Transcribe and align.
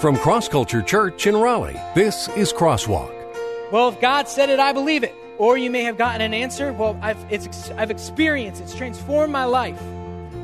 From 0.00 0.16
Cross 0.16 0.50
Culture 0.50 0.80
Church 0.80 1.26
in 1.26 1.36
Raleigh, 1.36 1.80
this 1.96 2.28
is 2.36 2.52
Crosswalk. 2.52 3.12
Well, 3.72 3.88
if 3.88 4.00
God 4.00 4.28
said 4.28 4.48
it, 4.48 4.60
I 4.60 4.72
believe 4.72 5.02
it. 5.02 5.12
Or 5.38 5.58
you 5.58 5.72
may 5.72 5.82
have 5.82 5.98
gotten 5.98 6.20
an 6.20 6.32
answer, 6.32 6.72
well, 6.72 6.96
I've, 7.02 7.18
it's, 7.30 7.72
I've 7.72 7.90
experienced, 7.90 8.62
it's 8.62 8.76
transformed 8.76 9.32
my 9.32 9.44
life. 9.44 9.76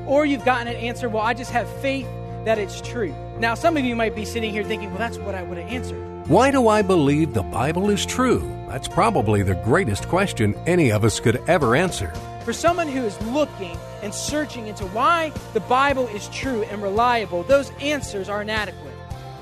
Or 0.06 0.26
you've 0.26 0.44
gotten 0.44 0.66
an 0.66 0.74
answer, 0.74 1.08
well, 1.08 1.22
I 1.22 1.34
just 1.34 1.52
have 1.52 1.68
faith 1.80 2.08
that 2.44 2.58
it's 2.58 2.80
true. 2.80 3.14
Now, 3.38 3.54
some 3.54 3.76
of 3.76 3.84
you 3.84 3.94
might 3.94 4.16
be 4.16 4.24
sitting 4.24 4.50
here 4.50 4.64
thinking, 4.64 4.88
well, 4.88 4.98
that's 4.98 5.18
what 5.18 5.36
I 5.36 5.44
would 5.44 5.56
have 5.58 5.70
answered. 5.70 6.26
Why 6.26 6.50
do 6.50 6.66
I 6.66 6.82
believe 6.82 7.32
the 7.32 7.44
Bible 7.44 7.90
is 7.90 8.04
true? 8.04 8.40
That's 8.66 8.88
probably 8.88 9.44
the 9.44 9.54
greatest 9.54 10.08
question 10.08 10.56
any 10.66 10.90
of 10.90 11.04
us 11.04 11.20
could 11.20 11.40
ever 11.46 11.76
answer. 11.76 12.12
For 12.44 12.52
someone 12.52 12.88
who 12.88 13.04
is 13.04 13.22
looking 13.28 13.78
and 14.02 14.12
searching 14.12 14.66
into 14.66 14.84
why 14.86 15.30
the 15.52 15.60
Bible 15.60 16.08
is 16.08 16.26
true 16.30 16.64
and 16.64 16.82
reliable, 16.82 17.44
those 17.44 17.70
answers 17.80 18.28
are 18.28 18.42
inadequate. 18.42 18.93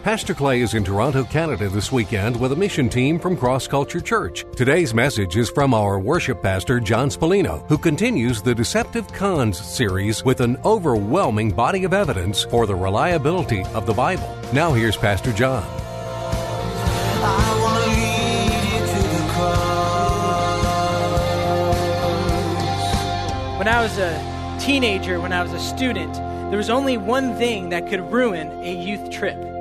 Pastor 0.02 0.34
Clay 0.34 0.62
is 0.62 0.74
in 0.74 0.82
Toronto, 0.82 1.22
Canada 1.22 1.68
this 1.68 1.92
weekend 1.92 2.34
with 2.40 2.50
a 2.50 2.56
mission 2.56 2.88
team 2.88 3.20
from 3.20 3.36
Cross 3.36 3.68
Culture 3.68 4.00
Church. 4.00 4.44
Today's 4.56 4.92
message 4.92 5.36
is 5.36 5.48
from 5.48 5.72
our 5.72 6.00
worship 6.00 6.42
pastor, 6.42 6.80
John 6.80 7.08
Spallino, 7.08 7.64
who 7.68 7.78
continues 7.78 8.42
the 8.42 8.52
Deceptive 8.52 9.06
Cons 9.12 9.64
series 9.64 10.24
with 10.24 10.40
an 10.40 10.56
overwhelming 10.64 11.52
body 11.52 11.84
of 11.84 11.92
evidence 11.92 12.42
for 12.42 12.66
the 12.66 12.74
reliability 12.74 13.62
of 13.74 13.86
the 13.86 13.94
Bible. 13.94 14.28
Now 14.52 14.72
here's 14.72 14.96
Pastor 14.96 15.32
John. 15.32 15.62
When 23.56 23.68
I 23.68 23.80
was 23.80 23.98
a 23.98 24.58
teenager, 24.60 25.20
when 25.20 25.32
I 25.32 25.44
was 25.44 25.52
a 25.52 25.60
student, 25.60 26.12
there 26.50 26.58
was 26.58 26.70
only 26.70 26.96
one 26.96 27.36
thing 27.36 27.68
that 27.68 27.88
could 27.88 28.00
ruin 28.10 28.50
a 28.64 28.74
youth 28.74 29.08
trip. 29.08 29.51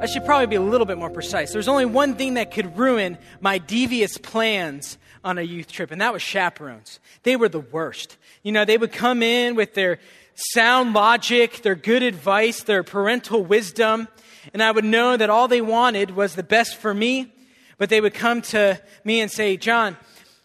I 0.00 0.06
should 0.06 0.24
probably 0.24 0.46
be 0.46 0.54
a 0.54 0.60
little 0.60 0.86
bit 0.86 0.96
more 0.96 1.10
precise. 1.10 1.50
There 1.50 1.58
was 1.58 1.66
only 1.66 1.84
one 1.84 2.14
thing 2.14 2.34
that 2.34 2.52
could 2.52 2.78
ruin 2.78 3.18
my 3.40 3.58
devious 3.58 4.16
plans 4.16 4.96
on 5.24 5.38
a 5.38 5.42
youth 5.42 5.72
trip, 5.72 5.90
and 5.90 6.00
that 6.00 6.12
was 6.12 6.22
chaperones. 6.22 7.00
They 7.24 7.34
were 7.34 7.48
the 7.48 7.58
worst. 7.58 8.16
You 8.44 8.52
know, 8.52 8.64
they 8.64 8.78
would 8.78 8.92
come 8.92 9.24
in 9.24 9.56
with 9.56 9.74
their 9.74 9.98
sound 10.36 10.94
logic, 10.94 11.62
their 11.62 11.74
good 11.74 12.04
advice, 12.04 12.62
their 12.62 12.84
parental 12.84 13.44
wisdom, 13.44 14.06
and 14.52 14.62
I 14.62 14.70
would 14.70 14.84
know 14.84 15.16
that 15.16 15.30
all 15.30 15.48
they 15.48 15.60
wanted 15.60 16.12
was 16.12 16.36
the 16.36 16.44
best 16.44 16.76
for 16.76 16.94
me, 16.94 17.32
but 17.76 17.88
they 17.88 18.00
would 18.00 18.14
come 18.14 18.40
to 18.42 18.80
me 19.02 19.18
and 19.18 19.28
say, 19.28 19.56
John, 19.56 19.96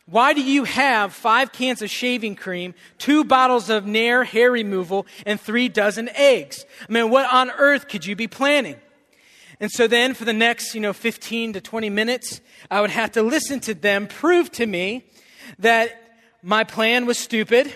why 0.08 0.34
do 0.34 0.42
you 0.42 0.64
have 0.64 1.14
five 1.14 1.52
cans 1.52 1.84
of 1.84 1.92
shaving 1.92 2.36
cream, 2.36 2.74
two 2.98 3.24
bottles 3.24 3.70
of 3.70 3.86
Nair 3.86 4.24
hair 4.24 4.52
removal, 4.52 5.06
and 5.28 5.40
three 5.40 5.70
dozen 5.70 6.10
eggs? 6.16 6.66
I 6.90 6.92
mean, 6.92 7.12
what 7.12 7.32
on 7.32 7.52
earth 7.52 7.88
could 7.88 8.04
you 8.08 8.16
be 8.16 8.28
planning? 8.28 8.78
And 9.60 9.72
so 9.72 9.88
then 9.88 10.14
for 10.14 10.26
the 10.26 10.34
next, 10.34 10.74
you 10.76 10.82
know, 10.82 10.94
15 10.94 11.54
to 11.54 11.62
20 11.62 11.90
minutes, 11.90 12.42
I 12.70 12.82
would 12.82 12.90
have 12.90 13.12
to 13.14 13.24
listen 13.24 13.60
to 13.62 13.74
them 13.74 14.08
prove 14.08 14.52
to 14.54 14.66
me 14.66 15.06
that 15.60 16.18
my 16.42 16.64
plan 16.64 17.06
was 17.06 17.18
stupid 17.18 17.74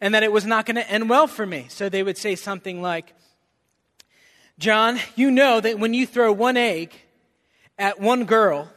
and 0.00 0.14
that 0.14 0.22
it 0.22 0.30
was 0.30 0.44
not 0.44 0.66
going 0.66 0.76
to 0.76 0.90
end 0.90 1.08
well 1.08 1.26
for 1.26 1.46
me. 1.46 1.66
So 1.68 1.88
they 1.88 2.02
would 2.02 2.18
say 2.18 2.34
something 2.36 2.82
like, 2.82 3.14
John, 4.58 4.98
you 5.16 5.30
know 5.30 5.60
that 5.60 5.78
when 5.78 5.94
you 5.94 6.06
throw 6.06 6.32
one 6.32 6.56
egg 6.56 6.94
at 7.78 8.00
one 8.00 8.24
girl, 8.24 8.70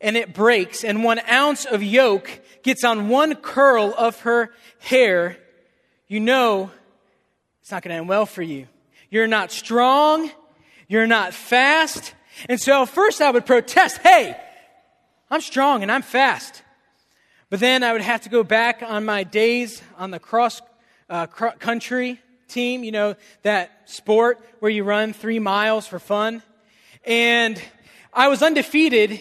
and 0.00 0.16
it 0.16 0.32
breaks, 0.32 0.84
and 0.84 1.02
one 1.02 1.20
ounce 1.28 1.64
of 1.64 1.82
yolk 1.82 2.30
gets 2.62 2.84
on 2.84 3.08
one 3.08 3.34
curl 3.34 3.92
of 3.96 4.20
her 4.20 4.50
hair, 4.78 5.36
you 6.06 6.20
know 6.20 6.70
it's 7.60 7.70
not 7.70 7.82
going 7.82 7.90
to 7.90 7.96
end 7.96 8.08
well 8.08 8.24
for 8.24 8.42
you. 8.42 8.66
You're 9.10 9.26
not 9.26 9.52
strong, 9.52 10.30
you're 10.88 11.06
not 11.06 11.34
fast. 11.34 12.14
And 12.48 12.60
so 12.60 12.86
first 12.86 13.20
I 13.20 13.30
would 13.30 13.46
protest, 13.46 13.98
hey, 13.98 14.36
I'm 15.30 15.40
strong 15.40 15.82
and 15.82 15.92
I'm 15.92 16.02
fast. 16.02 16.62
But 17.50 17.60
then 17.60 17.82
I 17.82 17.92
would 17.92 18.02
have 18.02 18.22
to 18.22 18.28
go 18.28 18.42
back 18.42 18.82
on 18.82 19.04
my 19.04 19.24
days 19.24 19.82
on 19.96 20.10
the 20.10 20.18
cross 20.18 20.60
uh, 21.08 21.26
country 21.26 22.20
team, 22.48 22.84
you 22.84 22.92
know, 22.92 23.14
that 23.42 23.82
sport 23.84 24.40
where 24.60 24.70
you 24.70 24.84
run 24.84 25.12
three 25.12 25.38
miles 25.38 25.86
for 25.86 25.98
fun. 25.98 26.42
And 27.04 27.62
I 28.12 28.28
was 28.28 28.42
undefeated 28.42 29.20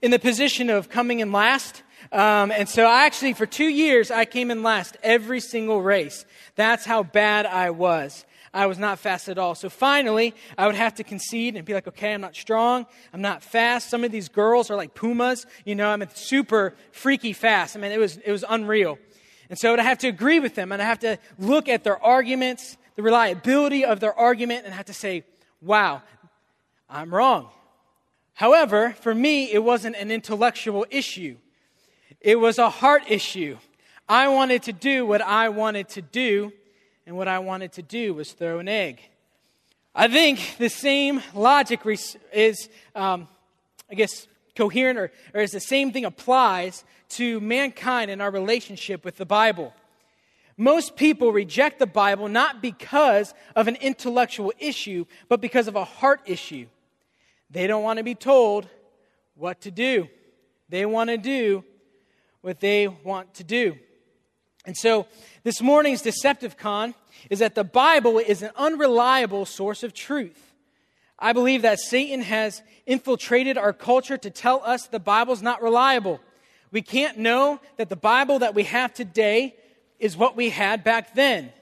in 0.00 0.10
the 0.10 0.18
position 0.18 0.68
of 0.70 0.88
coming 0.88 1.20
in 1.20 1.32
last. 1.32 1.82
Um, 2.10 2.50
and 2.50 2.68
so 2.68 2.84
I 2.84 3.06
actually, 3.06 3.34
for 3.34 3.46
two 3.46 3.68
years, 3.68 4.10
I 4.10 4.24
came 4.24 4.50
in 4.50 4.62
last 4.62 4.96
every 5.02 5.40
single 5.40 5.80
race. 5.80 6.26
That's 6.56 6.84
how 6.84 7.02
bad 7.02 7.46
I 7.46 7.70
was. 7.70 8.26
I 8.54 8.66
was 8.66 8.78
not 8.78 8.98
fast 8.98 9.28
at 9.28 9.38
all. 9.38 9.54
So 9.54 9.70
finally, 9.70 10.34
I 10.58 10.66
would 10.66 10.74
have 10.74 10.94
to 10.96 11.04
concede 11.04 11.56
and 11.56 11.64
be 11.64 11.72
like, 11.72 11.88
okay, 11.88 12.12
I'm 12.12 12.20
not 12.20 12.36
strong. 12.36 12.86
I'm 13.12 13.22
not 13.22 13.42
fast. 13.42 13.88
Some 13.88 14.04
of 14.04 14.12
these 14.12 14.28
girls 14.28 14.70
are 14.70 14.76
like 14.76 14.94
pumas. 14.94 15.46
You 15.64 15.74
know, 15.74 15.88
I'm 15.88 16.06
super 16.14 16.74
freaky 16.90 17.32
fast. 17.32 17.76
I 17.76 17.80
mean, 17.80 17.92
it 17.92 17.98
was, 17.98 18.18
it 18.18 18.30
was 18.30 18.44
unreal. 18.46 18.98
And 19.48 19.58
so 19.58 19.72
I'd 19.72 19.78
have 19.80 19.98
to 19.98 20.08
agree 20.08 20.40
with 20.40 20.54
them 20.54 20.72
and 20.72 20.82
I 20.82 20.84
have 20.84 21.00
to 21.00 21.18
look 21.38 21.68
at 21.68 21.84
their 21.84 22.02
arguments, 22.02 22.76
the 22.96 23.02
reliability 23.02 23.84
of 23.84 24.00
their 24.00 24.18
argument, 24.18 24.64
and 24.64 24.74
have 24.74 24.86
to 24.86 24.94
say, 24.94 25.24
wow, 25.60 26.02
I'm 26.88 27.14
wrong. 27.14 27.48
However, 28.34 28.94
for 29.00 29.14
me, 29.14 29.52
it 29.52 29.62
wasn't 29.62 29.96
an 29.96 30.10
intellectual 30.10 30.86
issue, 30.90 31.36
it 32.20 32.36
was 32.36 32.58
a 32.58 32.70
heart 32.70 33.04
issue. 33.08 33.58
I 34.08 34.28
wanted 34.28 34.64
to 34.64 34.72
do 34.72 35.06
what 35.06 35.22
I 35.22 35.48
wanted 35.48 35.88
to 35.90 36.02
do, 36.02 36.52
and 37.06 37.16
what 37.16 37.28
I 37.28 37.38
wanted 37.38 37.72
to 37.72 37.82
do 37.82 38.14
was 38.14 38.32
throw 38.32 38.58
an 38.58 38.68
egg. 38.68 39.00
I 39.94 40.08
think 40.08 40.56
the 40.58 40.68
same 40.68 41.22
logic 41.34 41.80
is, 42.32 42.68
um, 42.94 43.28
I 43.90 43.94
guess, 43.94 44.26
coherent, 44.56 44.98
or, 44.98 45.12
or 45.34 45.40
is 45.40 45.50
the 45.50 45.60
same 45.60 45.92
thing 45.92 46.04
applies 46.04 46.84
to 47.10 47.40
mankind 47.40 48.10
and 48.10 48.22
our 48.22 48.30
relationship 48.30 49.04
with 49.04 49.16
the 49.16 49.26
Bible. 49.26 49.74
Most 50.56 50.96
people 50.96 51.32
reject 51.32 51.78
the 51.78 51.86
Bible 51.86 52.28
not 52.28 52.62
because 52.62 53.34
of 53.56 53.68
an 53.68 53.76
intellectual 53.76 54.52
issue, 54.58 55.04
but 55.28 55.40
because 55.40 55.68
of 55.68 55.76
a 55.76 55.84
heart 55.84 56.20
issue. 56.26 56.66
They 57.50 57.66
don't 57.66 57.82
want 57.82 57.98
to 57.98 58.04
be 58.04 58.14
told 58.14 58.68
what 59.34 59.60
to 59.62 59.70
do. 59.70 60.08
They 60.68 60.86
want 60.86 61.10
to 61.10 61.18
do 61.18 61.64
what 62.40 62.60
they 62.60 62.88
want 62.88 63.34
to 63.34 63.44
do. 63.44 63.76
And 64.64 64.76
so, 64.76 65.06
this 65.42 65.60
morning's 65.60 66.02
deceptive 66.02 66.56
con 66.56 66.94
is 67.28 67.40
that 67.40 67.54
the 67.54 67.64
Bible 67.64 68.18
is 68.18 68.42
an 68.42 68.50
unreliable 68.56 69.44
source 69.44 69.82
of 69.82 69.92
truth. 69.92 70.54
I 71.18 71.32
believe 71.32 71.62
that 71.62 71.80
Satan 71.80 72.22
has 72.22 72.62
infiltrated 72.86 73.56
our 73.56 73.72
culture 73.72 74.18
to 74.18 74.30
tell 74.30 74.62
us 74.64 74.86
the 74.86 75.00
Bible's 75.00 75.42
not 75.42 75.62
reliable. 75.62 76.20
We 76.70 76.82
can't 76.82 77.18
know 77.18 77.60
that 77.76 77.88
the 77.88 77.96
Bible 77.96 78.40
that 78.40 78.54
we 78.54 78.64
have 78.64 78.94
today 78.94 79.56
is 79.98 80.16
what 80.16 80.36
we 80.36 80.50
had 80.50 80.82
back 80.82 81.14
then. 81.14 81.52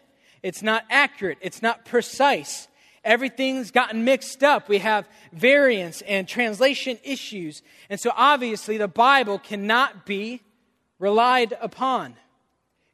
It's 0.43 0.62
not 0.62 0.84
accurate, 0.88 1.38
it's 1.41 1.62
not 1.62 1.84
precise. 1.84 2.69
Everything's 3.03 3.71
gotten 3.71 4.05
mixed 4.05 4.44
up. 4.44 4.69
We 4.69 4.78
have 4.78 5.09
variance 5.32 6.03
and 6.03 6.28
translation 6.28 6.99
issues. 7.03 7.62
And 7.88 7.99
so 7.99 8.12
obviously 8.15 8.77
the 8.77 8.88
Bible 8.88 9.38
cannot 9.38 10.05
be 10.05 10.43
relied 10.99 11.56
upon. 11.62 12.17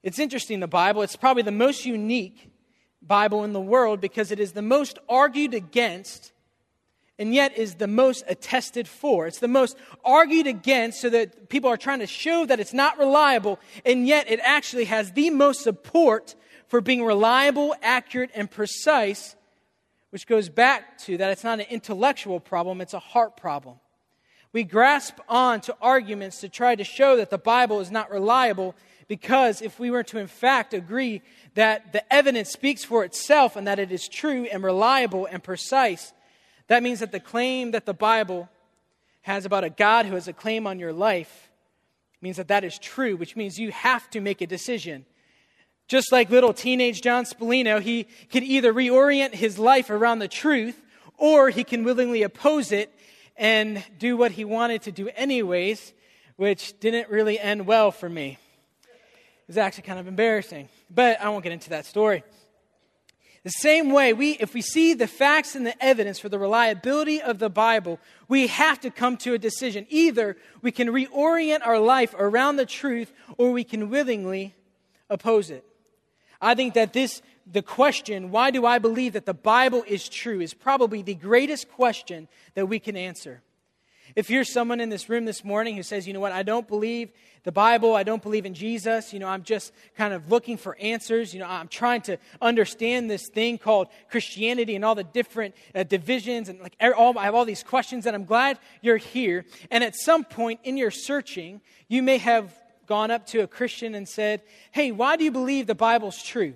It's 0.06 0.20
interesting, 0.20 0.60
the 0.60 0.68
Bible. 0.68 1.02
It's 1.02 1.16
probably 1.16 1.42
the 1.42 1.50
most 1.50 1.84
unique 1.84 2.52
Bible 3.02 3.42
in 3.42 3.52
the 3.52 3.60
world 3.60 4.00
because 4.00 4.30
it 4.30 4.38
is 4.38 4.52
the 4.52 4.62
most 4.62 5.00
argued 5.08 5.52
against 5.52 6.32
and 7.18 7.34
yet 7.34 7.58
is 7.58 7.74
the 7.74 7.88
most 7.88 8.22
attested 8.28 8.86
for. 8.86 9.26
It's 9.26 9.40
the 9.40 9.48
most 9.48 9.76
argued 10.04 10.46
against 10.46 11.00
so 11.00 11.10
that 11.10 11.48
people 11.48 11.68
are 11.68 11.76
trying 11.76 11.98
to 11.98 12.06
show 12.06 12.46
that 12.46 12.60
it's 12.60 12.72
not 12.72 13.00
reliable, 13.00 13.58
and 13.84 14.06
yet 14.06 14.30
it 14.30 14.38
actually 14.44 14.84
has 14.84 15.10
the 15.10 15.30
most 15.30 15.64
support 15.64 16.36
for 16.68 16.80
being 16.80 17.02
reliable, 17.02 17.74
accurate, 17.82 18.30
and 18.32 18.48
precise 18.48 19.34
which 20.10 20.28
goes 20.28 20.48
back 20.48 20.98
to 20.98 21.16
that 21.16 21.32
it's 21.32 21.42
not 21.42 21.58
an 21.58 21.66
intellectual 21.68 22.38
problem, 22.38 22.80
it's 22.80 22.94
a 22.94 23.00
heart 23.00 23.36
problem. 23.36 23.80
We 24.52 24.62
grasp 24.62 25.18
on 25.28 25.60
to 25.62 25.76
arguments 25.82 26.40
to 26.42 26.48
try 26.48 26.76
to 26.76 26.84
show 26.84 27.16
that 27.16 27.30
the 27.30 27.38
Bible 27.38 27.80
is 27.80 27.90
not 27.90 28.10
reliable 28.10 28.76
because 29.08 29.62
if 29.62 29.78
we 29.78 29.90
were 29.90 30.02
to, 30.04 30.18
in 30.18 30.26
fact, 30.26 30.74
agree 30.74 31.22
that 31.54 31.92
the 31.92 32.12
evidence 32.12 32.50
speaks 32.50 32.84
for 32.84 33.04
itself 33.04 33.56
and 33.56 33.66
that 33.66 33.78
it 33.78 33.92
is 33.92 34.08
true 34.08 34.44
and 34.44 34.62
reliable 34.62 35.26
and 35.26 35.42
precise, 35.42 36.12
that 36.68 36.82
means 36.82 37.00
that 37.00 37.12
the 37.12 37.20
claim 37.20 37.70
that 37.70 37.86
the 37.86 37.94
Bible 37.94 38.48
has 39.22 39.44
about 39.44 39.64
a 39.64 39.70
God 39.70 40.06
who 40.06 40.14
has 40.14 40.28
a 40.28 40.32
claim 40.32 40.66
on 40.66 40.78
your 40.78 40.92
life 40.92 41.50
means 42.20 42.36
that 42.36 42.48
that 42.48 42.64
is 42.64 42.78
true, 42.78 43.16
which 43.16 43.36
means 43.36 43.58
you 43.58 43.70
have 43.70 44.08
to 44.10 44.20
make 44.20 44.40
a 44.40 44.46
decision 44.46 45.04
just 45.88 46.10
like 46.10 46.30
little 46.30 46.52
teenage 46.52 47.00
John 47.00 47.24
Spallino, 47.24 47.80
he 47.80 48.08
can 48.30 48.42
either 48.42 48.72
reorient 48.72 49.34
his 49.34 49.58
life 49.58 49.88
around 49.90 50.18
the 50.18 50.28
truth 50.28 50.80
or 51.16 51.50
he 51.50 51.64
can 51.64 51.84
willingly 51.84 52.22
oppose 52.22 52.72
it 52.72 52.92
and 53.36 53.82
do 53.98 54.16
what 54.16 54.32
he 54.32 54.44
wanted 54.44 54.82
to 54.82 54.92
do 54.92 55.08
anyways, 55.14 55.92
which 56.36 56.78
didn't 56.80 57.08
really 57.08 57.38
end 57.38 57.66
well 57.66 57.90
for 57.90 58.08
me. 58.08 58.38
Was 59.48 59.58
actually 59.58 59.84
kind 59.84 60.00
of 60.00 60.08
embarrassing, 60.08 60.68
but 60.90 61.20
I 61.20 61.28
won't 61.28 61.44
get 61.44 61.52
into 61.52 61.70
that 61.70 61.86
story. 61.86 62.24
The 63.44 63.50
same 63.50 63.90
way, 63.90 64.12
we, 64.12 64.32
if 64.32 64.54
we 64.54 64.60
see 64.60 64.92
the 64.92 65.06
facts 65.06 65.54
and 65.54 65.64
the 65.64 65.84
evidence 65.84 66.18
for 66.18 66.28
the 66.28 66.36
reliability 66.36 67.22
of 67.22 67.38
the 67.38 67.48
Bible, 67.48 68.00
we 68.26 68.48
have 68.48 68.80
to 68.80 68.90
come 68.90 69.16
to 69.18 69.34
a 69.34 69.38
decision. 69.38 69.86
Either 69.88 70.36
we 70.62 70.72
can 70.72 70.88
reorient 70.88 71.64
our 71.64 71.78
life 71.78 72.12
around 72.18 72.56
the 72.56 72.66
truth 72.66 73.12
or 73.38 73.52
we 73.52 73.62
can 73.62 73.88
willingly 73.88 74.56
oppose 75.08 75.50
it. 75.50 75.64
I 76.40 76.56
think 76.56 76.74
that 76.74 76.92
this, 76.92 77.22
the 77.46 77.62
question, 77.62 78.32
why 78.32 78.50
do 78.50 78.66
I 78.66 78.80
believe 78.80 79.12
that 79.12 79.26
the 79.26 79.32
Bible 79.32 79.84
is 79.86 80.08
true, 80.08 80.40
is 80.40 80.52
probably 80.52 81.02
the 81.02 81.14
greatest 81.14 81.70
question 81.70 82.26
that 82.54 82.66
we 82.66 82.80
can 82.80 82.96
answer. 82.96 83.42
If 84.16 84.30
you're 84.30 84.44
someone 84.44 84.80
in 84.80 84.88
this 84.88 85.10
room 85.10 85.26
this 85.26 85.44
morning 85.44 85.76
who 85.76 85.82
says, 85.82 86.08
you 86.08 86.14
know 86.14 86.20
what, 86.20 86.32
I 86.32 86.42
don't 86.42 86.66
believe 86.66 87.10
the 87.44 87.52
Bible, 87.52 87.94
I 87.94 88.02
don't 88.02 88.22
believe 88.22 88.46
in 88.46 88.54
Jesus, 88.54 89.12
you 89.12 89.18
know, 89.18 89.28
I'm 89.28 89.42
just 89.42 89.74
kind 89.94 90.14
of 90.14 90.30
looking 90.30 90.56
for 90.56 90.74
answers, 90.80 91.34
you 91.34 91.40
know, 91.40 91.46
I'm 91.46 91.68
trying 91.68 92.00
to 92.02 92.16
understand 92.40 93.10
this 93.10 93.28
thing 93.28 93.58
called 93.58 93.88
Christianity 94.10 94.74
and 94.74 94.86
all 94.86 94.94
the 94.94 95.04
different 95.04 95.54
uh, 95.74 95.82
divisions 95.82 96.48
and 96.48 96.58
like 96.60 96.76
all, 96.96 97.18
I 97.18 97.24
have 97.24 97.34
all 97.34 97.44
these 97.44 97.62
questions 97.62 98.06
and 98.06 98.16
I'm 98.16 98.24
glad 98.24 98.58
you're 98.80 98.96
here. 98.96 99.44
And 99.70 99.84
at 99.84 99.94
some 99.94 100.24
point 100.24 100.60
in 100.64 100.78
your 100.78 100.90
searching, 100.90 101.60
you 101.86 102.02
may 102.02 102.16
have 102.16 102.54
gone 102.86 103.10
up 103.10 103.26
to 103.26 103.40
a 103.40 103.46
Christian 103.46 103.94
and 103.94 104.08
said, 104.08 104.40
hey, 104.72 104.92
why 104.92 105.16
do 105.16 105.24
you 105.24 105.30
believe 105.30 105.66
the 105.66 105.74
Bible's 105.74 106.22
true? 106.22 106.54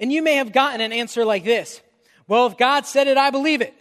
And 0.00 0.12
you 0.12 0.22
may 0.22 0.34
have 0.34 0.52
gotten 0.52 0.80
an 0.80 0.92
answer 0.92 1.24
like 1.24 1.44
this 1.44 1.80
Well, 2.26 2.48
if 2.48 2.58
God 2.58 2.84
said 2.84 3.06
it, 3.06 3.16
I 3.16 3.30
believe 3.30 3.60
it. 3.60 3.74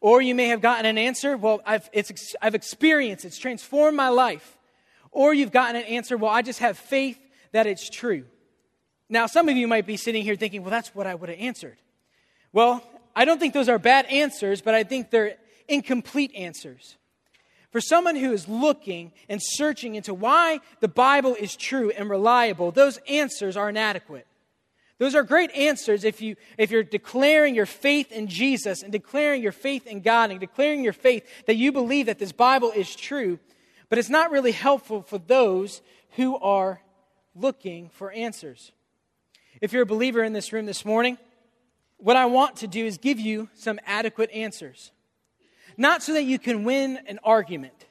Or 0.00 0.22
you 0.22 0.34
may 0.34 0.48
have 0.48 0.60
gotten 0.60 0.86
an 0.86 0.96
answer, 0.96 1.36
well, 1.36 1.60
I've, 1.66 1.90
I've 2.40 2.54
experienced, 2.54 3.24
it's 3.24 3.38
transformed 3.38 3.96
my 3.96 4.08
life. 4.08 4.56
Or 5.10 5.34
you've 5.34 5.50
gotten 5.50 5.76
an 5.76 5.84
answer, 5.84 6.16
well, 6.16 6.30
I 6.30 6.42
just 6.42 6.60
have 6.60 6.78
faith 6.78 7.18
that 7.52 7.66
it's 7.66 7.90
true. 7.90 8.24
Now, 9.08 9.26
some 9.26 9.48
of 9.48 9.56
you 9.56 9.66
might 9.66 9.86
be 9.86 9.96
sitting 9.96 10.22
here 10.22 10.36
thinking, 10.36 10.62
well, 10.62 10.70
that's 10.70 10.94
what 10.94 11.06
I 11.06 11.14
would 11.14 11.30
have 11.30 11.38
answered. 11.38 11.78
Well, 12.52 12.84
I 13.16 13.24
don't 13.24 13.40
think 13.40 13.54
those 13.54 13.68
are 13.68 13.78
bad 13.78 14.06
answers, 14.06 14.60
but 14.60 14.74
I 14.74 14.84
think 14.84 15.10
they're 15.10 15.36
incomplete 15.66 16.32
answers. 16.36 16.96
For 17.72 17.80
someone 17.80 18.14
who 18.14 18.32
is 18.32 18.48
looking 18.48 19.12
and 19.28 19.40
searching 19.42 19.96
into 19.96 20.14
why 20.14 20.60
the 20.78 20.88
Bible 20.88 21.34
is 21.34 21.56
true 21.56 21.90
and 21.90 22.08
reliable, 22.08 22.70
those 22.70 22.98
answers 23.08 23.56
are 23.56 23.68
inadequate. 23.70 24.27
Those 24.98 25.14
are 25.14 25.22
great 25.22 25.52
answers 25.52 26.02
if, 26.02 26.20
you, 26.20 26.36
if 26.56 26.70
you're 26.70 26.82
declaring 26.82 27.54
your 27.54 27.66
faith 27.66 28.10
in 28.10 28.26
Jesus 28.26 28.82
and 28.82 28.90
declaring 28.90 29.42
your 29.42 29.52
faith 29.52 29.86
in 29.86 30.00
God 30.00 30.30
and 30.30 30.40
declaring 30.40 30.82
your 30.82 30.92
faith 30.92 31.24
that 31.46 31.56
you 31.56 31.70
believe 31.70 32.06
that 32.06 32.18
this 32.18 32.32
Bible 32.32 32.72
is 32.74 32.94
true. 32.94 33.38
But 33.88 33.98
it's 33.98 34.10
not 34.10 34.32
really 34.32 34.52
helpful 34.52 35.02
for 35.02 35.18
those 35.18 35.82
who 36.16 36.36
are 36.38 36.80
looking 37.34 37.90
for 37.90 38.10
answers. 38.10 38.72
If 39.60 39.72
you're 39.72 39.82
a 39.82 39.86
believer 39.86 40.22
in 40.24 40.32
this 40.32 40.52
room 40.52 40.66
this 40.66 40.84
morning, 40.84 41.16
what 41.98 42.16
I 42.16 42.26
want 42.26 42.56
to 42.56 42.66
do 42.66 42.84
is 42.84 42.98
give 42.98 43.20
you 43.20 43.48
some 43.54 43.78
adequate 43.86 44.30
answers. 44.32 44.90
Not 45.76 46.02
so 46.02 46.12
that 46.14 46.24
you 46.24 46.40
can 46.40 46.64
win 46.64 46.98
an 47.06 47.20
argument. 47.22 47.86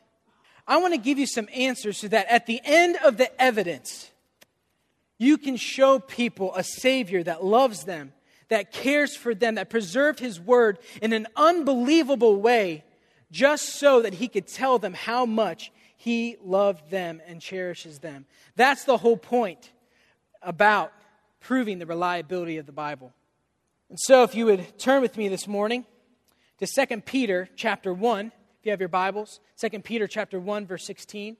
I 0.68 0.78
want 0.78 0.94
to 0.94 1.00
give 1.00 1.18
you 1.18 1.26
some 1.26 1.48
answers 1.54 1.98
so 2.00 2.10
that 2.10 2.28
at 2.30 2.46
the 2.46 2.60
end 2.66 2.98
of 3.04 3.16
the 3.16 3.42
evidence, 3.42 4.12
you 5.18 5.38
can 5.38 5.56
show 5.56 6.00
people 6.00 6.54
a 6.56 6.64
Savior 6.64 7.24
that 7.24 7.44
loves 7.44 7.86
them, 7.86 8.14
that 8.50 8.72
cares 8.72 9.16
for 9.16 9.34
them, 9.34 9.56
that 9.56 9.70
preserved 9.70 10.20
His 10.20 10.40
Word 10.40 10.80
in 11.02 11.14
an 11.14 11.28
unbelievable 11.36 12.40
way, 12.40 12.84
just 13.32 13.76
so 13.76 14.02
that 14.02 14.16
He 14.16 14.28
could 14.28 14.48
tell 14.48 14.80
them 14.80 14.94
how 14.94 15.26
much 15.26 15.72
He 15.96 16.38
loved 16.44 16.90
them 16.92 17.22
and 17.28 17.42
cherishes 17.42 18.00
them. 18.00 18.26
That's 18.56 18.84
the 18.84 18.98
whole 18.98 19.18
point 19.18 19.72
about 20.42 20.94
proving 21.40 21.80
the 21.80 21.86
reliability 21.86 22.58
of 22.58 22.66
the 22.66 22.72
Bible. 22.72 23.14
And 23.90 23.98
so, 24.00 24.24
if 24.24 24.36
you 24.36 24.46
would 24.46 24.78
turn 24.78 25.02
with 25.02 25.18
me 25.18 25.28
this 25.30 25.48
morning 25.48 25.86
to 26.60 26.68
2 26.68 27.02
Peter 27.02 27.50
chapter 27.56 27.94
1, 27.94 28.28
if 28.28 28.66
you 28.66 28.72
have 28.72 28.80
your 28.80 28.90
Bibles, 28.90 29.40
2 29.60 29.80
Peter 29.80 30.08
chapter 30.08 30.40
1, 30.40 30.66
verse 30.66 30.86
16. 30.86 31.38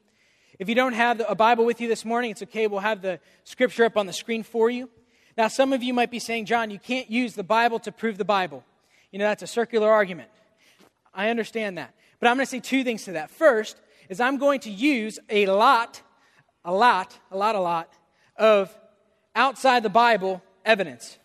If 0.60 0.68
you 0.70 0.74
don't 0.74 0.94
have 0.94 1.22
a 1.28 1.36
Bible 1.36 1.66
with 1.66 1.80
you 1.82 1.88
this 1.88 2.04
morning, 2.04 2.32
it's 2.32 2.42
okay. 2.42 2.66
We'll 2.66 2.80
have 2.80 3.04
the 3.04 3.20
scripture 3.44 3.86
up 3.86 3.96
on 3.96 4.08
the 4.08 4.14
screen 4.14 4.42
for 4.42 4.72
you. 4.72 4.90
Now, 5.38 5.50
some 5.50 5.72
of 5.72 5.84
you 5.84 5.94
might 5.94 6.10
be 6.10 6.18
saying, 6.18 6.46
John, 6.46 6.72
you 6.72 6.80
can't 6.80 7.12
use 7.12 7.36
the 7.36 7.44
Bible 7.44 7.78
to 7.82 7.92
prove 7.92 8.18
the 8.18 8.26
Bible. 8.26 8.64
You 9.12 9.20
know, 9.20 9.26
that's 9.26 9.44
a 9.44 9.48
circular 9.48 9.92
argument. 9.92 10.30
I 11.14 11.30
understand 11.30 11.78
that. 11.78 11.94
But 12.20 12.30
I'm 12.30 12.38
going 12.38 12.46
to 12.48 12.50
say 12.50 12.60
two 12.60 12.84
things 12.84 13.04
to 13.06 13.12
that. 13.12 13.30
First, 13.30 13.80
is 14.10 14.20
I'm 14.20 14.38
going 14.38 14.60
to 14.62 14.72
use 14.72 15.20
a 15.30 15.46
lot, 15.46 16.02
a 16.66 16.74
lot, 16.74 17.20
a 17.30 17.38
lot, 17.38 17.54
a 17.56 17.60
lot 17.60 17.94
of 18.36 18.76
outside 19.36 19.84
the 19.84 19.90
Bible 19.90 20.42
evidence. 20.66 21.20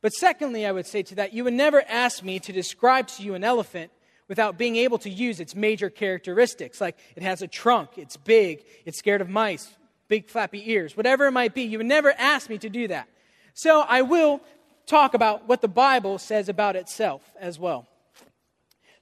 But 0.00 0.14
secondly, 0.14 0.64
I 0.64 0.72
would 0.72 0.86
say 0.86 1.02
to 1.02 1.14
that, 1.16 1.34
you 1.34 1.44
would 1.44 1.52
never 1.52 1.82
ask 1.88 2.22
me 2.22 2.38
to 2.38 2.52
describe 2.52 3.08
to 3.08 3.22
you 3.22 3.34
an 3.34 3.44
elephant 3.44 3.90
without 4.28 4.58
being 4.58 4.76
able 4.76 4.98
to 4.98 5.10
use 5.10 5.40
its 5.40 5.54
major 5.54 5.90
characteristics. 5.90 6.80
Like 6.80 6.98
it 7.14 7.22
has 7.22 7.42
a 7.42 7.46
trunk, 7.46 7.90
it's 7.96 8.16
big, 8.16 8.64
it's 8.84 8.98
scared 8.98 9.20
of 9.20 9.28
mice, 9.28 9.68
big 10.08 10.28
flappy 10.28 10.70
ears, 10.70 10.96
whatever 10.96 11.26
it 11.26 11.32
might 11.32 11.54
be. 11.54 11.62
You 11.62 11.78
would 11.78 11.86
never 11.86 12.12
ask 12.18 12.48
me 12.48 12.58
to 12.58 12.68
do 12.68 12.88
that. 12.88 13.08
So 13.54 13.80
I 13.80 14.02
will 14.02 14.40
talk 14.86 15.14
about 15.14 15.48
what 15.48 15.62
the 15.62 15.68
Bible 15.68 16.18
says 16.18 16.48
about 16.48 16.76
itself 16.76 17.22
as 17.40 17.58
well. 17.58 17.86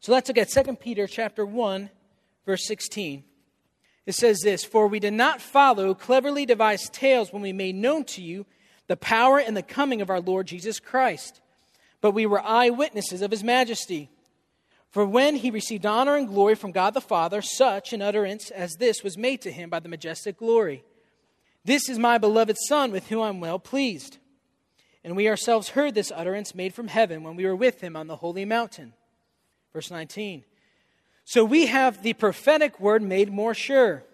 So 0.01 0.13
let's 0.13 0.29
look 0.29 0.39
at 0.39 0.51
2 0.51 0.77
Peter 0.77 1.07
chapter 1.07 1.47
1 1.47 1.91
verse 2.45 2.67
16. 2.67 3.25
It 4.07 4.15
says 4.15 4.41
this, 4.41 4.65
"For 4.65 4.87
we 4.87 5.01
did 5.01 5.15
not 5.15 5.41
follow 5.41 5.95
cleverly 5.95 6.45
devised 6.45 6.93
tales 6.93 7.33
when 7.33 7.41
we 7.41 7.53
made 7.55 7.75
known 7.75 8.05
to 8.05 8.23
you 8.23 8.45
the 8.87 8.99
power 8.99 9.39
and 9.39 9.57
the 9.57 9.63
coming 9.63 10.03
of 10.03 10.11
our 10.11 10.21
Lord 10.21 10.47
Jesus 10.47 10.79
Christ, 10.79 11.41
but 12.03 12.11
we 12.11 12.27
were 12.27 12.43
eyewitnesses 12.43 13.23
of 13.23 13.31
his 13.31 13.43
majesty." 13.43 14.11
For 14.95 15.05
when 15.05 15.35
he 15.35 15.51
received 15.51 15.85
honor 15.85 16.15
and 16.15 16.29
glory 16.29 16.55
from 16.55 16.71
God 16.71 16.95
the 16.95 17.01
Father, 17.01 17.43
such 17.43 17.93
an 17.93 18.01
utterance 18.01 18.53
as 18.53 18.77
this 18.77 19.03
was 19.03 19.19
made 19.19 19.41
to 19.41 19.51
him 19.51 19.69
by 19.69 19.81
the 19.81 19.89
majestic 19.89 20.39
glory 20.39 20.85
This 21.65 21.89
is 21.89 21.99
my 21.99 22.17
beloved 22.17 22.57
Son, 22.69 22.93
with 22.93 23.09
whom 23.09 23.23
I'm 23.23 23.41
well 23.41 23.59
pleased. 23.59 24.19
And 25.03 25.17
we 25.17 25.29
ourselves 25.29 25.71
heard 25.71 25.97
this 25.97 26.13
utterance 26.15 26.55
made 26.55 26.75
from 26.75 26.87
heaven 26.87 27.25
when 27.25 27.35
we 27.35 27.45
were 27.45 27.57
with 27.57 27.81
him 27.81 27.97
on 27.97 28.07
the 28.07 28.15
holy 28.15 28.45
mountain. 28.45 28.93
Verse 29.73 29.91
19. 29.91 30.45
So 31.25 31.45
we 31.45 31.67
have 31.67 32.05
the 32.05 32.13
prophetic 32.13 32.79
word 32.79 33.03
made 33.03 33.33
more 33.33 33.53
sure, 33.53 34.05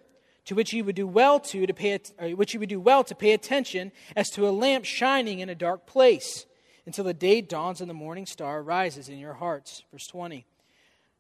to 0.47 0.55
which 0.55 0.73
you 0.73 0.83
would 0.85 0.97
do 0.97 1.07
well 1.07 1.41
to, 1.41 1.67
to 1.67 1.75
pay, 1.75 1.99
which 2.33 2.55
you 2.55 2.61
would 2.61 2.71
do 2.71 2.81
well 2.81 3.05
to 3.05 3.15
pay 3.15 3.33
attention 3.33 3.93
as 4.17 4.31
to 4.31 4.49
a 4.49 4.51
lamp 4.51 4.87
shining 4.87 5.41
in 5.41 5.51
a 5.51 5.55
dark 5.55 5.87
place, 5.87 6.47
until 6.87 7.05
the 7.05 7.13
day 7.13 7.43
dawns 7.43 7.83
and 7.83 7.91
the 7.91 7.95
morning 7.95 8.25
star 8.25 8.63
rises 8.63 9.11
in 9.11 9.19
your 9.19 9.35
hearts. 9.35 9.83
Verse 9.93 10.07
20. 10.07 10.47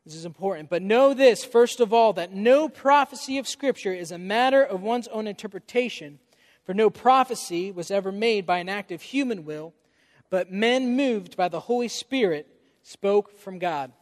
This 0.04 0.14
is 0.14 0.25
important. 0.25 0.71
But 0.71 0.83
know 0.83 1.12
this, 1.14 1.45
first 1.45 1.80
of 1.80 1.92
all, 1.92 2.12
that 2.14 2.33
no 2.33 2.69
prophecy 2.69 3.38
of 3.38 3.47
Scripture 3.47 3.92
is 3.92 4.11
a 4.11 4.19
matter 4.19 4.62
of 4.62 4.83
one's 4.83 5.09
own 5.09 5.26
interpretation, 5.26 6.19
for 6.64 6.75
no 6.75 6.90
prophecy 6.90 7.71
was 7.71 7.90
ever 7.90 8.11
made 8.11 8.47
by 8.47 8.59
an 8.59 8.69
act 8.69 8.92
of 8.92 9.02
human 9.02 9.45
will, 9.45 9.75
but 10.30 10.52
men 10.52 10.97
moved 10.97 11.37
by 11.37 11.49
the 11.49 11.61
Holy 11.61 11.88
Spirit 11.88 12.47
spoke 12.83 13.38
from 13.38 13.59
God. 13.59 13.92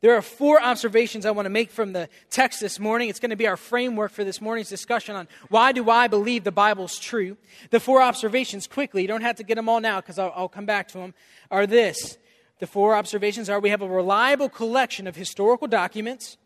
There 0.00 0.16
are 0.16 0.22
four 0.22 0.60
observations 0.60 1.24
I 1.24 1.30
want 1.30 1.46
to 1.46 1.50
make 1.50 1.70
from 1.70 1.92
the 1.92 2.08
text 2.28 2.60
this 2.60 2.80
morning. 2.80 3.08
It's 3.08 3.20
going 3.20 3.30
to 3.30 3.36
be 3.36 3.46
our 3.46 3.56
framework 3.56 4.10
for 4.10 4.24
this 4.24 4.40
morning's 4.40 4.68
discussion 4.68 5.14
on 5.14 5.28
why 5.48 5.70
do 5.70 5.88
I 5.88 6.08
believe 6.08 6.42
the 6.42 6.50
Bible's 6.50 6.98
true. 6.98 7.36
The 7.70 7.78
four 7.78 8.02
observations, 8.02 8.66
quickly, 8.66 9.02
you 9.02 9.08
don't 9.08 9.22
have 9.22 9.36
to 9.36 9.44
get 9.44 9.54
them 9.54 9.68
all 9.68 9.80
now 9.80 10.00
because 10.00 10.18
I'll, 10.18 10.32
I'll 10.34 10.48
come 10.48 10.66
back 10.66 10.88
to 10.88 10.98
them, 10.98 11.14
are 11.52 11.68
this 11.68 12.18
the 12.62 12.68
four 12.68 12.94
observations 12.94 13.50
are 13.50 13.58
we 13.58 13.70
have 13.70 13.82
a 13.82 13.88
reliable 13.88 14.48
collection 14.48 15.08
of 15.08 15.16
historical 15.16 15.66
documents. 15.66 16.36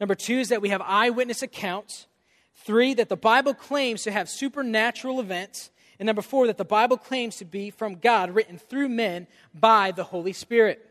Number 0.00 0.14
two 0.14 0.38
is 0.38 0.48
that 0.48 0.62
we 0.62 0.70
have 0.70 0.80
eyewitness 0.80 1.42
accounts. 1.42 2.06
Three, 2.64 2.94
that 2.94 3.10
the 3.10 3.16
Bible 3.16 3.52
claims 3.52 4.04
to 4.04 4.10
have 4.10 4.30
supernatural 4.30 5.20
events. 5.20 5.68
And 5.98 6.06
number 6.06 6.22
four, 6.22 6.46
that 6.46 6.56
the 6.56 6.64
Bible 6.64 6.96
claims 6.96 7.36
to 7.36 7.44
be 7.44 7.68
from 7.68 7.96
God, 7.96 8.34
written 8.34 8.56
through 8.56 8.88
men 8.88 9.26
by 9.52 9.90
the 9.90 10.02
Holy 10.02 10.32
Spirit. 10.32 10.82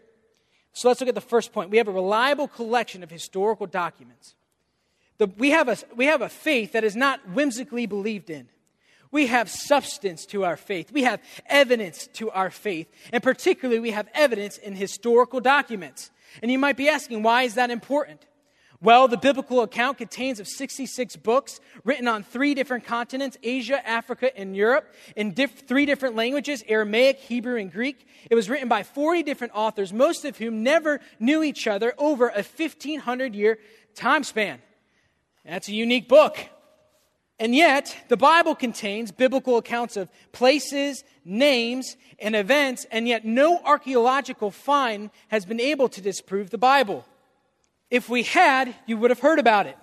So 0.73 0.87
let's 0.87 0.99
look 0.99 1.09
at 1.09 1.15
the 1.15 1.19
first 1.21 1.51
point. 1.51 1.71
We 1.71 1.77
have 1.77 1.87
a 1.87 1.91
reliable 1.91 2.47
collection 2.47 3.01
of 3.01 3.09
historical 3.09 3.65
documents. 3.65 4.35
The, 5.17 5.31
we, 5.35 5.49
have 5.49 5.67
a, 5.67 5.77
we 5.95 6.05
have 6.05 6.21
a 6.21 6.29
faith 6.29 6.73
that 6.73 6.83
is 6.83 6.95
not 6.95 7.27
whimsically 7.29 7.87
believed 7.87 8.29
in. 8.29 8.47
We 9.11 9.27
have 9.27 9.49
substance 9.49 10.25
to 10.27 10.45
our 10.45 10.57
faith. 10.57 10.91
We 10.91 11.03
have 11.03 11.21
evidence 11.47 12.07
to 12.13 12.29
our 12.31 12.51
faith. 12.51 12.87
And 13.11 13.23
particularly, 13.23 13.79
we 13.79 13.91
have 13.91 14.07
evidence 14.13 14.57
in 14.57 14.75
historical 14.75 15.39
documents. 15.39 16.11
And 16.43 16.51
you 16.51 16.59
might 16.59 16.77
be 16.77 16.89
asking, 16.89 17.23
why 17.23 17.43
is 17.43 17.55
that 17.55 17.71
important? 17.71 18.25
Well, 18.81 19.09
the 19.09 19.17
biblical 19.17 19.61
account 19.61 19.97
contains 19.97 20.39
of 20.39 20.47
66 20.47 21.17
books 21.17 21.59
written 21.83 22.07
on 22.07 22.23
three 22.23 22.53
different 22.53 22.85
continents, 22.85 23.37
Asia, 23.43 23.85
Africa, 23.85 24.35
and 24.37 24.55
Europe, 24.55 24.93
in 25.17 25.33
diff- 25.33 25.63
three 25.67 25.85
different 25.85 26.15
languages, 26.15 26.63
Aramaic, 26.65 27.17
Hebrew, 27.17 27.57
and 27.57 27.73
Greek. 27.73 28.07
It 28.29 28.35
was 28.35 28.49
written 28.49 28.69
by 28.69 28.83
40 28.83 29.23
different 29.23 29.53
authors, 29.53 29.91
most 29.91 30.23
of 30.23 30.37
whom 30.37 30.63
never 30.63 31.01
knew 31.19 31.43
each 31.43 31.67
other 31.67 31.93
over 31.97 32.29
a 32.29 32.43
1500 32.43 33.35
year 33.35 33.59
time 33.95 34.23
span. 34.23 34.61
That's 35.43 35.67
a 35.67 35.73
unique 35.73 36.07
book. 36.07 36.37
And 37.39 37.55
yet, 37.55 37.95
the 38.09 38.17
Bible 38.17 38.53
contains 38.53 39.11
biblical 39.13 39.57
accounts 39.57 39.95
of 39.95 40.09
places, 40.33 41.05
names, 41.23 41.95
and 42.19 42.35
events, 42.35 42.85
and 42.91 43.07
yet 43.07 43.23
no 43.23 43.59
archaeological 43.63 44.51
find 44.51 45.09
has 45.29 45.45
been 45.45 45.61
able 45.61 45.87
to 45.89 46.01
disprove 46.01 46.49
the 46.49 46.57
Bible. 46.57 47.05
If 47.89 48.09
we 48.09 48.23
had, 48.23 48.75
you 48.85 48.97
would 48.97 49.09
have 49.09 49.21
heard 49.21 49.39
about 49.39 49.67
it. 49.67 49.77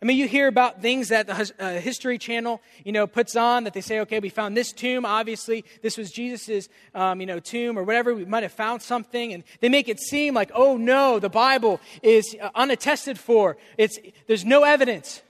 I 0.00 0.04
mean, 0.04 0.16
you 0.16 0.28
hear 0.28 0.46
about 0.46 0.80
things 0.80 1.08
that 1.08 1.26
the 1.26 1.52
uh, 1.58 1.80
History 1.80 2.18
Channel, 2.18 2.62
you 2.84 2.92
know, 2.92 3.08
puts 3.08 3.34
on 3.34 3.64
that 3.64 3.74
they 3.74 3.80
say, 3.80 3.98
okay, 4.00 4.20
we 4.20 4.28
found 4.28 4.56
this 4.56 4.72
tomb. 4.72 5.04
Obviously, 5.04 5.64
this 5.82 5.98
was 5.98 6.12
Jesus's, 6.12 6.68
um, 6.94 7.20
you 7.20 7.26
know, 7.26 7.40
tomb 7.40 7.76
or 7.76 7.82
whatever. 7.82 8.14
We 8.14 8.24
might 8.24 8.44
have 8.44 8.52
found 8.52 8.80
something, 8.80 9.32
and 9.32 9.42
they 9.60 9.68
make 9.68 9.88
it 9.88 9.98
seem 9.98 10.34
like, 10.34 10.52
oh 10.54 10.76
no, 10.76 11.18
the 11.18 11.28
Bible 11.28 11.80
is 12.04 12.36
uh, 12.40 12.50
unattested 12.54 13.18
for. 13.18 13.56
It's 13.76 13.98
there's 14.28 14.44
no 14.44 14.62
evidence. 14.62 15.20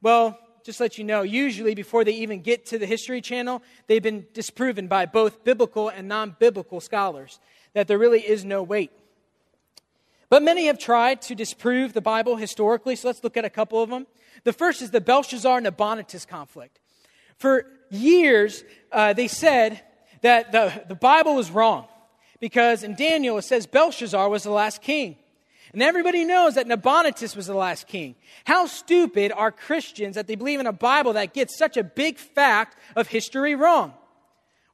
Well, 0.00 0.38
just 0.64 0.80
let 0.80 0.98
you 0.98 1.04
know, 1.04 1.22
usually 1.22 1.74
before 1.74 2.04
they 2.04 2.12
even 2.12 2.40
get 2.40 2.66
to 2.66 2.78
the 2.78 2.86
History 2.86 3.20
Channel, 3.20 3.62
they've 3.86 4.02
been 4.02 4.26
disproven 4.32 4.86
by 4.88 5.06
both 5.06 5.44
biblical 5.44 5.88
and 5.88 6.08
non-biblical 6.08 6.80
scholars 6.80 7.40
that 7.74 7.88
there 7.88 7.98
really 7.98 8.20
is 8.20 8.44
no 8.44 8.62
weight. 8.62 8.90
But 10.28 10.42
many 10.42 10.66
have 10.66 10.78
tried 10.78 11.20
to 11.22 11.34
disprove 11.34 11.92
the 11.92 12.00
Bible 12.00 12.36
historically, 12.36 12.96
so 12.96 13.08
let's 13.08 13.22
look 13.22 13.36
at 13.36 13.44
a 13.44 13.50
couple 13.50 13.82
of 13.82 13.90
them. 13.90 14.06
The 14.44 14.52
first 14.52 14.80
is 14.80 14.90
the 14.90 15.00
Belshazzar 15.00 15.60
Nabonidus 15.60 16.24
conflict. 16.26 16.80
For 17.36 17.66
years, 17.90 18.64
uh, 18.90 19.12
they 19.12 19.28
said 19.28 19.82
that 20.22 20.52
the, 20.52 20.84
the 20.88 20.94
Bible 20.94 21.34
was 21.34 21.50
wrong 21.50 21.86
because 22.40 22.82
in 22.82 22.94
Daniel 22.94 23.38
it 23.38 23.42
says 23.42 23.66
Belshazzar 23.66 24.28
was 24.28 24.42
the 24.42 24.50
last 24.50 24.80
king. 24.80 25.16
And 25.72 25.82
everybody 25.82 26.24
knows 26.24 26.54
that 26.54 26.66
Nabonidus 26.66 27.34
was 27.34 27.46
the 27.46 27.54
last 27.54 27.86
king. 27.86 28.14
How 28.44 28.66
stupid 28.66 29.32
are 29.32 29.50
Christians 29.50 30.16
that 30.16 30.26
they 30.26 30.34
believe 30.34 30.60
in 30.60 30.66
a 30.66 30.72
Bible 30.72 31.14
that 31.14 31.32
gets 31.32 31.56
such 31.56 31.76
a 31.78 31.84
big 31.84 32.18
fact 32.18 32.76
of 32.94 33.08
history 33.08 33.54
wrong? 33.54 33.94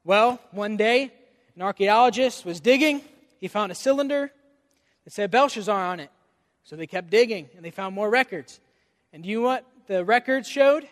Well, 0.03 0.39
one 0.51 0.75
day, 0.75 1.13
an 1.55 1.61
archaeologist 1.61 2.43
was 2.43 2.59
digging. 2.59 3.01
He 3.39 3.47
found 3.47 3.71
a 3.71 3.75
cylinder 3.75 4.31
that 5.05 5.13
said 5.13 5.31
Belshazzar 5.31 5.85
on 5.85 5.99
it. 6.01 6.09
So 6.63 6.75
they 6.75 6.87
kept 6.87 7.09
digging 7.09 7.49
and 7.55 7.63
they 7.63 7.71
found 7.71 7.95
more 7.95 8.09
records. 8.09 8.59
And 9.13 9.23
do 9.23 9.29
you 9.29 9.37
know 9.37 9.47
what 9.47 9.65
the 9.87 10.03
records 10.03 10.47
showed? 10.47 10.87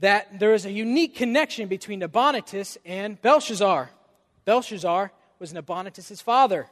That 0.00 0.38
there 0.38 0.50
was 0.50 0.66
a 0.66 0.70
unique 0.70 1.16
connection 1.16 1.68
between 1.68 2.00
Nabonidus 2.00 2.76
and 2.84 3.20
Belshazzar. 3.22 3.90
Belshazzar 4.44 5.12
was 5.38 5.52
Nabonidus' 5.54 6.20
father. 6.20 6.66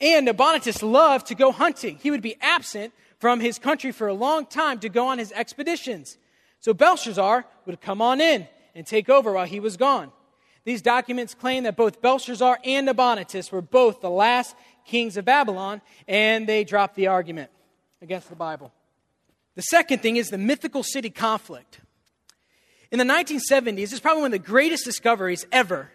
And 0.00 0.26
Nabonidus 0.26 0.82
loved 0.82 1.26
to 1.26 1.34
go 1.34 1.52
hunting. 1.52 1.98
He 2.02 2.10
would 2.10 2.22
be 2.22 2.36
absent 2.40 2.92
from 3.18 3.40
his 3.40 3.58
country 3.58 3.92
for 3.92 4.08
a 4.08 4.14
long 4.14 4.46
time 4.46 4.80
to 4.80 4.88
go 4.88 5.08
on 5.08 5.18
his 5.18 5.32
expeditions. 5.32 6.16
So 6.60 6.72
Belshazzar 6.72 7.44
would 7.66 7.80
come 7.80 8.00
on 8.00 8.20
in 8.20 8.48
and 8.74 8.86
take 8.86 9.08
over 9.08 9.32
while 9.32 9.46
he 9.46 9.60
was 9.60 9.76
gone. 9.76 10.10
These 10.64 10.82
documents 10.82 11.34
claim 11.34 11.64
that 11.64 11.76
both 11.76 12.00
Belshazzar 12.00 12.58
and 12.64 12.86
Nabonidus 12.86 13.50
were 13.50 13.62
both 13.62 14.00
the 14.00 14.10
last 14.10 14.54
kings 14.86 15.16
of 15.16 15.24
Babylon, 15.24 15.80
and 16.06 16.46
they 16.46 16.64
dropped 16.64 16.96
the 16.96 17.06
argument 17.06 17.50
against 18.02 18.28
the 18.28 18.36
Bible. 18.36 18.72
The 19.54 19.62
second 19.62 20.00
thing 20.00 20.16
is 20.16 20.28
the 20.28 20.38
mythical 20.38 20.82
city 20.82 21.10
conflict. 21.10 21.80
In 22.90 22.98
the 22.98 23.04
1970s, 23.04 23.76
this 23.76 23.92
is 23.92 24.00
probably 24.00 24.22
one 24.22 24.32
of 24.32 24.40
the 24.42 24.46
greatest 24.46 24.84
discoveries 24.84 25.46
ever. 25.52 25.90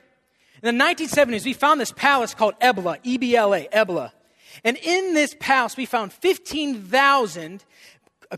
In 0.66 0.80
the 0.80 0.84
1970s, 0.84 1.46
we 1.46 1.54
found 1.54 1.80
this 1.80 1.92
palace 1.92 2.34
called 2.34 2.56
Ebla, 2.60 2.98
E 3.04 3.20
B 3.20 3.36
L 3.36 3.54
A, 3.54 3.68
Ebla. 3.72 4.12
And 4.64 4.78
in 4.78 5.14
this 5.14 5.36
palace, 5.40 5.78
we 5.78 5.86
found 5.86 6.12
15,000 6.12 7.64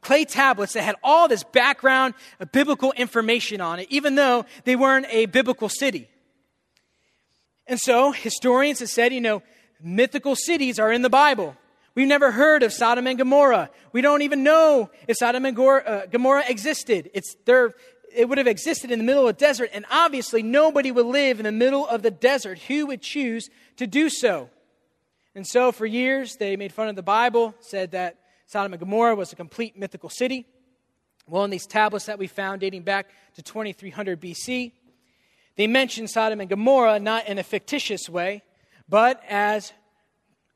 clay 0.01 0.25
tablets 0.25 0.73
that 0.73 0.81
had 0.81 0.95
all 1.01 1.29
this 1.29 1.45
background 1.45 2.15
uh, 2.41 2.45
biblical 2.45 2.91
information 2.91 3.61
on 3.61 3.79
it, 3.79 3.87
even 3.89 4.15
though 4.15 4.45
they 4.65 4.75
weren't 4.75 5.05
a 5.09 5.27
biblical 5.27 5.69
city. 5.69 6.09
And 7.65 7.79
so, 7.79 8.11
historians 8.11 8.79
have 8.79 8.89
said, 8.89 9.13
you 9.13 9.21
know, 9.21 9.41
mythical 9.81 10.35
cities 10.35 10.79
are 10.79 10.91
in 10.91 11.03
the 11.03 11.09
Bible. 11.09 11.55
We've 11.95 12.09
never 12.09 12.31
heard 12.31 12.61
of 12.61 12.73
Sodom 12.73 13.07
and 13.07 13.17
Gomorrah. 13.17 13.69
We 13.93 14.01
don't 14.01 14.21
even 14.21 14.43
know 14.43 14.91
if 15.07 15.15
Sodom 15.17 15.45
and 15.45 15.57
uh, 15.57 16.05
Gomorrah 16.11 16.43
existed. 16.47 17.09
It's 17.13 17.37
there. 17.45 17.73
It 18.15 18.29
would 18.29 18.37
have 18.37 18.47
existed 18.47 18.91
in 18.91 18.99
the 18.99 19.05
middle 19.05 19.27
of 19.27 19.37
the 19.37 19.45
desert, 19.45 19.69
and 19.73 19.85
obviously 19.91 20.41
nobody 20.41 20.91
would 20.91 21.05
live 21.05 21.39
in 21.39 21.43
the 21.43 21.51
middle 21.51 21.87
of 21.87 22.01
the 22.01 22.11
desert. 22.11 22.59
Who 22.67 22.87
would 22.87 23.01
choose 23.01 23.49
to 23.75 23.87
do 23.87 24.09
so? 24.09 24.49
And 25.35 25.45
so, 25.45 25.71
for 25.71 25.85
years, 25.85 26.35
they 26.37 26.55
made 26.55 26.73
fun 26.73 26.87
of 26.87 26.95
the 26.95 27.03
Bible, 27.03 27.53
said 27.59 27.91
that 27.91 28.17
Sodom 28.47 28.73
and 28.73 28.79
Gomorrah 28.79 29.15
was 29.15 29.33
a 29.33 29.35
complete 29.35 29.77
mythical 29.77 30.09
city. 30.09 30.45
Well, 31.27 31.43
in 31.43 31.51
these 31.51 31.67
tablets 31.67 32.05
that 32.05 32.17
we 32.17 32.27
found 32.27 32.61
dating 32.61 32.83
back 32.83 33.09
to 33.35 33.41
2300 33.41 34.21
BC, 34.21 34.71
they 35.57 35.67
mention 35.67 36.07
Sodom 36.07 36.39
and 36.39 36.49
Gomorrah 36.49 36.99
not 36.99 37.27
in 37.27 37.37
a 37.37 37.43
fictitious 37.43 38.09
way, 38.09 38.43
but 38.87 39.21
as 39.27 39.73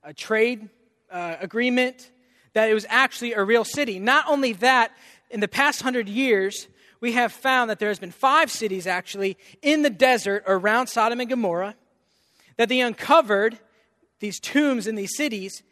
a 0.03 0.13
trade 0.13 0.69
uh, 1.11 1.35
agreement, 1.41 2.09
that 2.53 2.69
it 2.69 2.73
was 2.73 2.85
actually 2.89 3.33
a 3.33 3.43
real 3.43 3.65
city. 3.65 3.99
Not 3.99 4.25
only 4.27 4.53
that, 4.53 4.91
in 5.29 5.41
the 5.41 5.47
past 5.47 5.81
hundred 5.81 6.07
years, 6.07 6.67
we 7.01 7.13
have 7.13 7.33
found 7.33 7.69
that 7.69 7.79
there 7.79 7.89
has 7.89 7.99
been 7.99 8.11
five 8.11 8.49
cities 8.49 8.87
actually 8.87 9.37
in 9.61 9.81
the 9.81 9.89
desert 9.89 10.43
around 10.47 10.87
Sodom 10.87 11.19
and 11.19 11.29
Gomorrah 11.29 11.75
that 12.57 12.69
they 12.69 12.79
uncovered 12.79 13.59
these 14.19 14.39
tombs 14.39 14.87
in 14.87 14.95
these 14.95 15.17
cities 15.17 15.63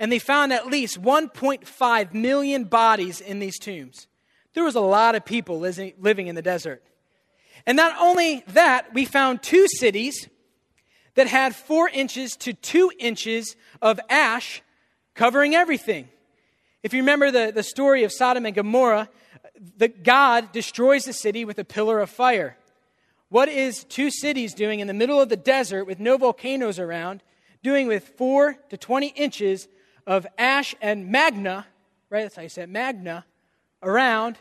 and 0.00 0.10
they 0.10 0.18
found 0.18 0.52
at 0.52 0.66
least 0.66 1.00
1.5 1.00 2.12
million 2.12 2.64
bodies 2.64 3.20
in 3.20 3.38
these 3.38 3.58
tombs. 3.58 4.08
There 4.52 4.64
was 4.64 4.74
a 4.74 4.80
lot 4.80 5.14
of 5.14 5.24
people 5.24 5.58
living 5.58 6.26
in 6.26 6.34
the 6.34 6.42
desert. 6.42 6.82
And 7.66 7.76
not 7.76 7.96
only 8.00 8.44
that, 8.48 8.92
we 8.92 9.04
found 9.04 9.42
two 9.42 9.66
cities 9.68 10.28
that 11.14 11.28
had 11.28 11.54
four 11.54 11.88
inches 11.88 12.32
to 12.38 12.52
two 12.52 12.90
inches 12.98 13.54
of 13.80 14.00
ash 14.10 14.62
covering 15.14 15.54
everything. 15.54 16.08
If 16.82 16.92
you 16.92 17.00
remember 17.00 17.30
the, 17.30 17.52
the 17.54 17.62
story 17.62 18.02
of 18.02 18.12
Sodom 18.12 18.44
and 18.44 18.54
Gomorrah, 18.54 19.08
the 19.76 19.88
God 19.88 20.52
destroys 20.52 21.04
the 21.04 21.12
city 21.12 21.44
with 21.44 21.58
a 21.58 21.64
pillar 21.64 22.00
of 22.00 22.10
fire. 22.10 22.56
What 23.28 23.48
is 23.48 23.84
two 23.84 24.10
cities 24.10 24.54
doing 24.54 24.80
in 24.80 24.86
the 24.86 24.94
middle 24.94 25.20
of 25.20 25.28
the 25.28 25.36
desert 25.36 25.84
with 25.84 25.98
no 25.98 26.16
volcanoes 26.16 26.78
around, 26.78 27.22
doing 27.62 27.86
with 27.86 28.12
four 28.16 28.56
to 28.68 28.76
20 28.76 29.08
inches 29.08 29.68
of 30.06 30.26
ash 30.38 30.74
and 30.80 31.08
magna, 31.08 31.66
right? 32.10 32.22
That's 32.22 32.36
how 32.36 32.42
you 32.42 32.48
say 32.48 32.62
it, 32.62 32.68
magna, 32.68 33.24
around 33.82 34.38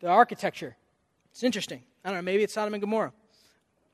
the 0.00 0.08
architecture? 0.08 0.76
It's 1.30 1.44
interesting. 1.44 1.82
I 2.04 2.08
don't 2.08 2.18
know, 2.18 2.22
maybe 2.22 2.42
it's 2.42 2.54
Sodom 2.54 2.74
and 2.74 2.80
Gomorrah. 2.80 3.12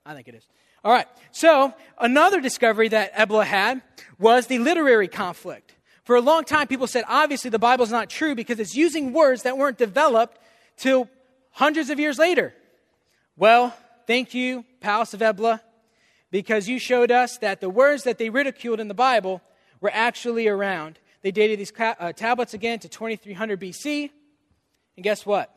I 0.04 0.14
think 0.14 0.28
it 0.28 0.34
is. 0.34 0.46
All 0.84 0.92
right. 0.92 1.06
So, 1.32 1.74
another 1.98 2.40
discovery 2.40 2.88
that 2.88 3.10
Ebla 3.14 3.44
had 3.44 3.82
was 4.18 4.46
the 4.46 4.60
literary 4.60 5.08
conflict. 5.08 5.74
For 6.06 6.14
a 6.14 6.20
long 6.20 6.44
time, 6.44 6.68
people 6.68 6.86
said, 6.86 7.02
obviously, 7.08 7.50
the 7.50 7.58
Bible 7.58 7.82
is 7.82 7.90
not 7.90 8.08
true 8.08 8.36
because 8.36 8.60
it's 8.60 8.76
using 8.76 9.12
words 9.12 9.42
that 9.42 9.58
weren't 9.58 9.76
developed 9.76 10.38
till 10.76 11.10
hundreds 11.50 11.90
of 11.90 11.98
years 11.98 12.16
later. 12.16 12.54
Well, 13.36 13.76
thank 14.06 14.32
you, 14.32 14.64
Palace 14.80 15.14
of 15.14 15.20
Ebla, 15.20 15.60
because 16.30 16.68
you 16.68 16.78
showed 16.78 17.10
us 17.10 17.38
that 17.38 17.60
the 17.60 17.68
words 17.68 18.04
that 18.04 18.18
they 18.18 18.30
ridiculed 18.30 18.78
in 18.78 18.86
the 18.86 18.94
Bible 18.94 19.42
were 19.80 19.90
actually 19.92 20.46
around. 20.46 21.00
They 21.22 21.32
dated 21.32 21.58
these 21.58 21.72
uh, 21.76 22.12
tablets 22.12 22.54
again 22.54 22.78
to 22.78 22.88
2300 22.88 23.60
BC. 23.60 24.10
And 24.96 25.02
guess 25.02 25.26
what? 25.26 25.52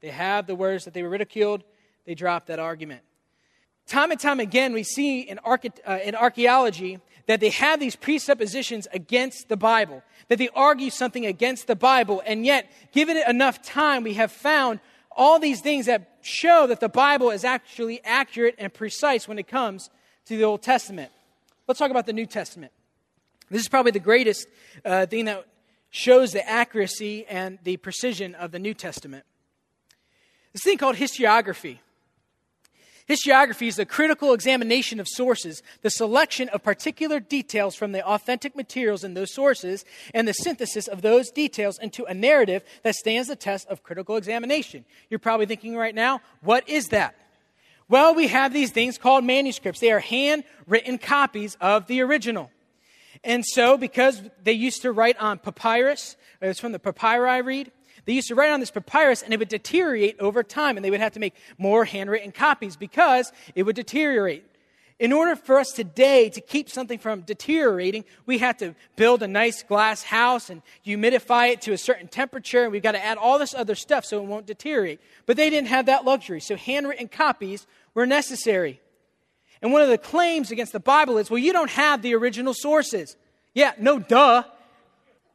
They 0.00 0.08
have 0.08 0.48
the 0.48 0.56
words 0.56 0.84
that 0.84 0.94
they 0.94 1.04
were 1.04 1.10
ridiculed. 1.10 1.62
They 2.06 2.16
dropped 2.16 2.48
that 2.48 2.58
argument. 2.58 3.02
Time 3.86 4.10
and 4.10 4.20
time 4.20 4.40
again, 4.40 4.72
we 4.72 4.84
see 4.84 5.20
in, 5.20 5.38
arche- 5.38 5.78
uh, 5.86 5.98
in 6.04 6.14
archaeology 6.14 6.98
that 7.26 7.40
they 7.40 7.50
have 7.50 7.80
these 7.80 7.96
presuppositions 7.96 8.88
against 8.92 9.48
the 9.48 9.56
Bible, 9.56 10.02
that 10.28 10.38
they 10.38 10.48
argue 10.54 10.90
something 10.90 11.26
against 11.26 11.66
the 11.66 11.76
Bible, 11.76 12.22
and 12.26 12.44
yet, 12.44 12.70
given 12.92 13.16
it 13.16 13.28
enough 13.28 13.62
time, 13.62 14.02
we 14.02 14.14
have 14.14 14.32
found 14.32 14.80
all 15.14 15.38
these 15.38 15.60
things 15.60 15.86
that 15.86 16.18
show 16.22 16.66
that 16.66 16.80
the 16.80 16.88
Bible 16.88 17.30
is 17.30 17.44
actually 17.44 18.02
accurate 18.04 18.54
and 18.58 18.72
precise 18.72 19.28
when 19.28 19.38
it 19.38 19.46
comes 19.46 19.90
to 20.26 20.36
the 20.36 20.44
Old 20.44 20.62
Testament. 20.62 21.10
Let's 21.66 21.78
talk 21.78 21.90
about 21.90 22.06
the 22.06 22.12
New 22.12 22.26
Testament. 22.26 22.72
This 23.50 23.62
is 23.62 23.68
probably 23.68 23.92
the 23.92 24.00
greatest 24.00 24.48
uh, 24.84 25.06
thing 25.06 25.26
that 25.26 25.44
shows 25.90 26.32
the 26.32 26.48
accuracy 26.48 27.26
and 27.26 27.58
the 27.64 27.76
precision 27.76 28.34
of 28.34 28.50
the 28.50 28.58
New 28.58 28.72
Testament. 28.72 29.24
This 30.52 30.62
thing 30.62 30.78
called 30.78 30.96
historiography. 30.96 31.78
Historiography 33.08 33.66
is 33.66 33.76
the 33.76 33.86
critical 33.86 34.32
examination 34.32 35.00
of 35.00 35.08
sources, 35.08 35.62
the 35.82 35.90
selection 35.90 36.48
of 36.50 36.62
particular 36.62 37.18
details 37.18 37.74
from 37.74 37.92
the 37.92 38.06
authentic 38.06 38.54
materials 38.54 39.02
in 39.02 39.14
those 39.14 39.34
sources, 39.34 39.84
and 40.14 40.28
the 40.28 40.32
synthesis 40.32 40.86
of 40.86 41.02
those 41.02 41.30
details 41.30 41.78
into 41.78 42.04
a 42.04 42.14
narrative 42.14 42.62
that 42.82 42.94
stands 42.94 43.28
the 43.28 43.36
test 43.36 43.66
of 43.68 43.82
critical 43.82 44.16
examination. 44.16 44.84
You're 45.10 45.18
probably 45.18 45.46
thinking 45.46 45.76
right 45.76 45.94
now, 45.94 46.20
what 46.42 46.68
is 46.68 46.88
that? 46.88 47.16
Well, 47.88 48.14
we 48.14 48.28
have 48.28 48.52
these 48.52 48.70
things 48.70 48.98
called 48.98 49.24
manuscripts. 49.24 49.80
They 49.80 49.92
are 49.92 49.98
handwritten 49.98 50.98
copies 50.98 51.56
of 51.60 51.88
the 51.88 52.00
original. 52.02 52.50
And 53.24 53.44
so, 53.44 53.76
because 53.76 54.22
they 54.42 54.52
used 54.52 54.82
to 54.82 54.92
write 54.92 55.18
on 55.18 55.38
papyrus, 55.38 56.16
it's 56.40 56.58
from 56.58 56.72
the 56.72 56.78
papyri 56.78 57.28
I 57.28 57.38
read, 57.38 57.70
They 58.04 58.12
used 58.14 58.28
to 58.28 58.34
write 58.34 58.50
on 58.50 58.60
this 58.60 58.70
papyrus 58.70 59.22
and 59.22 59.32
it 59.32 59.38
would 59.38 59.48
deteriorate 59.48 60.18
over 60.18 60.42
time, 60.42 60.76
and 60.76 60.84
they 60.84 60.90
would 60.90 61.00
have 61.00 61.12
to 61.12 61.20
make 61.20 61.34
more 61.58 61.84
handwritten 61.84 62.32
copies 62.32 62.76
because 62.76 63.32
it 63.54 63.62
would 63.62 63.76
deteriorate. 63.76 64.44
In 64.98 65.12
order 65.12 65.34
for 65.34 65.58
us 65.58 65.72
today 65.72 66.28
to 66.30 66.40
keep 66.40 66.70
something 66.70 66.98
from 66.98 67.22
deteriorating, 67.22 68.04
we 68.24 68.38
have 68.38 68.56
to 68.58 68.76
build 68.94 69.22
a 69.22 69.26
nice 69.26 69.62
glass 69.64 70.04
house 70.04 70.48
and 70.48 70.62
humidify 70.86 71.50
it 71.50 71.62
to 71.62 71.72
a 71.72 71.78
certain 71.78 72.06
temperature, 72.06 72.62
and 72.62 72.72
we've 72.72 72.84
got 72.84 72.92
to 72.92 73.04
add 73.04 73.18
all 73.18 73.38
this 73.38 73.52
other 73.52 73.74
stuff 73.74 74.04
so 74.04 74.18
it 74.18 74.26
won't 74.26 74.46
deteriorate. 74.46 75.00
But 75.26 75.36
they 75.36 75.50
didn't 75.50 75.68
have 75.68 75.86
that 75.86 76.04
luxury, 76.04 76.40
so 76.40 76.54
handwritten 76.54 77.08
copies 77.08 77.66
were 77.94 78.06
necessary. 78.06 78.80
And 79.60 79.72
one 79.72 79.82
of 79.82 79.88
the 79.88 79.98
claims 79.98 80.50
against 80.50 80.72
the 80.72 80.80
Bible 80.80 81.18
is 81.18 81.30
well, 81.30 81.38
you 81.38 81.52
don't 81.52 81.70
have 81.70 82.02
the 82.02 82.14
original 82.14 82.54
sources. 82.54 83.16
Yeah, 83.54 83.72
no 83.78 83.98
duh. 83.98 84.44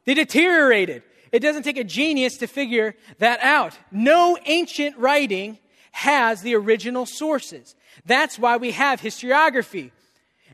They 0.04 0.14
deteriorated. 0.14 1.02
It 1.32 1.40
doesn't 1.40 1.62
take 1.62 1.76
a 1.76 1.84
genius 1.84 2.38
to 2.38 2.46
figure 2.46 2.94
that 3.18 3.40
out. 3.40 3.78
No 3.90 4.38
ancient 4.46 4.96
writing 4.96 5.58
has 5.92 6.42
the 6.42 6.54
original 6.54 7.06
sources. 7.06 7.74
That's 8.06 8.38
why 8.38 8.56
we 8.56 8.72
have 8.72 9.00
historiography. 9.00 9.90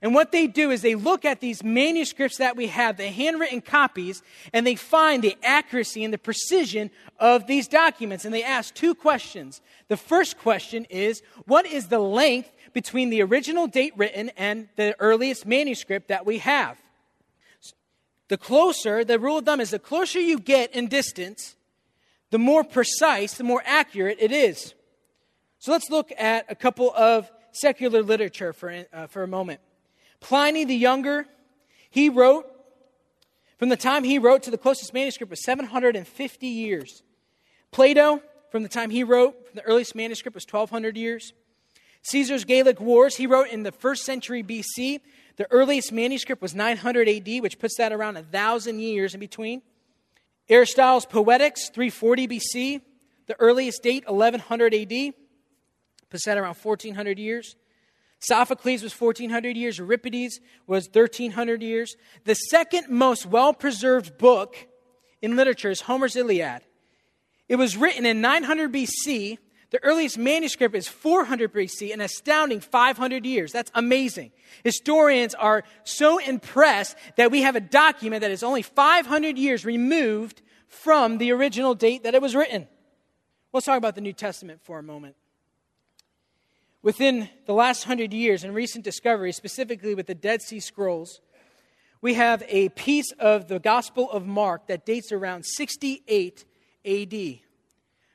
And 0.03 0.15
what 0.15 0.33
they 0.33 0.47
do 0.47 0.71
is 0.71 0.83
they 0.83 0.97
look 0.97 1.25
at 1.25 1.41
these 1.41 1.65
manuscripts 1.65 2.37
that 2.37 2.57
we 2.57 2.67
have, 2.67 2.99
the 2.99 3.09
handwritten 3.09 3.63
copies, 3.63 4.23
and 4.53 4.67
they 4.67 4.75
find 4.75 5.23
the 5.23 5.37
accuracy 5.43 6.05
and 6.05 6.13
the 6.13 6.19
precision 6.19 6.91
of 7.19 7.47
these 7.47 7.69
documents. 7.69 8.27
And 8.27 8.35
they 8.35 8.45
ask 8.45 8.75
two 8.75 8.95
questions. 8.95 9.63
The 9.89 9.97
first 9.97 10.37
question 10.37 10.85
is 10.91 11.23
what 11.47 11.65
is 11.65 11.89
the 11.89 12.01
length 12.01 12.51
between 12.75 13.09
the 13.09 13.23
original 13.23 13.67
date 13.67 13.95
written 13.97 14.31
and 14.37 14.69
the 14.77 14.95
earliest 14.99 15.47
manuscript 15.47 16.09
that 16.09 16.27
we 16.27 16.39
have? 16.39 16.77
The 18.35 18.39
closer, 18.39 19.05
the 19.05 19.21
rule 19.21 19.39
of 19.39 19.45
thumb 19.45 19.61
is 19.61 19.71
the 19.71 19.79
closer 19.79 20.19
you 20.19 20.41
get 20.41 20.75
in 20.75 20.89
distance, 20.89 21.55
the 22.33 22.39
more 22.39 22.65
precise, 22.65 23.35
the 23.35 23.45
more 23.45 23.63
accurate 23.65 24.17
it 24.19 24.33
is. 24.33 24.75
So 25.61 25.71
let's 25.71 25.89
look 25.89 26.11
at 26.19 26.45
a 26.49 26.57
couple 26.57 26.93
of 26.97 27.31
secular 27.53 28.03
literature 28.03 28.53
for, 28.53 28.87
uh, 28.93 29.07
for 29.07 29.23
a 29.23 29.29
moment. 29.29 29.61
Pliny 30.19 30.65
the 30.65 30.75
Younger, 30.75 31.29
he 31.91 32.09
wrote, 32.09 32.45
from 33.57 33.69
the 33.69 33.77
time 33.77 34.03
he 34.03 34.19
wrote 34.19 34.43
to 34.43 34.51
the 34.51 34.59
closest 34.59 34.93
manuscript 34.93 35.31
was 35.31 35.45
750 35.45 36.47
years. 36.49 37.05
Plato, 37.71 38.21
from 38.51 38.65
the 38.65 38.69
time 38.69 38.91
he 38.91 39.05
wrote, 39.05 39.47
from 39.47 39.55
the 39.55 39.63
earliest 39.63 39.95
manuscript 39.95 40.35
was 40.35 40.45
1200 40.45 40.97
years. 40.97 41.33
Caesar's 42.03 42.45
Gallic 42.45 42.81
Wars, 42.81 43.15
he 43.15 43.29
wrote 43.29 43.47
in 43.51 43.63
the 43.63 43.71
first 43.71 44.05
century 44.05 44.43
BC. 44.43 45.03
The 45.37 45.51
earliest 45.51 45.93
manuscript 45.93 46.41
was 46.41 46.55
900 46.55 47.09
AD, 47.09 47.43
which 47.43 47.59
puts 47.59 47.77
that 47.79 47.93
around 47.93 48.17
a 48.17 48.23
thousand 48.23 48.81
years 48.81 49.15
in 49.15 49.21
between. 49.21 49.63
Aristotle's 50.49 51.07
Poetics, 51.07 51.71
340 51.71 52.29
BC. 52.29 52.81
The 53.27 53.41
earliest 53.41 53.83
date, 53.83 54.05
1100 54.07 54.75
AD. 54.75 55.15
Paset 56.11 56.37
around 56.37 56.57
1400 56.57 57.19
years. 57.19 57.57
Sophocles 58.21 58.83
was 58.83 58.99
1400 58.99 59.57
years. 59.57 59.79
Euripides 59.79 60.41
was 60.67 60.89
1300 60.93 61.63
years. 61.63 61.97
The 62.25 62.35
second 62.35 62.89
most 62.89 63.27
well 63.27 63.53
preserved 63.53 64.17
book 64.19 64.57
in 65.21 65.37
literature 65.37 65.71
is 65.71 65.83
Homer's 65.83 66.17
Iliad. 66.17 66.63
It 67.49 67.57
was 67.57 67.77
written 67.77 68.07
in 68.07 68.21
900 68.21 68.73
BC. 68.73 69.39
The 69.75 69.83
earliest 69.83 70.17
manuscript 70.17 70.77
is 70.77 70.87
400 70.87 71.53
BC, 71.53 71.93
an 71.93 72.01
astounding 72.01 72.61
500 72.61 73.27
years. 73.27 73.51
That's 73.51 73.73
amazing. 73.75 74.31
Historians 74.63 75.35
are 75.35 75.65
so 75.83 76.19
impressed 76.19 76.97
that 77.17 77.33
we 77.33 77.43
have 77.43 77.57
a 77.57 77.61
document 77.61 78.21
that 78.21 78.31
is 78.31 78.45
only 78.45 78.63
500 78.63 79.37
years 79.37 79.65
removed 79.65 80.43
from 80.69 81.19
the 81.19 81.33
original 81.33 81.75
date 81.75 82.05
that 82.05 82.15
it 82.15 82.23
was 82.23 82.37
written. 82.37 82.69
Let's 83.53 83.67
talk 83.67 83.77
about 83.77 83.97
the 83.97 84.01
New 84.01 84.13
Testament 84.13 84.61
for 84.63 84.79
a 84.79 84.83
moment. 84.85 85.17
Within 86.81 87.29
the 87.47 87.53
last 87.53 87.83
hundred 87.83 88.13
years 88.13 88.45
and 88.45 88.55
recent 88.55 88.85
discoveries, 88.85 89.35
specifically 89.35 89.97
with 89.97 90.07
the 90.07 90.15
Dead 90.15 90.41
Sea 90.41 90.61
Scrolls, 90.61 91.21
we 92.01 92.15
have 92.15 92.45
a 92.47 92.69
piece 92.69 93.11
of 93.19 93.49
the 93.49 93.59
Gospel 93.59 94.09
of 94.13 94.25
Mark 94.25 94.69
that 94.69 94.87
dates 94.87 95.11
around 95.11 95.43
68 95.45 96.45
AD. 96.85 97.44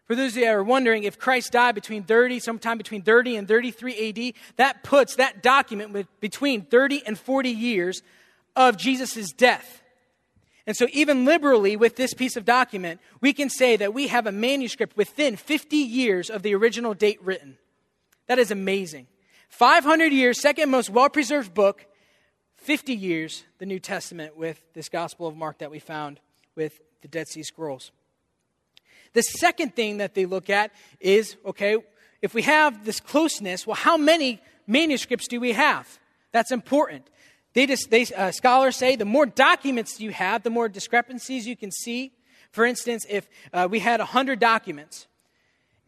For 0.10 0.16
those 0.16 0.32
of 0.32 0.38
you 0.38 0.46
that 0.46 0.56
are 0.56 0.64
wondering, 0.64 1.04
if 1.04 1.20
Christ 1.20 1.52
died 1.52 1.76
between 1.76 2.02
30, 2.02 2.40
sometime 2.40 2.80
between 2.80 3.04
30 3.04 3.36
and 3.36 3.48
33 3.48 4.10
AD, 4.10 4.34
that 4.56 4.82
puts 4.82 5.18
that 5.18 5.44
document 5.44 6.08
between 6.20 6.64
30 6.64 7.04
and 7.06 7.16
40 7.16 7.50
years 7.52 8.02
of 8.56 8.76
Jesus' 8.76 9.32
death. 9.32 9.84
And 10.66 10.76
so, 10.76 10.88
even 10.94 11.26
liberally, 11.26 11.76
with 11.76 11.96
this 11.96 12.16
piece 12.16 12.36
of 12.36 12.44
document, 12.44 13.00
we 13.22 13.34
can 13.34 13.52
say 13.52 13.78
that 13.78 13.94
we 13.94 14.08
have 14.08 14.26
a 14.26 14.32
manuscript 14.32 14.98
within 14.98 15.36
50 15.36 15.78
years 15.78 16.32
of 16.32 16.42
the 16.42 16.56
original 16.56 16.96
date 16.96 17.24
written. 17.24 17.60
That 18.26 18.40
is 18.40 18.50
amazing. 18.50 19.06
500 19.50 20.12
years, 20.12 20.42
second 20.42 20.72
most 20.72 20.90
well 20.90 21.10
preserved 21.10 21.54
book, 21.54 21.86
50 22.56 22.96
years, 22.96 23.44
the 23.60 23.68
New 23.68 23.80
Testament 23.80 24.36
with 24.36 24.60
this 24.74 24.90
Gospel 24.90 25.28
of 25.28 25.38
Mark 25.38 25.60
that 25.60 25.70
we 25.70 25.78
found 25.78 26.20
with 26.56 26.80
the 27.04 27.08
Dead 27.08 27.28
Sea 27.28 27.44
Scrolls. 27.44 27.92
The 29.14 29.24
second 29.24 29.76
thing 29.76 29.98
that 29.98 30.14
they 30.14 30.26
look 30.26 30.50
at 30.50 30.72
is 31.00 31.36
okay, 31.46 31.78
if 32.22 32.34
we 32.34 32.42
have 32.44 32.86
this 32.86 33.00
closeness, 33.00 33.66
well, 33.66 33.76
how 33.76 33.98
many 33.98 34.42
manuscripts 34.68 35.28
do 35.28 35.40
we 35.40 35.54
have? 35.54 36.00
That's 36.32 36.52
important. 36.52 37.08
They 37.54 37.66
just, 37.66 37.90
they, 37.90 38.06
uh, 38.16 38.32
scholars 38.32 38.76
say 38.76 38.96
the 38.96 39.06
more 39.06 39.26
documents 39.26 40.00
you 40.00 40.12
have, 40.12 40.44
the 40.44 40.50
more 40.50 40.70
discrepancies 40.70 41.48
you 41.48 41.56
can 41.56 41.72
see. 41.72 42.12
For 42.52 42.66
instance, 42.66 43.06
if 43.10 43.28
uh, 43.54 43.68
we 43.70 43.80
had 43.80 44.00
100 44.00 44.40
documents 44.40 45.08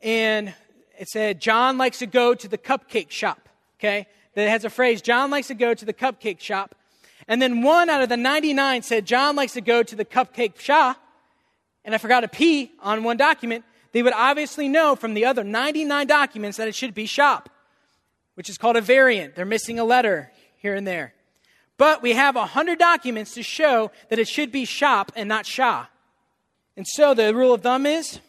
and 0.01 0.53
it 0.97 1.07
said, 1.09 1.39
John 1.39 1.77
likes 1.77 1.99
to 1.99 2.05
go 2.07 2.33
to 2.33 2.47
the 2.47 2.57
cupcake 2.57 3.11
shop. 3.11 3.49
Okay? 3.79 4.07
That 4.35 4.49
has 4.49 4.65
a 4.65 4.69
phrase, 4.69 5.01
John 5.01 5.29
likes 5.29 5.47
to 5.47 5.55
go 5.55 5.73
to 5.73 5.85
the 5.85 5.93
cupcake 5.93 6.39
shop. 6.39 6.75
And 7.27 7.41
then 7.41 7.61
one 7.61 7.89
out 7.89 8.01
of 8.01 8.09
the 8.09 8.17
99 8.17 8.81
said, 8.83 9.05
John 9.05 9.35
likes 9.35 9.53
to 9.53 9.61
go 9.61 9.83
to 9.83 9.95
the 9.95 10.05
cupcake 10.05 10.59
shop. 10.59 11.00
And 11.83 11.95
I 11.95 11.97
forgot 11.97 12.23
a 12.23 12.27
P 12.27 12.71
on 12.79 13.03
one 13.03 13.17
document. 13.17 13.65
They 13.91 14.03
would 14.03 14.13
obviously 14.13 14.67
know 14.67 14.95
from 14.95 15.13
the 15.13 15.25
other 15.25 15.43
99 15.43 16.07
documents 16.07 16.57
that 16.57 16.67
it 16.67 16.75
should 16.75 16.93
be 16.93 17.05
shop, 17.05 17.49
which 18.35 18.49
is 18.49 18.57
called 18.57 18.77
a 18.77 18.81
variant. 18.81 19.35
They're 19.35 19.45
missing 19.45 19.79
a 19.79 19.83
letter 19.83 20.31
here 20.55 20.75
and 20.75 20.85
there. 20.85 21.13
But 21.77 22.01
we 22.01 22.13
have 22.13 22.35
100 22.35 22.77
documents 22.77 23.33
to 23.33 23.43
show 23.43 23.91
that 24.09 24.19
it 24.19 24.27
should 24.27 24.51
be 24.51 24.65
shop 24.65 25.11
and 25.15 25.27
not 25.27 25.45
Shah. 25.45 25.87
And 26.77 26.87
so 26.87 27.13
the 27.13 27.33
rule 27.33 27.53
of 27.53 27.61
thumb 27.61 27.85
is 27.85 28.19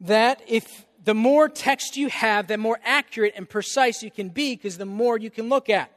that 0.00 0.42
if 0.46 0.84
the 1.02 1.14
more 1.14 1.48
text 1.48 1.96
you 1.96 2.08
have, 2.08 2.48
the 2.48 2.58
more 2.58 2.78
accurate 2.84 3.32
and 3.36 3.48
precise 3.48 4.02
you 4.02 4.10
can 4.10 4.28
be 4.28 4.56
because 4.56 4.76
the 4.76 4.84
more 4.84 5.16
you 5.16 5.30
can 5.30 5.48
look 5.48 5.70
at. 5.70 5.90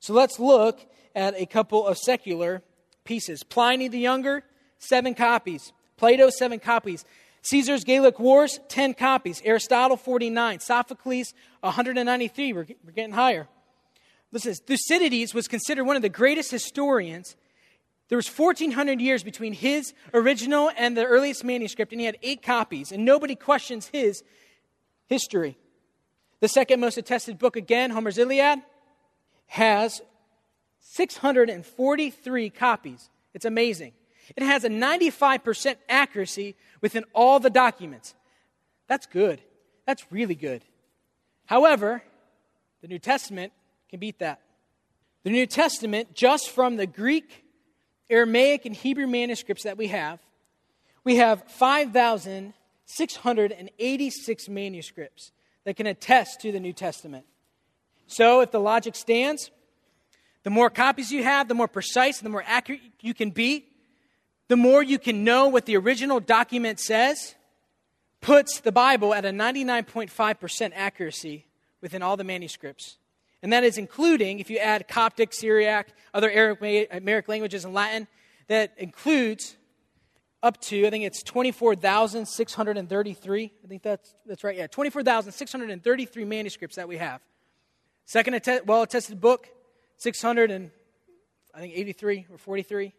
So 0.00 0.12
let's 0.12 0.40
look 0.40 0.80
at 1.14 1.34
a 1.36 1.46
couple 1.46 1.86
of 1.86 1.96
secular 1.96 2.62
pieces. 3.04 3.42
Pliny 3.42 3.86
the 3.88 3.98
Younger, 3.98 4.42
seven 4.78 5.14
copies. 5.14 5.72
Plato, 6.00 6.30
seven 6.30 6.58
copies. 6.58 7.04
Caesar's 7.42 7.84
Gallic 7.84 8.18
Wars, 8.18 8.58
10 8.68 8.94
copies. 8.94 9.40
Aristotle, 9.44 9.96
49. 9.96 10.58
Sophocles, 10.60 11.34
193. 11.60 12.52
We're, 12.52 12.66
we're 12.84 12.92
getting 12.92 13.12
higher. 13.12 13.46
Listen, 14.32 14.54
Thucydides 14.54 15.34
was 15.34 15.46
considered 15.46 15.84
one 15.84 15.96
of 15.96 16.02
the 16.02 16.08
greatest 16.08 16.50
historians 16.50 17.36
there 18.10 18.16
was 18.16 18.28
1400 18.28 19.00
years 19.00 19.22
between 19.22 19.52
his 19.52 19.94
original 20.12 20.68
and 20.76 20.96
the 20.96 21.04
earliest 21.04 21.44
manuscript, 21.44 21.92
and 21.92 22.00
he 22.00 22.06
had 22.06 22.18
eight 22.22 22.42
copies, 22.42 22.90
and 22.90 23.04
nobody 23.04 23.36
questions 23.36 23.86
his 23.86 24.24
history. 25.06 25.56
The 26.40 26.48
second 26.48 26.80
most 26.80 26.98
attested 26.98 27.38
book, 27.38 27.54
again, 27.54 27.90
Homer's 27.90 28.18
Iliad, 28.18 28.62
has 29.46 30.02
643 30.80 32.50
copies. 32.50 33.10
It's 33.32 33.44
amazing. 33.44 33.92
It 34.36 34.42
has 34.42 34.64
a 34.64 34.68
95% 34.68 35.76
accuracy 35.88 36.56
within 36.80 37.04
all 37.14 37.38
the 37.40 37.50
documents. 37.50 38.14
That's 38.86 39.06
good. 39.06 39.40
That's 39.86 40.04
really 40.10 40.34
good. 40.34 40.62
However, 41.46 42.02
the 42.80 42.88
New 42.88 42.98
Testament 42.98 43.52
can 43.88 44.00
beat 44.00 44.18
that. 44.20 44.40
The 45.24 45.30
New 45.30 45.46
Testament, 45.46 46.14
just 46.14 46.50
from 46.50 46.76
the 46.76 46.86
Greek 46.86 47.44
Aramaic 48.08 48.64
and 48.66 48.74
Hebrew 48.74 49.06
manuscripts 49.06 49.64
that 49.64 49.76
we 49.76 49.88
have, 49.88 50.18
we 51.04 51.16
have 51.16 51.42
5,686 51.50 54.48
manuscripts 54.48 55.32
that 55.64 55.76
can 55.76 55.86
attest 55.86 56.40
to 56.40 56.50
the 56.52 56.60
New 56.60 56.72
Testament. 56.72 57.26
So, 58.06 58.40
if 58.40 58.50
the 58.50 58.60
logic 58.60 58.96
stands, 58.96 59.50
the 60.42 60.48
more 60.50 60.70
copies 60.70 61.12
you 61.12 61.22
have, 61.22 61.48
the 61.48 61.54
more 61.54 61.68
precise, 61.68 62.18
and 62.18 62.26
the 62.26 62.30
more 62.30 62.44
accurate 62.46 62.80
you 63.00 63.14
can 63.14 63.30
be, 63.30 63.66
the 64.50 64.56
more 64.56 64.82
you 64.82 64.98
can 64.98 65.22
know 65.22 65.46
what 65.46 65.64
the 65.64 65.76
original 65.76 66.18
document 66.18 66.80
says, 66.80 67.36
puts 68.20 68.58
the 68.58 68.72
Bible 68.72 69.14
at 69.14 69.24
a 69.24 69.28
99.5% 69.28 70.72
accuracy 70.74 71.46
within 71.80 72.02
all 72.02 72.16
the 72.16 72.24
manuscripts. 72.24 72.96
And 73.44 73.52
that 73.52 73.62
is 73.62 73.78
including, 73.78 74.40
if 74.40 74.50
you 74.50 74.58
add 74.58 74.88
Coptic, 74.88 75.32
Syriac, 75.32 75.90
other 76.12 76.28
Aramaic 76.28 77.28
languages, 77.28 77.64
and 77.64 77.72
Latin, 77.72 78.08
that 78.48 78.74
includes 78.76 79.56
up 80.42 80.60
to, 80.62 80.84
I 80.84 80.90
think 80.90 81.04
it's 81.04 81.22
24,633. 81.22 83.44
I 83.44 83.50
think 83.68 83.84
that's, 83.84 84.16
that's 84.26 84.42
right. 84.42 84.56
Yeah, 84.56 84.66
24,633 84.66 86.24
manuscripts 86.24 86.74
that 86.74 86.88
we 86.88 86.96
have. 86.96 87.20
Second 88.04 88.42
well 88.66 88.82
attested 88.82 89.20
book, 89.20 89.46
600 89.98 90.50
and 90.50 90.72
I 91.54 91.60
think 91.60 91.72
83 91.76 92.26
or 92.32 92.38
43. 92.38 92.94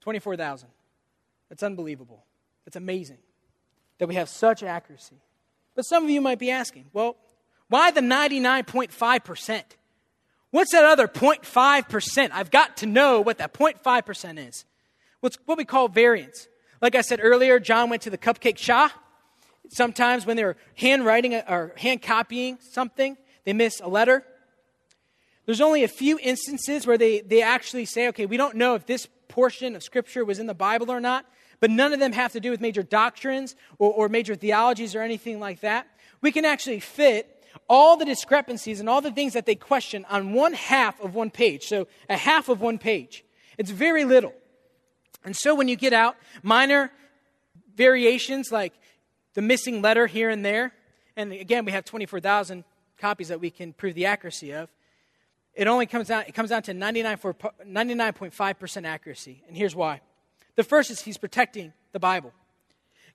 24,000. 0.00 0.68
That's 1.48 1.62
unbelievable. 1.62 2.24
That's 2.64 2.76
amazing 2.76 3.18
that 3.98 4.08
we 4.08 4.14
have 4.14 4.28
such 4.28 4.62
accuracy. 4.62 5.16
But 5.74 5.82
some 5.82 6.04
of 6.04 6.10
you 6.10 6.20
might 6.20 6.38
be 6.38 6.50
asking, 6.50 6.86
well, 6.92 7.16
why 7.68 7.90
the 7.90 8.00
99.5%? 8.00 9.62
What's 10.50 10.72
that 10.72 10.84
other 10.84 11.06
0.5%? 11.06 12.30
I've 12.32 12.50
got 12.50 12.78
to 12.78 12.86
know 12.86 13.20
what 13.20 13.38
that 13.38 13.52
0.5% 13.52 14.48
is. 14.48 14.64
What's 15.20 15.36
what 15.44 15.58
we 15.58 15.64
call 15.64 15.88
variance. 15.88 16.48
Like 16.80 16.94
I 16.94 17.00
said 17.00 17.20
earlier, 17.22 17.58
John 17.58 17.90
went 17.90 18.02
to 18.02 18.10
the 18.10 18.18
cupcake 18.18 18.56
shop. 18.56 18.92
Sometimes 19.68 20.24
when 20.24 20.36
they're 20.36 20.56
handwriting 20.76 21.34
uh, 21.34 21.42
or 21.48 21.72
hand 21.76 22.02
copying 22.02 22.58
something, 22.72 23.16
they 23.44 23.52
miss 23.52 23.80
a 23.80 23.88
letter. 23.88 24.24
There's 25.44 25.60
only 25.60 25.82
a 25.82 25.88
few 25.88 26.18
instances 26.22 26.86
where 26.86 26.98
they, 26.98 27.20
they 27.20 27.42
actually 27.42 27.84
say, 27.84 28.08
okay, 28.08 28.26
we 28.26 28.36
don't 28.36 28.56
know 28.56 28.74
if 28.74 28.86
this 28.86 29.08
portion 29.28 29.76
of 29.76 29.82
Scripture 29.82 30.24
was 30.24 30.38
in 30.38 30.46
the 30.46 30.54
Bible 30.54 30.90
or 30.90 31.00
not, 31.00 31.26
but 31.60 31.70
none 31.70 31.92
of 31.92 32.00
them 32.00 32.12
have 32.12 32.32
to 32.32 32.40
do 32.40 32.50
with 32.50 32.60
major 32.60 32.82
doctrines 32.82 33.54
or, 33.78 33.92
or 33.92 34.08
major 34.08 34.34
theologies 34.34 34.94
or 34.94 35.02
anything 35.02 35.40
like 35.40 35.60
that. 35.60 35.86
We 36.20 36.32
can 36.32 36.44
actually 36.44 36.80
fit 36.80 37.34
all 37.68 37.96
the 37.96 38.04
discrepancies 38.04 38.80
and 38.80 38.88
all 38.88 39.00
the 39.00 39.10
things 39.10 39.32
that 39.32 39.46
they 39.46 39.54
question 39.54 40.04
on 40.10 40.32
one 40.32 40.52
half 40.52 41.00
of 41.00 41.14
one 41.14 41.30
page. 41.30 41.64
So, 41.64 41.88
a 42.08 42.16
half 42.16 42.48
of 42.48 42.60
one 42.60 42.78
page. 42.78 43.24
It's 43.56 43.70
very 43.70 44.04
little. 44.04 44.32
And 45.24 45.36
so, 45.36 45.54
when 45.54 45.68
you 45.68 45.76
get 45.76 45.92
out 45.92 46.16
minor 46.42 46.92
variations 47.74 48.50
like 48.52 48.72
the 49.34 49.42
missing 49.42 49.82
letter 49.82 50.06
here 50.06 50.30
and 50.30 50.44
there, 50.44 50.72
and 51.16 51.32
again, 51.32 51.64
we 51.64 51.72
have 51.72 51.84
24,000 51.84 52.64
copies 52.98 53.28
that 53.28 53.40
we 53.40 53.50
can 53.50 53.72
prove 53.72 53.94
the 53.94 54.06
accuracy 54.06 54.52
of. 54.52 54.68
It 55.58 55.66
only 55.66 55.84
comes 55.86 56.06
down, 56.06 56.22
it 56.28 56.34
comes 56.34 56.50
down 56.50 56.62
to 56.62 56.72
99.5% 56.72 58.86
accuracy. 58.86 59.42
And 59.48 59.56
here's 59.56 59.74
why. 59.74 60.00
The 60.54 60.62
first 60.62 60.92
is 60.92 61.00
he's 61.00 61.18
protecting 61.18 61.72
the 61.90 61.98
Bible. 61.98 62.32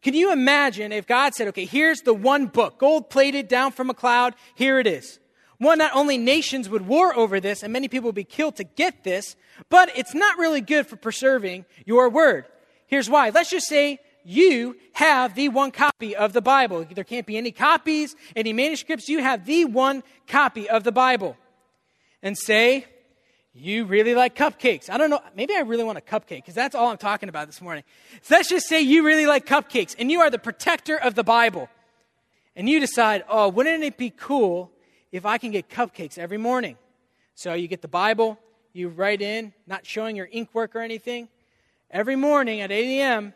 Can 0.02 0.14
you 0.14 0.34
imagine 0.34 0.92
if 0.92 1.08
God 1.08 1.34
said, 1.34 1.48
okay, 1.48 1.64
here's 1.64 2.02
the 2.02 2.14
one 2.14 2.48
book, 2.48 2.80
gold 2.80 3.10
plated 3.10 3.48
down 3.48 3.72
from 3.72 3.90
a 3.90 3.94
cloud, 3.94 4.36
here 4.56 4.78
it 4.78 4.88
is. 4.88 5.20
One, 5.58 5.78
not 5.78 5.96
only 5.96 6.18
nations 6.18 6.68
would 6.68 6.86
war 6.86 7.18
over 7.18 7.40
this 7.40 7.64
and 7.64 7.72
many 7.72 7.88
people 7.88 8.10
would 8.10 8.16
be 8.16 8.26
killed 8.26 8.58
to 8.58 8.66
get 8.66 9.06
this, 9.06 9.38
but 9.70 9.90
it's 9.96 10.14
not 10.14 10.38
really 10.38 10.60
good 10.60 10.86
for 10.86 10.98
preserving 10.98 11.64
your 11.86 12.10
word. 12.10 12.44
Here's 12.88 13.10
why. 13.10 13.30
Let's 13.30 13.52
just 13.52 13.68
say 13.68 14.00
you 14.26 14.76
have 14.92 15.36
the 15.36 15.48
one 15.48 15.72
copy 15.72 16.14
of 16.14 16.34
the 16.34 16.42
Bible. 16.42 16.86
There 16.94 17.06
can't 17.06 17.26
be 17.26 17.38
any 17.38 17.54
copies, 17.54 18.18
any 18.36 18.52
manuscripts. 18.52 19.08
You 19.08 19.20
have 19.20 19.46
the 19.46 19.64
one 19.64 20.04
copy 20.28 20.70
of 20.70 20.84
the 20.84 20.92
Bible. 20.92 21.38
And 22.24 22.36
say, 22.36 22.88
you 23.54 23.86
really 23.86 24.16
like 24.16 24.36
cupcakes. 24.36 24.90
I 24.90 24.98
don't 24.98 25.12
know. 25.12 25.22
Maybe 25.36 25.56
I 25.56 25.60
really 25.60 25.84
want 25.84 26.00
a 26.00 26.02
cupcake 26.02 26.38
because 26.38 26.56
that's 26.56 26.74
all 26.74 26.88
I'm 26.88 26.98
talking 26.98 27.30
about 27.30 27.46
this 27.46 27.62
morning. 27.62 27.84
So 28.24 28.36
let's 28.36 28.50
just 28.50 28.68
say 28.68 28.82
you 28.82 29.06
really 29.06 29.28
like 29.28 29.46
cupcakes 29.46 29.96
and 30.00 30.10
you 30.10 30.22
are 30.22 30.32
the 30.32 30.40
protector 30.40 30.98
of 30.98 31.14
the 31.14 31.24
Bible. 31.24 31.70
And 32.56 32.68
you 32.68 32.80
decide, 32.80 33.24
oh, 33.30 33.50
wouldn't 33.50 33.84
it 33.84 33.98
be 33.98 34.10
cool 34.10 34.72
if 35.12 35.26
I 35.26 35.38
can 35.38 35.52
get 35.52 35.70
cupcakes 35.70 36.18
every 36.18 36.40
morning? 36.40 36.78
So 37.36 37.54
you 37.54 37.68
get 37.68 37.82
the 37.82 37.88
Bible, 37.88 38.40
you 38.74 38.90
write 38.90 39.22
in, 39.22 39.54
not 39.68 39.86
showing 39.86 40.16
your 40.16 40.30
ink 40.32 40.50
work 40.54 40.76
or 40.76 40.80
anything. 40.80 41.30
Every 41.92 42.16
morning 42.16 42.62
at 42.62 42.72
8 42.72 43.00
a.m., 43.00 43.34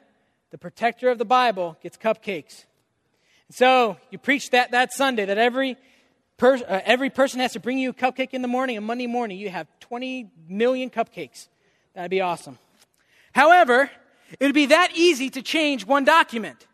the 0.50 0.58
protector 0.58 1.10
of 1.10 1.19
the 1.19 1.26
Bible 1.26 1.78
gets 1.84 1.97
cupcakes. 1.97 2.65
So 3.52 3.97
you 4.10 4.17
preach 4.17 4.50
that 4.50 4.71
that 4.71 4.93
Sunday 4.93 5.26
that 5.26 5.38
every 5.38 5.78
Per, 6.38 6.56
uh, 6.56 6.82
every 6.86 7.10
person 7.10 7.39
has 7.39 7.54
to 7.54 7.60
bring 7.60 7.80
you 7.80 7.89
a 7.89 7.93
cupcake 7.93 8.30
in 8.32 8.41
the 8.41 8.47
morning, 8.47 8.78
and 8.78 8.86
Monday 8.86 9.08
morning 9.08 9.39
you 9.39 9.50
have 9.50 9.67
20 9.80 10.30
million 10.47 10.89
cupcakes. 10.89 11.47
That'd 11.95 12.12
be 12.12 12.21
awesome. 12.21 12.60
However, 13.34 13.89
it 14.39 14.45
would 14.45 14.54
be 14.54 14.67
that 14.67 14.91
easy 14.93 15.30
to 15.32 15.41
change 15.41 15.86
one 15.86 16.06
document 16.06 16.67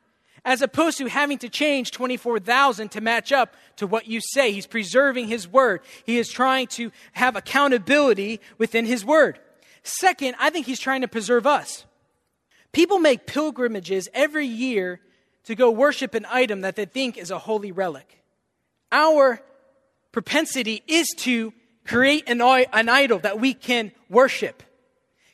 as 0.45 0.61
opposed 0.61 0.97
to 0.97 1.07
having 1.07 1.37
to 1.37 1.49
change 1.49 1.91
24,000 1.91 2.89
to 2.89 3.01
match 3.01 3.31
up 3.31 3.55
to 3.77 3.87
what 3.87 4.07
you 4.07 4.19
say. 4.19 4.51
He's 4.51 4.67
preserving 4.67 5.27
his 5.27 5.47
word. 5.47 5.81
He 6.05 6.17
is 6.17 6.29
trying 6.29 6.67
to 6.67 6.91
have 7.13 7.35
accountability 7.35 8.41
within 8.57 8.85
his 8.85 9.05
word. 9.05 9.39
Second, 9.83 10.35
I 10.39 10.49
think 10.49 10.65
he's 10.65 10.79
trying 10.79 11.01
to 11.01 11.07
preserve 11.07 11.47
us. 11.47 11.85
People 12.73 12.99
make 12.99 13.25
pilgrimages 13.25 14.09
every 14.13 14.47
year 14.47 14.99
to 15.45 15.55
go 15.55 15.71
worship 15.71 16.13
an 16.13 16.25
item 16.29 16.61
that 16.61 16.75
they 16.75 16.85
think 16.85 17.17
is 17.17 17.31
a 17.31 17.39
holy 17.39 17.71
relic. 17.71 18.21
Our 18.91 19.41
propensity 20.13 20.81
is 20.87 21.09
to 21.17 21.51
create 21.85 22.29
an, 22.29 22.39
an 22.39 22.87
idol 22.87 23.19
that 23.19 23.41
we 23.41 23.53
can 23.53 23.91
worship. 24.07 24.63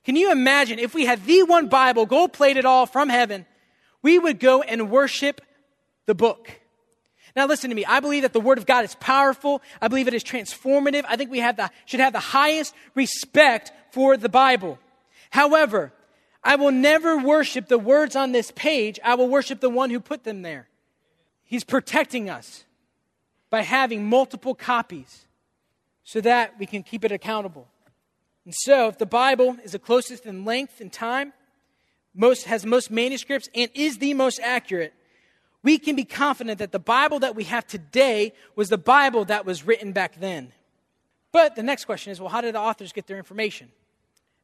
Can 0.03 0.15
you 0.15 0.31
imagine 0.31 0.79
if 0.79 0.95
we 0.95 1.05
had 1.05 1.23
the 1.25 1.43
one 1.43 1.67
Bible, 1.67 2.07
gold 2.07 2.33
plated 2.33 2.65
all 2.65 2.87
from 2.87 3.09
heaven, 3.09 3.45
we 4.01 4.17
would 4.17 4.39
go 4.39 4.63
and 4.63 4.89
worship 4.89 5.41
the 6.07 6.15
book. 6.15 6.49
Now 7.35 7.45
listen 7.45 7.69
to 7.69 7.75
me. 7.75 7.85
I 7.85 7.99
believe 7.99 8.23
that 8.23 8.33
the 8.33 8.39
Word 8.39 8.57
of 8.57 8.65
God 8.65 8.83
is 8.83 8.95
powerful. 8.95 9.61
I 9.79 9.87
believe 9.87 10.07
it 10.07 10.15
is 10.15 10.23
transformative. 10.23 11.05
I 11.07 11.15
think 11.15 11.29
we 11.29 11.39
have 11.39 11.57
the, 11.57 11.69
should 11.85 11.99
have 11.99 12.13
the 12.13 12.19
highest 12.19 12.73
respect 12.95 13.71
for 13.91 14.17
the 14.17 14.29
Bible. 14.29 14.79
However, 15.29 15.93
I 16.43 16.55
will 16.55 16.71
never 16.71 17.17
worship 17.17 17.67
the 17.67 17.77
words 17.77 18.15
on 18.15 18.31
this 18.31 18.51
page. 18.51 18.99
I 19.03 19.15
will 19.15 19.27
worship 19.27 19.59
the 19.59 19.69
one 19.69 19.91
who 19.91 19.99
put 19.99 20.23
them 20.23 20.41
there. 20.41 20.69
He's 21.43 21.63
protecting 21.63 22.29
us 22.29 22.63
by 23.49 23.61
having 23.61 24.05
multiple 24.05 24.55
copies 24.55 25.25
so 26.03 26.21
that 26.21 26.57
we 26.59 26.65
can 26.65 26.83
keep 26.83 27.03
it 27.03 27.11
accountable. 27.11 27.67
And 28.45 28.53
so, 28.55 28.87
if 28.87 28.97
the 28.97 29.05
Bible 29.05 29.57
is 29.63 29.73
the 29.73 29.79
closest 29.79 30.25
in 30.25 30.45
length 30.45 30.81
and 30.81 30.91
time, 30.91 31.33
most, 32.15 32.45
has 32.45 32.65
most 32.65 32.89
manuscripts, 32.89 33.49
and 33.53 33.69
is 33.73 33.97
the 33.99 34.13
most 34.13 34.39
accurate, 34.39 34.93
we 35.61 35.77
can 35.77 35.95
be 35.95 36.05
confident 36.05 36.59
that 36.59 36.71
the 36.71 36.79
Bible 36.79 37.19
that 37.19 37.35
we 37.35 37.43
have 37.43 37.67
today 37.67 38.33
was 38.55 38.69
the 38.69 38.77
Bible 38.77 39.25
that 39.25 39.45
was 39.45 39.65
written 39.65 39.91
back 39.91 40.19
then. 40.19 40.51
But 41.31 41.55
the 41.55 41.63
next 41.63 41.85
question 41.85 42.11
is 42.11 42.19
well, 42.19 42.29
how 42.29 42.41
did 42.41 42.55
the 42.55 42.59
authors 42.59 42.91
get 42.91 43.07
their 43.07 43.17
information? 43.17 43.69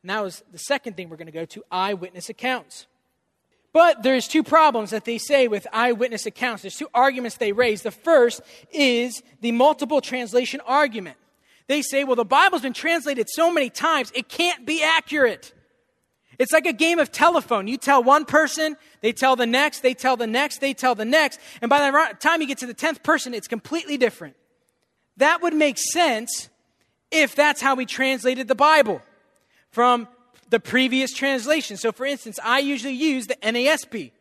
And 0.04 0.10
that 0.10 0.22
was 0.22 0.44
the 0.52 0.60
second 0.60 0.96
thing 0.96 1.10
we're 1.10 1.18
going 1.18 1.26
to 1.26 1.32
go 1.32 1.46
to 1.46 1.64
eyewitness 1.72 2.30
accounts. 2.30 2.86
But 3.76 4.04
there's 4.04 4.30
two 4.30 4.42
problems 4.42 4.92
that 4.92 5.04
they 5.04 5.18
say 5.18 5.50
with 5.50 5.68
eyewitness 5.74 6.26
accounts. 6.26 6.62
There's 6.62 6.78
two 6.78 6.88
arguments 6.94 7.36
they 7.36 7.52
raise. 7.52 7.82
The 7.82 7.92
first 7.92 8.40
is 8.72 9.22
the 9.42 9.52
multiple 9.52 10.00
translation 10.00 10.62
argument. 10.66 11.18
They 11.68 11.82
say, 11.82 12.06
well, 12.06 12.16
the 12.16 12.24
Bible's 12.24 12.62
been 12.62 12.72
translated 12.72 13.28
so 13.30 13.52
many 13.52 13.70
times, 13.70 14.14
it 14.16 14.30
can't 14.30 14.66
be 14.66 14.82
accurate. 14.82 15.54
It's 16.40 16.54
like 16.54 16.66
a 16.66 16.72
game 16.72 17.00
of 17.00 17.12
telephone. 17.12 17.68
You 17.68 17.76
tell 17.76 18.02
one 18.02 18.24
person, 18.24 18.78
they 19.02 19.12
tell 19.12 19.36
the 19.36 19.46
next, 19.46 19.82
they 19.82 19.94
tell 19.94 20.16
the 20.16 20.26
next, 20.26 20.62
they 20.62 20.74
tell 20.74 20.96
the 20.96 21.04
next, 21.04 21.42
and 21.62 21.68
by 21.68 21.80
the 21.80 22.16
time 22.20 22.40
you 22.40 22.48
get 22.48 22.60
to 22.60 22.68
the 22.68 22.74
10th 22.74 23.04
person, 23.04 23.34
it's 23.34 23.50
completely 23.50 23.98
different. 23.98 24.38
That 25.18 25.42
would 25.42 25.54
make 25.54 25.78
sense 25.78 26.48
if 27.12 27.36
that's 27.36 27.60
how 27.60 27.76
we 27.76 27.86
translated 27.86 28.48
the 28.48 28.56
Bible 28.56 29.02
from 29.70 30.08
the 30.50 30.60
previous 30.60 31.14
translation. 31.14 31.78
So, 31.78 31.92
for 31.92 32.06
instance, 32.06 32.40
I 32.44 32.60
usually 32.60 32.94
use 32.94 33.28
the 33.28 33.36
NASB. 33.38 34.12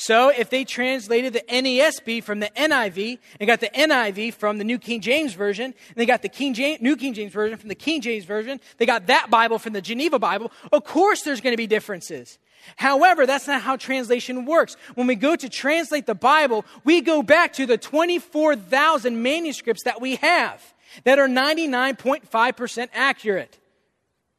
So, 0.00 0.28
if 0.28 0.48
they 0.48 0.64
translated 0.64 1.32
the 1.32 1.42
NASB 1.48 2.22
from 2.22 2.38
the 2.38 2.50
NIV 2.50 3.18
and 3.40 3.46
got 3.48 3.58
the 3.58 3.70
NIV 3.70 4.34
from 4.34 4.58
the 4.58 4.64
New 4.64 4.78
King 4.78 5.00
James 5.00 5.34
Version, 5.34 5.64
and 5.64 5.96
they 5.96 6.06
got 6.06 6.22
the 6.22 6.28
King 6.28 6.54
James, 6.54 6.80
New 6.80 6.96
King 6.96 7.14
James 7.14 7.32
Version 7.32 7.58
from 7.58 7.68
the 7.68 7.74
King 7.74 8.00
James 8.00 8.24
Version, 8.24 8.60
they 8.76 8.86
got 8.86 9.08
that 9.08 9.28
Bible 9.28 9.58
from 9.58 9.72
the 9.72 9.80
Geneva 9.80 10.20
Bible, 10.20 10.52
of 10.70 10.84
course 10.84 11.22
there's 11.22 11.40
going 11.40 11.52
to 11.52 11.56
be 11.56 11.66
differences. 11.66 12.38
However, 12.76 13.26
that's 13.26 13.48
not 13.48 13.62
how 13.62 13.76
translation 13.76 14.44
works. 14.44 14.76
When 14.94 15.08
we 15.08 15.16
go 15.16 15.34
to 15.34 15.48
translate 15.48 16.06
the 16.06 16.14
Bible, 16.14 16.64
we 16.84 17.00
go 17.00 17.22
back 17.22 17.52
to 17.54 17.66
the 17.66 17.78
24,000 17.78 19.20
manuscripts 19.20 19.82
that 19.82 20.00
we 20.00 20.16
have 20.16 20.74
that 21.04 21.18
are 21.18 21.28
99.5% 21.28 22.88
accurate. 22.92 23.58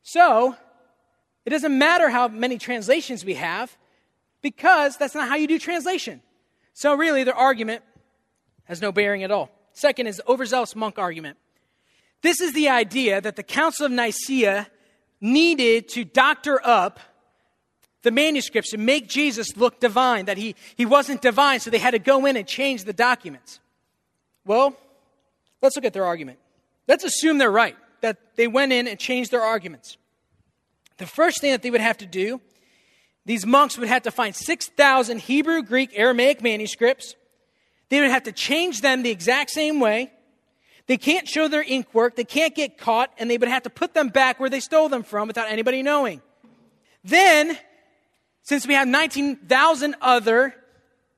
So, 0.03 0.55
it 1.45 1.49
doesn't 1.49 1.78
matter 1.78 2.10
how 2.10 2.28
many 2.28 2.58
translations 2.58 3.25
we 3.25 3.36
have 3.36 3.75
because 4.41 4.97
that's 4.97 5.15
not 5.15 5.28
how 5.28 5.36
you 5.36 5.47
do 5.47 5.60
translation. 5.60 6.21
So, 6.73 6.95
really, 6.95 7.23
their 7.23 7.36
argument 7.36 7.84
has 8.65 8.82
no 8.82 8.91
bearing 8.91 9.23
at 9.23 9.32
all. 9.32 9.49
Second 9.73 10.08
is 10.08 10.17
the 10.17 10.30
overzealous 10.30 10.75
monk 10.75 10.97
argument. 10.97 11.38
This 12.21 12.41
is 12.41 12.54
the 12.54 12.69
idea 12.69 13.21
that 13.21 13.36
the 13.36 13.43
Council 13.43 13.86
of 13.86 13.91
Nicaea 13.91 14.67
needed 15.21 15.89
to 15.89 16.06
doctor 16.06 16.60
up 16.65 16.99
the 18.02 18.12
manuscripts 18.12 18.71
to 18.71 18.78
make 18.78 19.08
Jesus 19.08 19.58
look 19.58 19.80
divine, 19.80 20.25
that 20.25 20.38
he, 20.38 20.56
he 20.75 20.86
wasn't 20.86 21.21
divine, 21.21 21.60
so 21.60 21.69
they 21.69 21.80
had 21.80 21.91
to 21.91 21.99
go 21.99 22.25
in 22.25 22.38
and 22.38 22.47
change 22.47 22.86
the 22.86 22.93
documents. 22.93 23.60
Well, 24.45 24.75
let's 25.62 25.75
look 25.75 25.86
at 25.86 25.93
their 25.93 26.06
argument. 26.06 26.39
Let's 26.88 27.04
assume 27.04 27.38
they're 27.38 27.52
right, 27.52 27.75
that 28.02 28.17
they 28.36 28.47
went 28.47 28.71
in 28.71 28.88
and 28.88 28.97
changed 28.97 29.32
their 29.32 29.41
arguments. 29.41 29.97
The 30.99 31.07
first 31.07 31.41
thing 31.41 31.51
that 31.51 31.63
they 31.63 31.71
would 31.71 31.81
have 31.81 31.97
to 31.97 32.05
do, 32.05 32.39
these 33.25 33.45
monks 33.45 33.77
would 33.77 33.88
have 33.88 34.03
to 34.03 34.12
find 34.12 34.35
6,000 34.35 35.19
Hebrew, 35.19 35.63
Greek, 35.63 35.91
Aramaic 35.95 36.43
manuscripts. 36.43 37.15
They 37.88 38.01
would 38.01 38.12
have 38.12 38.23
to 38.23 38.31
change 38.31 38.81
them 38.81 39.01
the 39.01 39.09
exact 39.09 39.49
same 39.49 39.79
way. 39.79 40.12
They 40.88 40.97
can't 40.97 41.27
show 41.27 41.47
their 41.47 41.63
ink 41.63 41.93
work. 41.93 42.15
They 42.15 42.23
can't 42.25 42.53
get 42.53 42.77
caught, 42.77 43.12
and 43.17 43.31
they 43.31 43.38
would 43.38 43.47
have 43.47 43.63
to 43.63 43.69
put 43.69 43.93
them 43.93 44.09
back 44.09 44.39
where 44.39 44.49
they 44.49 44.59
stole 44.59 44.89
them 44.89 45.03
from 45.03 45.27
without 45.27 45.49
anybody 45.49 45.83
knowing. 45.83 46.21
Then, 47.03 47.57
since 48.43 48.67
we 48.67 48.73
have 48.73 48.88
19,000 48.88 49.95
other 50.01 50.53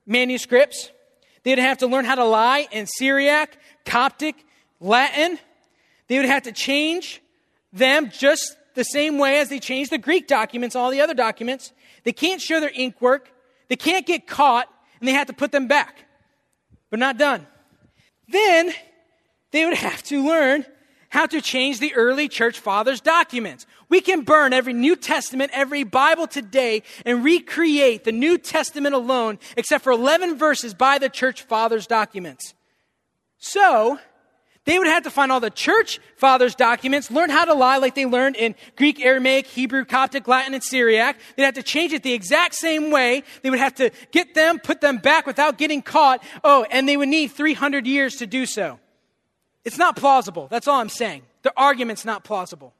manuscripts, 0.05 0.91
they'd 1.43 1.57
have 1.57 1.79
to 1.79 1.87
learn 1.87 2.05
how 2.05 2.15
to 2.15 2.25
lie 2.25 2.67
in 2.71 2.85
Syriac, 2.85 3.57
Coptic, 3.85 4.35
Latin. 4.79 5.39
They 6.07 6.17
would 6.17 6.27
have 6.27 6.43
to 6.43 6.51
change 6.51 7.21
them 7.73 8.11
just 8.11 8.57
the 8.73 8.83
same 8.83 9.17
way 9.17 9.39
as 9.39 9.49
they 9.49 9.59
changed 9.59 9.91
the 9.91 9.97
Greek 9.97 10.27
documents, 10.27 10.75
all 10.75 10.91
the 10.91 11.01
other 11.01 11.13
documents. 11.13 11.73
They 12.03 12.13
can't 12.13 12.41
show 12.41 12.59
their 12.59 12.71
ink 12.73 13.01
work. 13.01 13.31
They 13.67 13.75
can't 13.75 14.05
get 14.05 14.27
caught, 14.27 14.67
and 14.99 15.07
they 15.07 15.13
have 15.13 15.27
to 15.27 15.33
put 15.33 15.51
them 15.51 15.67
back. 15.67 16.05
But 16.89 16.99
not 16.99 17.17
done. 17.17 17.47
Then 18.27 18.73
they 19.51 19.65
would 19.65 19.77
have 19.77 20.03
to 20.03 20.25
learn 20.25 20.65
how 21.09 21.25
to 21.25 21.41
change 21.41 21.79
the 21.79 21.93
early 21.93 22.29
church 22.29 22.59
fathers' 22.59 23.01
documents. 23.01 23.65
We 23.89 23.99
can 23.99 24.21
burn 24.21 24.53
every 24.53 24.71
New 24.71 24.95
Testament, 24.95 25.51
every 25.53 25.83
Bible 25.83 26.25
today, 26.25 26.83
and 27.05 27.23
recreate 27.23 28.05
the 28.05 28.13
New 28.13 28.37
Testament 28.37 28.95
alone, 28.95 29.37
except 29.57 29.83
for 29.83 29.91
11 29.91 30.37
verses 30.37 30.73
by 30.73 30.97
the 30.97 31.09
church 31.09 31.41
fathers' 31.41 31.85
documents. 31.85 32.53
So, 33.37 33.99
they 34.65 34.77
would 34.77 34.87
have 34.87 35.03
to 35.03 35.09
find 35.09 35.31
all 35.31 35.39
the 35.39 35.49
church 35.49 35.99
fathers' 36.15 36.53
documents, 36.53 37.09
learn 37.09 37.31
how 37.31 37.45
to 37.45 37.53
lie 37.53 37.77
like 37.77 37.95
they 37.95 38.05
learned 38.05 38.35
in 38.35 38.53
Greek, 38.75 39.03
Aramaic, 39.03 39.47
Hebrew, 39.47 39.85
Coptic, 39.85 40.27
Latin, 40.27 40.53
and 40.53 40.63
Syriac. 40.63 41.17
They'd 41.35 41.43
have 41.43 41.55
to 41.55 41.63
change 41.63 41.93
it 41.93 42.03
the 42.03 42.13
exact 42.13 42.53
same 42.53 42.91
way. 42.91 43.23
They 43.41 43.49
would 43.49 43.59
have 43.59 43.73
to 43.75 43.89
get 44.11 44.35
them, 44.35 44.59
put 44.59 44.79
them 44.79 44.97
back 44.97 45.25
without 45.25 45.57
getting 45.57 45.81
caught. 45.81 46.23
Oh, 46.43 46.65
and 46.69 46.87
they 46.87 46.95
would 46.95 47.09
need 47.09 47.31
300 47.31 47.87
years 47.87 48.17
to 48.17 48.27
do 48.27 48.45
so. 48.45 48.79
It's 49.65 49.77
not 49.77 49.95
plausible. 49.95 50.47
That's 50.47 50.67
all 50.67 50.79
I'm 50.79 50.89
saying. 50.89 51.23
The 51.41 51.53
argument's 51.57 52.05
not 52.05 52.23
plausible. 52.23 52.73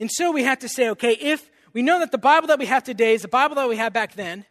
And 0.00 0.10
so 0.10 0.32
we 0.32 0.44
have 0.44 0.60
to 0.60 0.68
say, 0.68 0.88
okay, 0.90 1.12
if 1.12 1.50
we 1.74 1.82
know 1.82 1.98
that 1.98 2.12
the 2.12 2.18
Bible 2.18 2.48
that 2.48 2.58
we 2.58 2.66
have 2.66 2.82
today 2.82 3.14
is 3.14 3.22
the 3.22 3.28
Bible 3.28 3.56
that 3.56 3.68
we 3.68 3.76
had 3.76 3.92
back 3.92 4.14
then, 4.14 4.46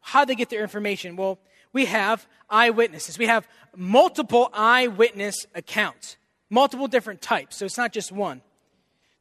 how 0.00 0.24
did 0.24 0.30
they 0.30 0.34
get 0.34 0.50
their 0.50 0.62
information? 0.62 1.14
Well, 1.14 1.38
we 1.72 1.86
have 1.86 2.26
eyewitnesses. 2.50 3.18
We 3.18 3.26
have 3.26 3.46
multiple 3.74 4.50
eyewitness 4.52 5.46
accounts, 5.54 6.16
multiple 6.50 6.88
different 6.88 7.22
types, 7.22 7.56
so 7.56 7.64
it's 7.64 7.78
not 7.78 7.92
just 7.92 8.12
one. 8.12 8.42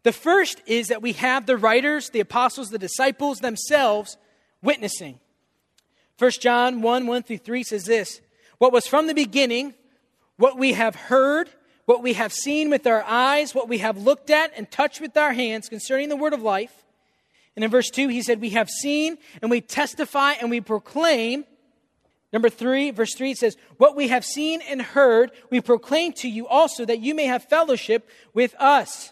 The 0.03 0.11
first 0.11 0.61
is 0.65 0.87
that 0.87 1.01
we 1.01 1.13
have 1.13 1.45
the 1.45 1.57
writers, 1.57 2.09
the 2.09 2.19
apostles, 2.19 2.69
the 2.69 2.79
disciples 2.79 3.39
themselves 3.39 4.17
witnessing. 4.61 5.19
1 6.17 6.31
John 6.39 6.81
1 6.81 7.07
1 7.07 7.23
through 7.23 7.37
3 7.37 7.63
says 7.63 7.85
this 7.85 8.21
What 8.57 8.73
was 8.73 8.87
from 8.87 9.07
the 9.07 9.13
beginning, 9.13 9.73
what 10.37 10.57
we 10.57 10.73
have 10.73 10.95
heard, 10.95 11.49
what 11.85 12.03
we 12.03 12.13
have 12.13 12.33
seen 12.33 12.69
with 12.69 12.87
our 12.87 13.03
eyes, 13.03 13.55
what 13.55 13.69
we 13.69 13.79
have 13.79 13.97
looked 13.97 14.29
at 14.29 14.51
and 14.55 14.69
touched 14.69 15.01
with 15.01 15.15
our 15.17 15.33
hands 15.33 15.69
concerning 15.69 16.09
the 16.09 16.15
word 16.15 16.33
of 16.33 16.41
life. 16.41 16.73
And 17.55 17.65
in 17.65 17.71
verse 17.71 17.89
2, 17.89 18.07
he 18.07 18.21
said, 18.21 18.41
We 18.41 18.51
have 18.51 18.69
seen 18.69 19.17
and 19.41 19.51
we 19.51 19.61
testify 19.61 20.33
and 20.33 20.49
we 20.49 20.61
proclaim 20.61 21.45
Number 22.33 22.49
three, 22.49 22.91
verse 22.91 23.13
three, 23.13 23.33
says, 23.33 23.57
What 23.77 23.95
we 23.95 24.07
have 24.07 24.23
seen 24.23 24.61
and 24.61 24.81
heard, 24.81 25.31
we 25.49 25.59
proclaim 25.59 26.13
to 26.13 26.29
you 26.29 26.47
also, 26.47 26.85
that 26.85 27.01
you 27.01 27.13
may 27.13 27.25
have 27.25 27.43
fellowship 27.43 28.09
with 28.33 28.55
us. 28.59 29.11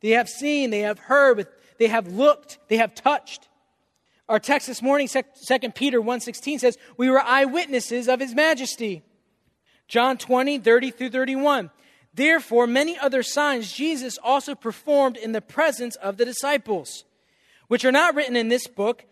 They 0.00 0.10
have 0.10 0.28
seen, 0.28 0.70
they 0.70 0.80
have 0.80 0.98
heard, 0.98 1.46
they 1.78 1.86
have 1.86 2.08
looked, 2.08 2.58
they 2.68 2.76
have 2.78 2.94
touched. 2.94 3.48
Our 4.28 4.40
text 4.40 4.66
this 4.66 4.82
morning, 4.82 5.06
2 5.08 5.22
Peter 5.74 6.00
1.16 6.00 6.60
says, 6.60 6.78
We 6.96 7.10
were 7.10 7.20
eyewitnesses 7.20 8.08
of 8.08 8.20
his 8.20 8.34
majesty. 8.34 9.02
John 9.86 10.16
20, 10.16 10.58
30 10.58 10.90
through 10.90 11.10
31. 11.10 11.70
Therefore, 12.14 12.66
many 12.66 12.98
other 12.98 13.22
signs 13.22 13.72
Jesus 13.72 14.18
also 14.22 14.54
performed 14.54 15.16
in 15.16 15.32
the 15.32 15.40
presence 15.40 15.96
of 15.96 16.16
the 16.16 16.24
disciples, 16.24 17.04
which 17.68 17.84
are 17.84 17.92
not 17.92 18.14
written 18.14 18.36
in 18.36 18.48
this 18.48 18.66
book, 18.66 19.04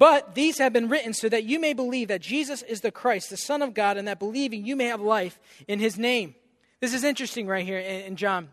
but 0.00 0.34
these 0.34 0.56
have 0.56 0.72
been 0.72 0.88
written 0.88 1.12
so 1.12 1.28
that 1.28 1.44
you 1.44 1.60
may 1.60 1.74
believe 1.74 2.08
that 2.08 2.22
Jesus 2.22 2.62
is 2.62 2.80
the 2.80 2.90
Christ, 2.90 3.28
the 3.28 3.36
Son 3.36 3.60
of 3.60 3.74
God, 3.74 3.98
and 3.98 4.08
that 4.08 4.18
believing 4.18 4.64
you 4.64 4.74
may 4.74 4.86
have 4.86 5.02
life 5.02 5.38
in 5.68 5.78
his 5.78 5.98
name. 5.98 6.34
This 6.80 6.94
is 6.94 7.04
interesting 7.04 7.46
right 7.46 7.66
here 7.66 7.78
in, 7.78 8.16
John. 8.16 8.48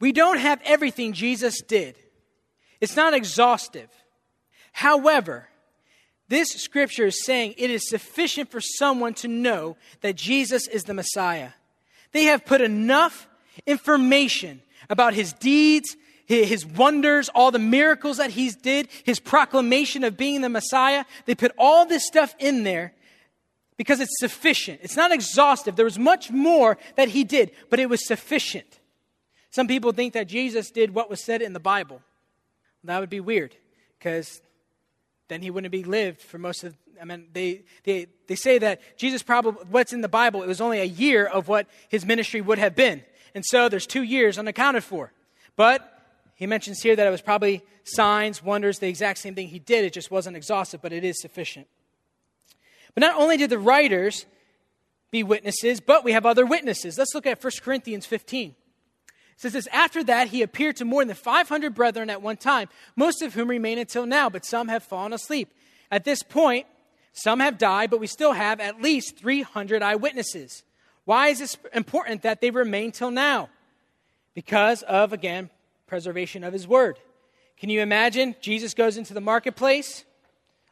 We 0.00 0.10
don't 0.10 0.38
have 0.38 0.58
everything 0.64 1.12
Jesus 1.12 1.60
did, 1.60 1.98
it's 2.80 2.96
not 2.96 3.12
exhaustive. 3.12 3.90
However, 4.72 5.48
this 6.28 6.48
scripture 6.48 7.06
is 7.06 7.22
saying 7.22 7.54
it 7.58 7.70
is 7.70 7.86
sufficient 7.86 8.50
for 8.50 8.62
someone 8.62 9.12
to 9.14 9.28
know 9.28 9.76
that 10.00 10.16
Jesus 10.16 10.66
is 10.66 10.84
the 10.84 10.94
Messiah. 10.94 11.50
They 12.12 12.24
have 12.24 12.46
put 12.46 12.62
enough 12.62 13.28
information 13.66 14.62
about 14.88 15.12
his 15.12 15.34
deeds, 15.34 15.94
his 16.26 16.64
wonders, 16.64 17.28
all 17.28 17.50
the 17.50 17.58
miracles 17.58 18.16
that 18.16 18.30
he's 18.30 18.56
did, 18.56 18.88
his 19.04 19.20
proclamation 19.20 20.04
of 20.04 20.16
being 20.16 20.40
the 20.40 20.48
Messiah. 20.48 21.04
They 21.26 21.34
put 21.34 21.52
all 21.58 21.86
this 21.86 22.06
stuff 22.06 22.34
in 22.38 22.64
there 22.64 22.94
because 23.76 24.00
it's 24.00 24.18
sufficient. 24.18 24.80
It's 24.82 24.96
not 24.96 25.12
exhaustive. 25.12 25.76
There 25.76 25.84
was 25.84 25.98
much 25.98 26.30
more 26.30 26.78
that 26.96 27.08
he 27.08 27.24
did, 27.24 27.50
but 27.70 27.78
it 27.78 27.88
was 27.88 28.06
sufficient. 28.06 28.78
Some 29.50 29.68
people 29.68 29.92
think 29.92 30.14
that 30.14 30.26
Jesus 30.26 30.70
did 30.70 30.94
what 30.94 31.10
was 31.10 31.22
said 31.22 31.42
in 31.42 31.52
the 31.52 31.60
Bible. 31.60 32.00
That 32.84 33.00
would 33.00 33.10
be 33.10 33.20
weird 33.20 33.56
because 33.98 34.42
then 35.28 35.42
he 35.42 35.50
wouldn't 35.50 35.72
be 35.72 35.84
lived 35.84 36.20
for 36.20 36.38
most 36.38 36.64
of 36.64 36.76
I 37.00 37.04
mean, 37.04 37.26
they, 37.32 37.62
they, 37.82 38.06
they 38.28 38.34
say 38.34 38.58
that 38.58 38.80
Jesus 38.96 39.22
probably, 39.22 39.64
what's 39.70 39.92
in 39.92 40.00
the 40.00 40.08
Bible, 40.08 40.42
it 40.42 40.46
was 40.46 40.60
only 40.60 40.80
a 40.80 40.84
year 40.84 41.26
of 41.26 41.48
what 41.48 41.66
his 41.88 42.06
ministry 42.06 42.40
would 42.40 42.58
have 42.58 42.74
been. 42.74 43.02
And 43.34 43.44
so 43.44 43.68
there's 43.68 43.86
two 43.86 44.02
years 44.02 44.38
unaccounted 44.38 44.84
for. 44.84 45.12
But 45.56 45.93
he 46.34 46.46
mentions 46.46 46.82
here 46.82 46.96
that 46.96 47.06
it 47.06 47.10
was 47.10 47.22
probably 47.22 47.62
signs, 47.84 48.42
wonders, 48.42 48.78
the 48.78 48.88
exact 48.88 49.18
same 49.18 49.34
thing 49.34 49.48
he 49.48 49.58
did. 49.58 49.84
It 49.84 49.92
just 49.92 50.10
wasn't 50.10 50.36
exhaustive, 50.36 50.82
but 50.82 50.92
it 50.92 51.04
is 51.04 51.20
sufficient. 51.20 51.66
But 52.94 53.02
not 53.02 53.16
only 53.16 53.36
did 53.36 53.50
the 53.50 53.58
writers 53.58 54.26
be 55.10 55.22
witnesses, 55.22 55.80
but 55.80 56.04
we 56.04 56.12
have 56.12 56.26
other 56.26 56.44
witnesses. 56.44 56.98
Let's 56.98 57.14
look 57.14 57.26
at 57.26 57.42
1 57.42 57.52
Corinthians 57.62 58.06
15. 58.06 58.50
It 58.50 58.56
says 59.36 59.52
this 59.52 59.68
After 59.68 60.02
that, 60.04 60.28
he 60.28 60.42
appeared 60.42 60.76
to 60.76 60.84
more 60.84 61.04
than 61.04 61.14
500 61.14 61.74
brethren 61.74 62.10
at 62.10 62.22
one 62.22 62.36
time, 62.36 62.68
most 62.96 63.22
of 63.22 63.34
whom 63.34 63.48
remain 63.48 63.78
until 63.78 64.06
now, 64.06 64.28
but 64.28 64.44
some 64.44 64.68
have 64.68 64.82
fallen 64.82 65.12
asleep. 65.12 65.52
At 65.90 66.04
this 66.04 66.22
point, 66.22 66.66
some 67.12 67.38
have 67.38 67.58
died, 67.58 67.90
but 67.90 68.00
we 68.00 68.08
still 68.08 68.32
have 68.32 68.58
at 68.58 68.82
least 68.82 69.18
300 69.18 69.82
eyewitnesses. 69.82 70.64
Why 71.04 71.28
is 71.28 71.38
this 71.38 71.56
important 71.72 72.22
that 72.22 72.40
they 72.40 72.50
remain 72.50 72.90
till 72.90 73.12
now? 73.12 73.50
Because 74.34 74.82
of, 74.82 75.12
again, 75.12 75.50
preservation 75.86 76.44
of 76.44 76.52
his 76.52 76.66
word. 76.66 76.98
Can 77.58 77.70
you 77.70 77.80
imagine? 77.80 78.34
Jesus 78.40 78.74
goes 78.74 78.96
into 78.96 79.14
the 79.14 79.20
marketplace. 79.20 80.04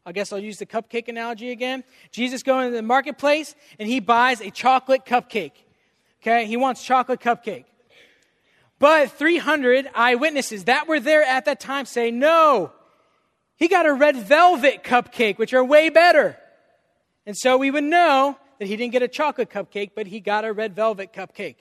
I 0.05 0.13
guess 0.13 0.33
I'll 0.33 0.39
use 0.39 0.59
the 0.59 0.67
cupcake 0.67 1.09
analogy 1.09 1.51
again. 1.51 1.85
Jesus 2.11 2.43
goes 2.43 2.65
into 2.67 2.77
the 2.77 2.83
marketplace 2.83 3.55
and 3.79 3.89
he 3.89 4.01
buys 4.01 4.41
a 4.41 4.51
chocolate 4.51 5.05
cupcake. 5.05 5.53
Okay, 6.21 6.47
he 6.47 6.57
wants 6.57 6.85
chocolate 6.85 7.21
cupcake. 7.21 7.65
But 8.79 9.13
300 9.13 9.89
eyewitnesses 9.95 10.65
that 10.65 10.89
were 10.89 10.99
there 10.99 11.23
at 11.23 11.45
that 11.45 11.61
time 11.61 11.87
say, 11.87 12.11
no, 12.11 12.73
he 13.57 13.69
got 13.69 13.87
a 13.87 13.93
red 13.93 14.17
velvet 14.17 14.83
cupcake, 14.83 15.39
which 15.39 15.55
are 15.55 15.65
way 15.65 15.89
better. 15.89 16.37
And 17.25 17.37
so 17.37 17.57
we 17.57 17.71
would 17.71 17.85
know 17.85 18.37
that 18.59 18.67
he 18.67 18.77
didn't 18.77 18.93
get 18.93 19.03
a 19.03 19.09
chocolate 19.09 19.51
cupcake, 19.51 19.91
but 19.95 20.09
he 20.09 20.19
got 20.19 20.45
a 20.45 20.53
red 20.53 20.75
velvet 20.75 21.13
cupcake. 21.13 21.57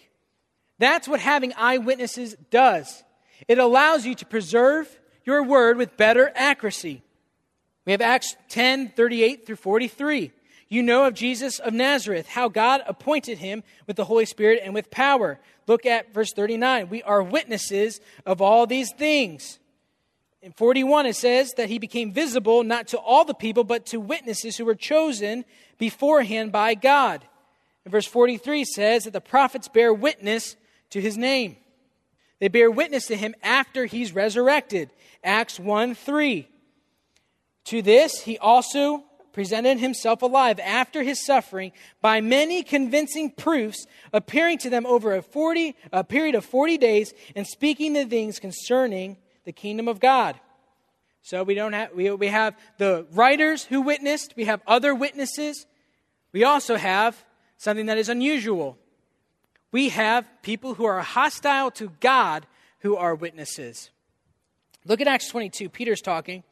That's 0.80 1.08
what 1.08 1.20
having 1.20 1.54
eyewitnesses 1.56 2.36
does. 2.50 3.04
It 3.48 3.58
allows 3.58 4.06
you 4.06 4.16
to 4.16 4.26
preserve 4.26 5.00
your 5.26 5.44
word 5.44 5.78
with 5.78 5.98
better 5.98 6.32
accuracy. 6.36 7.02
We 7.86 7.92
have 7.92 8.02
Acts 8.02 8.36
10 8.50 8.90
38 8.90 9.46
through 9.46 9.56
43. 9.56 10.32
You 10.70 10.84
know 10.84 11.06
of 11.06 11.14
Jesus 11.14 11.60
of 11.60 11.74
Nazareth, 11.74 12.30
how 12.30 12.48
God 12.48 12.82
appointed 12.88 13.40
him 13.40 13.64
with 13.88 13.98
the 13.98 14.06
Holy 14.06 14.26
Spirit 14.26 14.62
and 14.64 14.74
with 14.74 14.90
power. 14.90 15.38
Look 15.68 15.86
at 15.86 16.14
verse 16.14 16.32
39. 16.32 16.88
We 16.90 17.04
are 17.04 17.22
witnesses 17.22 18.00
of 18.26 18.42
all 18.42 18.66
these 18.66 18.94
things. 18.94 19.60
In 20.42 20.54
41, 20.54 21.08
it 21.08 21.16
says 21.16 21.54
that 21.58 21.70
he 21.70 21.78
became 21.78 22.14
visible 22.14 22.64
not 22.64 22.88
to 22.88 22.98
all 22.98 23.26
the 23.26 23.34
people, 23.34 23.64
but 23.64 23.86
to 23.88 24.00
witnesses 24.00 24.58
who 24.58 24.66
were 24.66 24.74
chosen 24.74 25.46
beforehand 25.78 26.52
by 26.52 26.74
God. 26.74 27.24
And 27.84 27.92
verse 27.92 28.08
43 28.08 28.64
says 28.64 29.04
that 29.04 29.14
the 29.14 29.22
prophets 29.22 29.68
bear 29.68 29.94
witness 29.94 30.56
to 30.92 31.02
his 31.02 31.18
name. 31.18 31.58
They 32.42 32.48
bear 32.48 32.72
witness 32.72 33.06
to 33.06 33.16
him 33.16 33.36
after 33.44 33.86
he's 33.86 34.14
resurrected. 34.14 34.90
Acts 35.24 35.60
1 35.60 35.94
3. 35.94 36.48
To 37.66 37.82
this, 37.84 38.22
he 38.22 38.40
also 38.40 39.04
presented 39.32 39.78
himself 39.78 40.24
alive 40.24 40.60
after 40.60 41.04
his 41.04 41.24
suffering 41.24 41.72
by 42.02 42.20
many 42.20 42.64
convincing 42.64 43.30
proofs, 43.30 43.86
appearing 44.12 44.58
to 44.58 44.72
them 44.72 44.88
over 44.88 45.16
a, 45.16 45.22
40, 45.22 45.76
a 45.94 46.04
period 46.04 46.34
of 46.34 46.44
40 46.44 46.80
days 46.80 47.14
and 47.36 47.46
speaking 47.46 47.94
the 47.94 48.06
things 48.06 48.40
concerning 48.40 49.18
the 49.46 49.54
kingdom 49.54 49.88
of 49.88 50.00
God. 50.00 50.38
So 51.22 51.44
we 51.44 51.54
don't 51.54 51.74
have 51.74 51.94
we, 51.94 52.10
we 52.10 52.28
have 52.28 52.58
the 52.80 53.06
writers 53.12 53.64
who 53.64 53.82
witnessed, 53.82 54.34
we 54.36 54.46
have 54.46 54.62
other 54.66 54.96
witnesses. 54.96 55.68
We 56.34 56.44
also 56.44 56.76
have 56.76 57.24
something 57.58 57.86
that 57.86 58.00
is 58.00 58.10
unusual. 58.10 58.80
We 59.72 59.90
have 59.90 60.26
people 60.42 60.74
who 60.76 60.86
are 60.86 61.02
hostile 61.02 61.72
to 61.72 61.92
God 62.00 62.46
who 62.80 62.96
are 62.96 63.16
witnesses. 63.16 63.90
Look 64.86 65.02
at 65.02 65.08
Acts 65.08 65.30
22. 65.30 65.70
Peter's 65.70 66.02
talking 66.02 66.44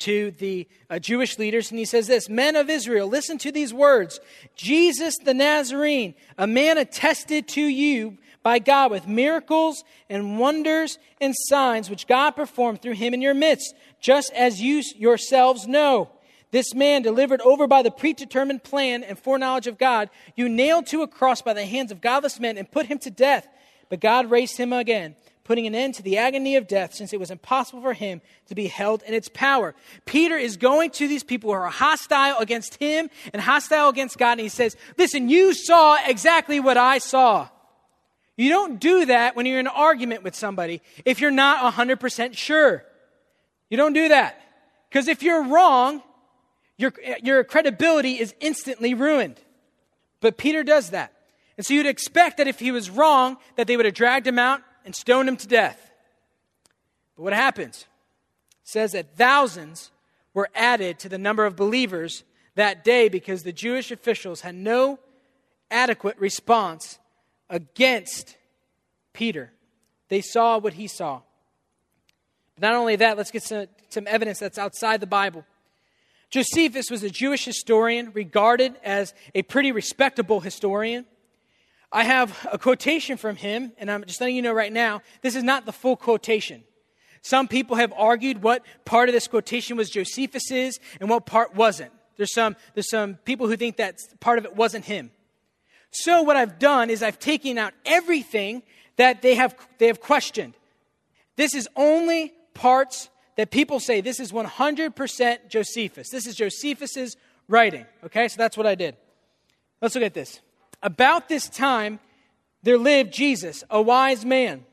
to 0.00 0.32
the 0.32 0.68
uh, 0.90 0.98
Jewish 0.98 1.38
leaders, 1.38 1.70
and 1.70 1.78
he 1.78 1.84
says 1.84 2.06
this 2.06 2.28
Men 2.28 2.56
of 2.56 2.68
Israel, 2.68 3.08
listen 3.08 3.38
to 3.38 3.52
these 3.52 3.72
words 3.72 4.20
Jesus 4.54 5.14
the 5.24 5.34
Nazarene, 5.34 6.14
a 6.36 6.46
man 6.46 6.76
attested 6.78 7.48
to 7.48 7.62
you 7.62 8.18
by 8.42 8.58
God 8.58 8.90
with 8.90 9.08
miracles 9.08 9.82
and 10.10 10.38
wonders 10.38 10.98
and 11.20 11.34
signs 11.48 11.88
which 11.88 12.06
God 12.06 12.32
performed 12.32 12.82
through 12.82 12.94
him 12.94 13.14
in 13.14 13.22
your 13.22 13.34
midst, 13.34 13.74
just 14.00 14.32
as 14.34 14.60
you 14.60 14.82
yourselves 14.96 15.66
know. 15.66 16.10
This 16.56 16.74
man, 16.74 17.02
delivered 17.02 17.42
over 17.42 17.66
by 17.66 17.82
the 17.82 17.90
predetermined 17.90 18.64
plan 18.64 19.04
and 19.04 19.18
foreknowledge 19.18 19.66
of 19.66 19.76
God, 19.76 20.08
you 20.36 20.48
nailed 20.48 20.86
to 20.86 21.02
a 21.02 21.06
cross 21.06 21.42
by 21.42 21.52
the 21.52 21.66
hands 21.66 21.92
of 21.92 22.00
godless 22.00 22.40
men 22.40 22.56
and 22.56 22.70
put 22.70 22.86
him 22.86 22.98
to 23.00 23.10
death. 23.10 23.46
But 23.90 24.00
God 24.00 24.30
raised 24.30 24.56
him 24.56 24.72
again 24.72 25.16
putting 25.44 25.66
an 25.66 25.74
end 25.74 25.96
to 25.96 26.02
the 26.02 26.16
agony 26.16 26.56
of 26.56 26.66
death, 26.66 26.94
since 26.94 27.12
it 27.12 27.20
was 27.20 27.30
impossible 27.30 27.82
for 27.82 27.92
him 27.92 28.22
to 28.46 28.54
be 28.54 28.68
held 28.68 29.02
in 29.02 29.12
its 29.12 29.28
power. 29.28 29.74
Peter 30.06 30.34
is 30.34 30.56
going 30.56 30.92
to 30.92 31.06
these 31.06 31.22
people 31.22 31.50
who 31.50 31.56
are 31.56 31.68
hostile 31.68 32.38
against 32.38 32.76
him 32.76 33.10
and 33.34 33.42
hostile 33.42 33.90
against 33.90 34.16
God, 34.16 34.32
and 34.32 34.40
he 34.40 34.48
says, 34.48 34.76
Listen, 34.96 35.28
you 35.28 35.52
saw 35.52 35.98
exactly 36.06 36.58
what 36.58 36.78
I 36.78 36.96
saw. 36.96 37.50
You 38.38 38.48
don't 38.48 38.80
do 38.80 39.04
that 39.04 39.36
when 39.36 39.44
you're 39.44 39.60
in 39.60 39.66
an 39.66 39.72
argument 39.76 40.22
with 40.22 40.34
somebody 40.34 40.80
if 41.04 41.20
you're 41.20 41.30
not 41.30 41.70
100% 41.74 42.34
sure. 42.34 42.82
You 43.68 43.76
don't 43.76 43.92
do 43.92 44.08
that. 44.08 44.40
Because 44.88 45.06
if 45.06 45.22
you're 45.22 45.44
wrong, 45.44 46.02
your, 46.78 46.92
your 47.22 47.44
credibility 47.44 48.20
is 48.20 48.34
instantly 48.40 48.94
ruined. 48.94 49.40
But 50.20 50.36
Peter 50.36 50.62
does 50.62 50.90
that. 50.90 51.12
And 51.56 51.64
so 51.64 51.74
you'd 51.74 51.86
expect 51.86 52.36
that 52.36 52.48
if 52.48 52.58
he 52.58 52.70
was 52.70 52.90
wrong, 52.90 53.38
that 53.56 53.66
they 53.66 53.76
would 53.76 53.86
have 53.86 53.94
dragged 53.94 54.26
him 54.26 54.38
out 54.38 54.60
and 54.84 54.94
stoned 54.94 55.28
him 55.28 55.36
to 55.38 55.46
death. 55.46 55.90
But 57.16 57.22
what 57.22 57.32
happens? 57.32 57.86
It 58.62 58.68
says 58.68 58.92
that 58.92 59.16
thousands 59.16 59.90
were 60.34 60.50
added 60.54 60.98
to 60.98 61.08
the 61.08 61.18
number 61.18 61.46
of 61.46 61.56
believers 61.56 62.24
that 62.56 62.84
day 62.84 63.08
because 63.08 63.42
the 63.42 63.52
Jewish 63.52 63.90
officials 63.90 64.42
had 64.42 64.54
no 64.54 64.98
adequate 65.70 66.18
response 66.18 66.98
against 67.48 68.36
Peter. 69.12 69.52
They 70.08 70.20
saw 70.20 70.58
what 70.58 70.74
he 70.74 70.86
saw. 70.86 71.22
But 72.54 72.62
not 72.62 72.74
only 72.74 72.96
that, 72.96 73.16
let's 73.16 73.30
get 73.30 73.42
some, 73.42 73.66
some 73.88 74.06
evidence 74.06 74.38
that's 74.38 74.58
outside 74.58 75.00
the 75.00 75.06
Bible. 75.06 75.44
Josephus 76.30 76.90
was 76.90 77.02
a 77.02 77.10
Jewish 77.10 77.44
historian, 77.44 78.10
regarded 78.12 78.74
as 78.82 79.14
a 79.34 79.42
pretty 79.42 79.72
respectable 79.72 80.40
historian. 80.40 81.06
I 81.92 82.04
have 82.04 82.46
a 82.50 82.58
quotation 82.58 83.16
from 83.16 83.36
him, 83.36 83.72
and 83.78 83.90
I'm 83.90 84.04
just 84.04 84.20
letting 84.20 84.36
you 84.36 84.42
know 84.42 84.52
right 84.52 84.72
now, 84.72 85.02
this 85.22 85.36
is 85.36 85.42
not 85.42 85.66
the 85.66 85.72
full 85.72 85.96
quotation. 85.96 86.64
Some 87.22 87.48
people 87.48 87.76
have 87.76 87.92
argued 87.96 88.42
what 88.42 88.64
part 88.84 89.08
of 89.08 89.12
this 89.12 89.28
quotation 89.28 89.76
was 89.76 89.90
Josephus's 89.90 90.78
and 91.00 91.08
what 91.08 91.26
part 91.26 91.54
wasn't. 91.54 91.92
There's 92.16 92.32
some, 92.32 92.56
there's 92.74 92.90
some 92.90 93.14
people 93.24 93.46
who 93.46 93.56
think 93.56 93.76
that 93.76 93.98
part 94.20 94.38
of 94.38 94.44
it 94.44 94.54
wasn't 94.56 94.84
him. 94.84 95.10
So 95.90 96.22
what 96.22 96.36
I've 96.36 96.58
done 96.58 96.90
is 96.90 97.02
I've 97.02 97.18
taken 97.18 97.58
out 97.58 97.72
everything 97.84 98.62
that 98.96 99.22
they 99.22 99.34
have, 99.34 99.56
they 99.78 99.86
have 99.86 100.00
questioned. 100.00 100.54
This 101.36 101.54
is 101.54 101.68
only 101.76 102.32
parts 102.54 103.10
that 103.36 103.50
people 103.50 103.78
say 103.80 104.00
this 104.00 104.20
is 104.20 104.32
100% 104.32 105.48
Josephus. 105.48 106.08
This 106.10 106.26
is 106.26 106.34
Josephus's 106.34 107.16
writing. 107.48 107.86
Okay, 108.04 108.28
so 108.28 108.36
that's 108.36 108.56
what 108.56 108.66
I 108.66 108.74
did. 108.74 108.96
Let's 109.80 109.94
look 109.94 110.04
at 110.04 110.14
this. 110.14 110.40
About 110.82 111.28
this 111.28 111.48
time, 111.48 112.00
there 112.62 112.78
lived 112.78 113.12
Jesus, 113.12 113.62
a 113.70 113.80
wise 113.80 114.24
man, 114.24 114.64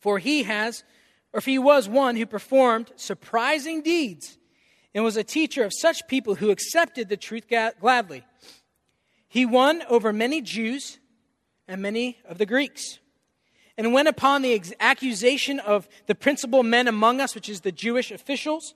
for 0.00 0.18
he 0.18 0.42
has, 0.42 0.84
or 1.32 1.38
if 1.38 1.44
he 1.44 1.58
was 1.58 1.88
one 1.88 2.16
who 2.16 2.26
performed 2.26 2.92
surprising 2.96 3.82
deeds 3.82 4.38
and 4.94 5.04
was 5.04 5.16
a 5.16 5.24
teacher 5.24 5.64
of 5.64 5.72
such 5.72 6.06
people 6.08 6.34
who 6.36 6.50
accepted 6.50 7.08
the 7.08 7.16
truth 7.16 7.46
gladly. 7.48 8.24
He 9.28 9.46
won 9.46 9.82
over 9.88 10.12
many 10.12 10.40
Jews 10.40 10.98
and 11.66 11.82
many 11.82 12.18
of 12.24 12.38
the 12.38 12.46
Greeks. 12.46 12.98
And 13.78 13.92
when 13.92 14.08
upon 14.08 14.42
the 14.42 14.60
accusation 14.80 15.60
of 15.60 15.88
the 16.06 16.16
principal 16.16 16.64
men 16.64 16.88
among 16.88 17.20
us, 17.20 17.36
which 17.36 17.48
is 17.48 17.60
the 17.60 17.70
Jewish 17.70 18.10
officials, 18.10 18.74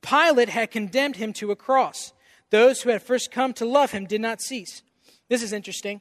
Pilate 0.00 0.48
had 0.48 0.70
condemned 0.70 1.16
him 1.16 1.34
to 1.34 1.50
a 1.50 1.56
cross. 1.56 2.14
Those 2.48 2.80
who 2.80 2.88
had 2.88 3.02
first 3.02 3.30
come 3.30 3.52
to 3.54 3.66
love 3.66 3.90
him 3.90 4.06
did 4.06 4.22
not 4.22 4.40
cease. 4.40 4.82
This 5.28 5.42
is 5.42 5.52
interesting. 5.52 6.00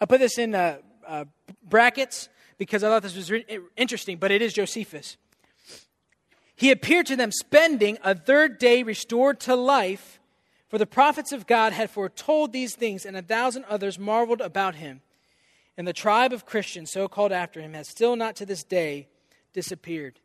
I 0.00 0.04
put 0.06 0.20
this 0.20 0.38
in 0.38 0.54
uh, 0.54 0.78
uh, 1.04 1.24
brackets 1.68 2.28
because 2.58 2.84
I 2.84 2.88
thought 2.88 3.02
this 3.02 3.16
was 3.16 3.28
re- 3.28 3.44
interesting, 3.76 4.18
but 4.18 4.30
it 4.30 4.40
is 4.40 4.52
Josephus. 4.52 5.16
He 6.54 6.70
appeared 6.70 7.06
to 7.06 7.16
them 7.16 7.32
spending 7.32 7.98
a 8.04 8.14
third 8.14 8.58
day 8.58 8.84
restored 8.84 9.40
to 9.40 9.56
life, 9.56 10.20
for 10.68 10.78
the 10.78 10.86
prophets 10.86 11.32
of 11.32 11.48
God 11.48 11.72
had 11.72 11.90
foretold 11.90 12.52
these 12.52 12.76
things, 12.76 13.04
and 13.04 13.16
a 13.16 13.22
thousand 13.22 13.64
others 13.64 13.98
marveled 13.98 14.40
about 14.40 14.76
him. 14.76 15.00
And 15.80 15.88
the 15.88 15.94
tribe 15.94 16.34
of 16.34 16.44
Christians, 16.44 16.90
so 16.92 17.08
called 17.08 17.32
after 17.32 17.58
him, 17.58 17.72
has 17.72 17.88
still 17.88 18.14
not 18.14 18.36
to 18.36 18.44
this 18.44 18.62
day 18.62 19.08
disappeared. 19.54 20.20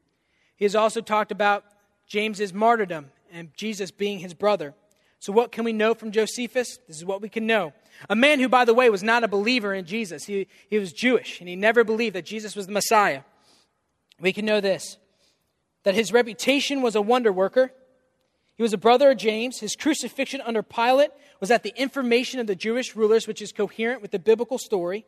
He 0.58 0.66
has 0.66 0.76
also 0.76 1.00
talked 1.00 1.32
about 1.32 1.64
James's 2.06 2.54
martyrdom 2.54 3.10
and 3.32 3.56
Jesus 3.56 3.90
being 3.90 4.20
his 4.20 4.34
brother. 4.34 4.74
So, 5.20 5.32
what 5.32 5.54
can 5.54 5.64
we 5.64 5.72
know 5.72 5.94
from 5.94 6.12
Josephus? 6.12 6.78
This 6.90 6.98
is 6.98 7.06
what 7.06 7.22
we 7.22 7.30
can 7.30 7.48
know. 7.48 7.72
A 8.10 8.18
man 8.18 8.42
who, 8.42 8.50
by 8.50 8.66
the 8.66 8.74
way, 8.74 8.90
was 8.90 9.02
not 9.02 9.24
a 9.24 9.30
believer 9.30 9.74
in 9.74 9.86
Jesus. 9.86 10.26
He, 10.26 10.50
he 10.70 10.78
was 10.78 10.92
Jewish, 10.92 11.40
and 11.40 11.48
he 11.48 11.56
never 11.56 11.86
believed 11.86 12.18
that 12.18 12.26
Jesus 12.26 12.54
was 12.54 12.66
the 12.66 12.74
Messiah. 12.74 13.22
We 14.20 14.34
can 14.34 14.44
know 14.44 14.60
this 14.60 14.98
that 15.84 15.96
his 15.96 16.12
reputation 16.12 16.82
was 16.82 16.96
a 16.96 17.02
wonder 17.02 17.32
worker. 17.32 17.72
He 18.56 18.64
was 18.64 18.74
a 18.74 18.78
brother 18.78 19.12
of 19.12 19.18
James. 19.20 19.62
His 19.62 19.78
crucifixion 19.78 20.42
under 20.42 20.64
Pilate 20.64 21.12
was 21.40 21.50
at 21.50 21.64
the 21.64 21.74
information 21.78 22.42
of 22.42 22.48
the 22.48 22.56
Jewish 22.56 22.94
rulers, 22.94 23.26
which 23.26 23.42
is 23.42 23.54
coherent 23.54 24.02
with 24.02 24.12
the 24.12 24.20
biblical 24.20 24.58
story. 24.58 25.06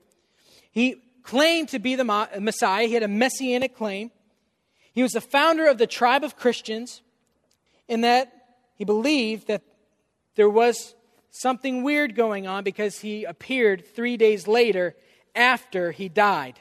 He 0.77 1.01
claimed 1.23 1.69
to 1.69 1.79
be 1.79 1.95
the 1.95 2.03
Messiah, 2.03 2.85
he 2.85 2.93
had 2.93 3.01
a 3.01 3.07
messianic 3.07 3.75
claim. 3.75 4.11
He 4.93 5.01
was 5.01 5.13
the 5.13 5.21
founder 5.21 5.65
of 5.65 5.79
the 5.79 5.87
tribe 5.87 6.23
of 6.23 6.35
Christians, 6.35 7.01
in 7.87 8.01
that 8.01 8.31
he 8.75 8.85
believed 8.85 9.47
that 9.47 9.63
there 10.35 10.51
was 10.51 10.93
something 11.31 11.81
weird 11.81 12.13
going 12.13 12.45
on 12.45 12.63
because 12.63 12.99
he 12.99 13.23
appeared 13.23 13.87
three 13.95 14.17
days 14.17 14.47
later 14.47 14.95
after 15.33 15.91
he 15.91 16.09
died. 16.09 16.59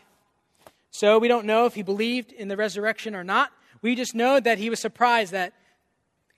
So 0.90 1.18
we 1.18 1.28
don't 1.28 1.44
know 1.44 1.66
if 1.66 1.74
he 1.74 1.82
believed 1.82 2.32
in 2.32 2.48
the 2.48 2.56
resurrection 2.56 3.14
or 3.14 3.22
not. 3.22 3.52
We 3.82 3.94
just 3.96 4.14
know 4.14 4.40
that 4.40 4.56
he 4.56 4.70
was 4.70 4.80
surprised 4.80 5.32
that 5.32 5.52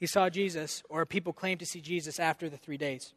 he 0.01 0.09
saw 0.09 0.29
Jesus, 0.29 0.83
or 0.89 1.07
people 1.07 1.33
claimed 1.33 1.61
to 1.61 1.67
see 1.67 1.81
Jesus 1.81 2.19
after 2.19 2.51
the 2.51 2.57
three 2.57 2.77
days. 2.77 3.13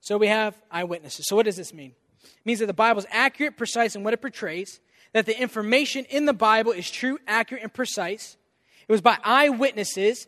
So 0.00 0.16
we 0.16 0.28
have 0.28 0.56
eyewitnesses. 0.70 1.26
So 1.28 1.36
what 1.36 1.44
does 1.44 1.58
this 1.58 1.74
mean? 1.74 1.92
It 2.24 2.46
means 2.46 2.60
that 2.60 2.66
the 2.66 2.72
Bible 2.72 3.00
is 3.00 3.06
accurate, 3.10 3.56
precise 3.56 3.94
in 3.94 4.02
what 4.02 4.14
it 4.14 4.20
portrays, 4.20 4.80
that 5.12 5.26
the 5.26 5.40
information 5.40 6.04
in 6.06 6.26
the 6.26 6.32
Bible 6.32 6.72
is 6.72 6.90
true, 6.90 7.18
accurate, 7.26 7.62
and 7.62 7.72
precise, 7.72 8.36
it 8.86 8.92
was 8.92 9.00
by 9.00 9.18
eyewitnesses. 9.24 10.26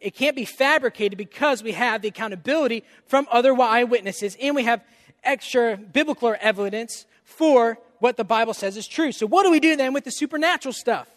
It 0.00 0.14
can't 0.14 0.36
be 0.36 0.44
fabricated 0.44 1.18
because 1.18 1.62
we 1.62 1.72
have 1.72 2.02
the 2.02 2.08
accountability 2.08 2.84
from 3.06 3.26
other 3.30 3.60
eyewitnesses 3.60 4.36
and 4.40 4.54
we 4.54 4.64
have 4.64 4.84
extra 5.24 5.76
biblical 5.76 6.34
evidence 6.40 7.06
for 7.24 7.78
what 7.98 8.16
the 8.16 8.24
Bible 8.24 8.54
says 8.54 8.76
is 8.76 8.86
true. 8.86 9.12
So, 9.12 9.26
what 9.26 9.44
do 9.44 9.50
we 9.50 9.60
do 9.60 9.76
then 9.76 9.92
with 9.92 10.04
the 10.04 10.10
supernatural 10.10 10.72
stuff? 10.72 11.08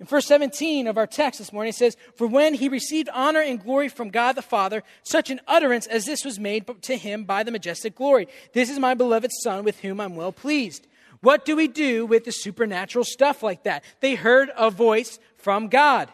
In 0.00 0.06
verse 0.06 0.26
17 0.26 0.86
of 0.86 0.96
our 0.96 1.08
text 1.08 1.40
this 1.40 1.52
morning, 1.52 1.70
it 1.70 1.76
says, 1.76 1.96
For 2.14 2.26
when 2.26 2.54
he 2.54 2.68
received 2.68 3.08
honor 3.12 3.40
and 3.40 3.62
glory 3.62 3.88
from 3.88 4.10
God 4.10 4.36
the 4.36 4.42
Father, 4.42 4.84
such 5.02 5.28
an 5.30 5.40
utterance 5.48 5.86
as 5.88 6.04
this 6.04 6.24
was 6.24 6.38
made 6.38 6.70
to 6.82 6.96
him 6.96 7.24
by 7.24 7.42
the 7.42 7.50
majestic 7.50 7.96
glory. 7.96 8.28
This 8.52 8.70
is 8.70 8.78
my 8.78 8.94
beloved 8.94 9.32
Son 9.42 9.64
with 9.64 9.80
whom 9.80 10.00
I'm 10.00 10.14
well 10.14 10.30
pleased. 10.30 10.86
What 11.20 11.44
do 11.44 11.56
we 11.56 11.66
do 11.66 12.06
with 12.06 12.24
the 12.24 12.32
supernatural 12.32 13.04
stuff 13.04 13.42
like 13.42 13.64
that? 13.64 13.82
They 14.00 14.14
heard 14.14 14.50
a 14.56 14.70
voice 14.70 15.18
from 15.36 15.66
God. 15.66 16.10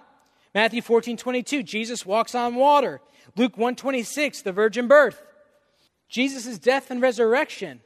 Matthew 0.54 0.80
14, 0.80 1.18
22, 1.18 1.62
Jesus 1.62 2.06
walks 2.06 2.34
on 2.34 2.54
water. 2.54 3.02
Luke 3.36 3.58
1, 3.58 3.76
26, 3.76 4.42
the 4.42 4.52
virgin 4.52 4.88
birth. 4.88 5.22
Jesus' 6.08 6.58
death 6.58 6.90
and 6.90 7.02
resurrection 7.02 7.80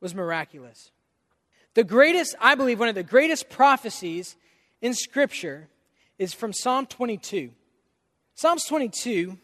was 0.00 0.14
miraculous. 0.14 0.90
The 1.74 1.84
greatest, 1.84 2.34
I 2.40 2.54
believe, 2.54 2.80
one 2.80 2.88
of 2.88 2.94
the 2.94 3.02
greatest 3.02 3.50
prophecies 3.50 4.36
in 4.82 4.92
Scripture 4.92 5.68
is 6.18 6.34
from 6.34 6.52
Psalm 6.52 6.84
22. 6.84 7.52
Psalms 8.34 8.64
22 8.66 9.38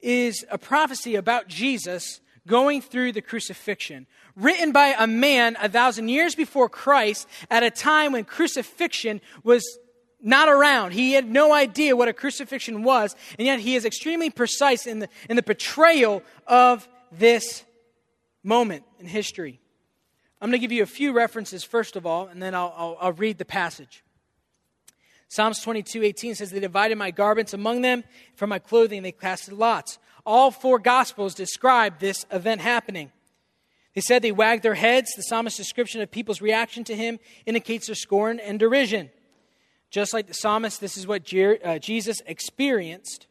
is 0.00 0.44
a 0.50 0.58
prophecy 0.58 1.16
about 1.16 1.48
Jesus 1.48 2.20
going 2.46 2.80
through 2.80 3.12
the 3.12 3.22
crucifixion, 3.22 4.06
written 4.36 4.72
by 4.72 4.94
a 4.98 5.06
man 5.06 5.56
a 5.60 5.68
thousand 5.68 6.08
years 6.08 6.34
before 6.34 6.68
Christ 6.68 7.26
at 7.50 7.62
a 7.62 7.70
time 7.70 8.12
when 8.12 8.24
crucifixion 8.24 9.20
was 9.42 9.64
not 10.22 10.48
around. 10.48 10.92
He 10.92 11.12
had 11.12 11.28
no 11.28 11.52
idea 11.52 11.96
what 11.96 12.08
a 12.08 12.12
crucifixion 12.12 12.82
was, 12.82 13.16
and 13.38 13.46
yet 13.46 13.60
he 13.60 13.76
is 13.76 13.84
extremely 13.84 14.30
precise 14.30 14.86
in 14.86 15.00
the, 15.00 15.08
in 15.28 15.36
the 15.36 15.42
portrayal 15.42 16.22
of 16.46 16.86
this 17.12 17.64
moment 18.42 18.84
in 18.98 19.06
history. 19.06 19.60
I'm 20.40 20.50
going 20.50 20.58
to 20.60 20.66
give 20.66 20.72
you 20.72 20.82
a 20.82 20.86
few 20.86 21.12
references 21.12 21.64
first 21.64 21.96
of 21.96 22.04
all, 22.04 22.28
and 22.28 22.42
then 22.42 22.54
I'll, 22.54 22.74
I'll, 22.76 22.96
I'll 23.00 23.12
read 23.12 23.38
the 23.38 23.44
passage. 23.44 24.02
Psalms 25.30 25.60
22, 25.60 26.02
18 26.02 26.34
says, 26.34 26.50
They 26.50 26.58
divided 26.58 26.98
my 26.98 27.12
garments 27.12 27.54
among 27.54 27.82
them, 27.82 28.02
from 28.34 28.50
my 28.50 28.58
clothing 28.58 29.04
they 29.04 29.12
casted 29.12 29.54
lots. 29.54 30.00
All 30.26 30.50
four 30.50 30.80
Gospels 30.80 31.36
describe 31.36 32.00
this 32.00 32.26
event 32.32 32.60
happening. 32.60 33.12
They 33.94 34.00
said 34.00 34.22
they 34.22 34.32
wagged 34.32 34.64
their 34.64 34.74
heads. 34.74 35.12
The 35.14 35.22
psalmist's 35.22 35.56
description 35.56 36.00
of 36.00 36.10
people's 36.10 36.42
reaction 36.42 36.82
to 36.82 36.96
him 36.96 37.20
indicates 37.46 37.86
their 37.86 37.94
scorn 37.94 38.40
and 38.40 38.58
derision. 38.58 39.08
Just 39.90 40.12
like 40.12 40.26
the 40.26 40.34
psalmist, 40.34 40.80
this 40.80 40.96
is 40.96 41.06
what 41.06 41.32
uh, 41.32 41.78
Jesus 41.78 42.20
experienced. 42.26 43.28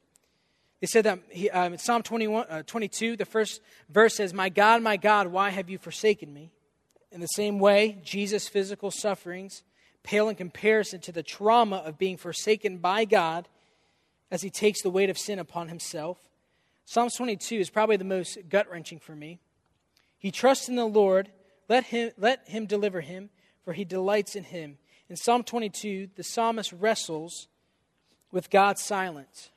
They 0.80 0.88
said 0.88 1.04
that 1.04 1.20
he, 1.30 1.50
uh, 1.50 1.66
in 1.66 1.78
Psalm 1.78 2.02
21, 2.02 2.46
uh, 2.50 2.64
22, 2.66 3.18
the 3.18 3.26
first 3.26 3.60
verse 3.90 4.16
says, 4.16 4.34
My 4.34 4.48
God, 4.48 4.82
my 4.82 4.96
God, 4.96 5.28
why 5.28 5.50
have 5.50 5.70
you 5.70 5.78
forsaken 5.78 6.34
me? 6.34 6.52
In 7.12 7.20
the 7.20 7.28
same 7.28 7.60
way, 7.60 7.98
Jesus' 8.06 8.48
physical 8.48 8.90
sufferings 8.90 9.64
pale 10.04 10.30
in 10.30 10.36
comparison 10.36 11.00
to 11.02 11.12
the 11.12 11.24
trauma 11.24 11.78
of 11.78 11.98
being 11.98 12.18
forsaken 12.18 12.78
by 12.78 13.06
God 13.06 13.48
as 14.32 14.42
he 14.42 14.50
takes 14.50 14.82
the 14.82 14.90
weight 14.90 15.10
of 15.10 15.18
sin 15.18 15.40
upon 15.40 15.68
himself. 15.70 16.18
Psalms 16.86 17.16
22 17.16 17.56
is 17.56 17.70
probably 17.70 17.98
the 17.98 18.04
most 18.04 18.38
gut 18.50 18.70
wrenching 18.72 19.00
for 19.00 19.16
me. 19.16 19.40
He 20.18 20.32
trusts 20.32 20.70
in 20.70 20.76
the 20.76 20.86
Lord, 20.86 21.30
let 21.68 21.86
him, 21.86 22.12
let 22.18 22.48
him 22.48 22.66
deliver 22.66 23.02
him, 23.02 23.30
for 23.64 23.74
he 23.74 23.86
delights 23.86 24.36
in 24.36 24.44
him. 24.44 24.78
In 25.10 25.16
Psalm 25.16 25.44
22, 25.44 26.10
the 26.16 26.24
psalmist 26.24 26.74
wrestles 26.74 27.48
with 28.32 28.50
God's 28.50 28.84
silence. 28.84 29.50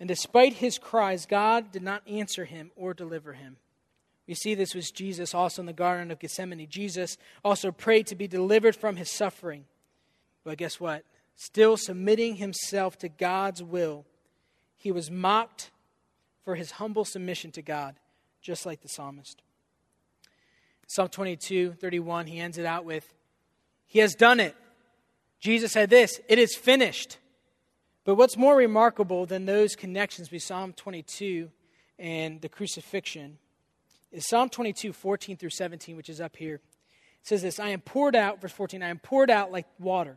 And 0.00 0.08
despite 0.08 0.54
his 0.54 0.78
cries, 0.78 1.26
God 1.26 1.70
did 1.70 1.82
not 1.82 2.06
answer 2.08 2.44
him 2.44 2.70
or 2.76 2.94
deliver 2.94 3.34
him. 3.34 3.56
We 4.26 4.34
see 4.34 4.54
this 4.54 4.74
was 4.74 4.90
Jesus 4.90 5.34
also 5.34 5.60
in 5.62 5.66
the 5.66 5.72
Garden 5.72 6.10
of 6.10 6.18
Gethsemane. 6.18 6.66
Jesus 6.68 7.18
also 7.44 7.70
prayed 7.70 8.06
to 8.06 8.14
be 8.14 8.26
delivered 8.26 8.74
from 8.74 8.96
his 8.96 9.10
suffering. 9.10 9.66
But 10.44 10.58
guess 10.58 10.80
what? 10.80 11.04
Still 11.36 11.76
submitting 11.76 12.36
himself 12.36 12.96
to 12.98 13.08
God's 13.08 13.62
will, 13.62 14.06
he 14.76 14.92
was 14.92 15.10
mocked 15.10 15.70
for 16.44 16.54
his 16.54 16.72
humble 16.72 17.04
submission 17.04 17.50
to 17.52 17.62
God, 17.62 17.96
just 18.42 18.66
like 18.66 18.82
the 18.82 18.88
psalmist. 18.88 19.42
Psalm 20.86 21.08
22, 21.08 21.72
31, 21.72 22.26
he 22.26 22.38
ends 22.38 22.58
it 22.58 22.66
out 22.66 22.84
with, 22.84 23.12
He 23.86 24.00
has 24.00 24.14
done 24.14 24.40
it. 24.40 24.54
Jesus 25.40 25.72
said 25.72 25.90
this, 25.90 26.20
it 26.28 26.38
is 26.38 26.54
finished. 26.54 27.18
But 28.04 28.16
what's 28.16 28.36
more 28.36 28.56
remarkable 28.56 29.24
than 29.24 29.46
those 29.46 29.74
connections 29.74 30.28
between 30.28 30.40
Psalm 30.40 30.72
22 30.74 31.50
and 31.98 32.40
the 32.42 32.48
crucifixion 32.48 33.38
is 34.14 34.26
Psalm 34.28 34.48
22, 34.48 34.92
14 34.92 35.36
through 35.36 35.50
17, 35.50 35.96
which 35.96 36.08
is 36.08 36.20
up 36.20 36.36
here. 36.36 36.54
It 36.54 36.60
says 37.22 37.42
this 37.42 37.58
I 37.58 37.70
am 37.70 37.80
poured 37.80 38.14
out, 38.14 38.40
verse 38.40 38.52
14, 38.52 38.82
I 38.82 38.88
am 38.88 38.98
poured 38.98 39.30
out 39.30 39.50
like 39.50 39.66
water, 39.78 40.16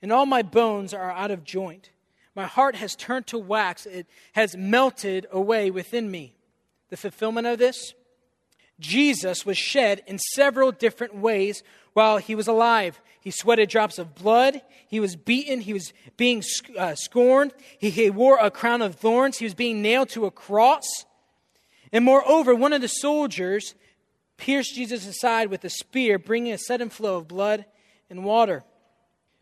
and 0.00 0.10
all 0.10 0.26
my 0.26 0.42
bones 0.42 0.94
are 0.94 1.10
out 1.10 1.30
of 1.30 1.44
joint. 1.44 1.90
My 2.34 2.46
heart 2.46 2.76
has 2.76 2.94
turned 2.94 3.26
to 3.28 3.38
wax, 3.38 3.84
it 3.84 4.06
has 4.32 4.56
melted 4.56 5.26
away 5.30 5.70
within 5.70 6.10
me. 6.10 6.36
The 6.88 6.96
fulfillment 6.96 7.46
of 7.46 7.58
this 7.58 7.92
Jesus 8.80 9.44
was 9.44 9.58
shed 9.58 10.02
in 10.06 10.18
several 10.18 10.72
different 10.72 11.16
ways 11.16 11.62
while 11.92 12.18
he 12.18 12.34
was 12.34 12.46
alive. 12.46 13.00
He 13.20 13.30
sweated 13.30 13.68
drops 13.68 13.98
of 13.98 14.14
blood. 14.14 14.62
He 14.86 15.00
was 15.00 15.16
beaten. 15.16 15.60
He 15.60 15.72
was 15.72 15.92
being 16.16 16.42
uh, 16.78 16.94
scorned. 16.94 17.52
He, 17.76 17.90
he 17.90 18.08
wore 18.08 18.38
a 18.40 18.50
crown 18.50 18.80
of 18.80 18.94
thorns. 18.94 19.38
He 19.38 19.44
was 19.44 19.54
being 19.54 19.82
nailed 19.82 20.10
to 20.10 20.26
a 20.26 20.30
cross. 20.30 20.86
And 21.92 22.04
moreover, 22.04 22.54
one 22.54 22.72
of 22.72 22.80
the 22.80 22.88
soldiers 22.88 23.74
pierced 24.36 24.74
Jesus' 24.74 25.20
side 25.20 25.50
with 25.50 25.64
a 25.64 25.70
spear, 25.70 26.18
bringing 26.18 26.52
a 26.52 26.58
sudden 26.58 26.90
flow 26.90 27.16
of 27.16 27.28
blood 27.28 27.64
and 28.08 28.24
water. 28.24 28.64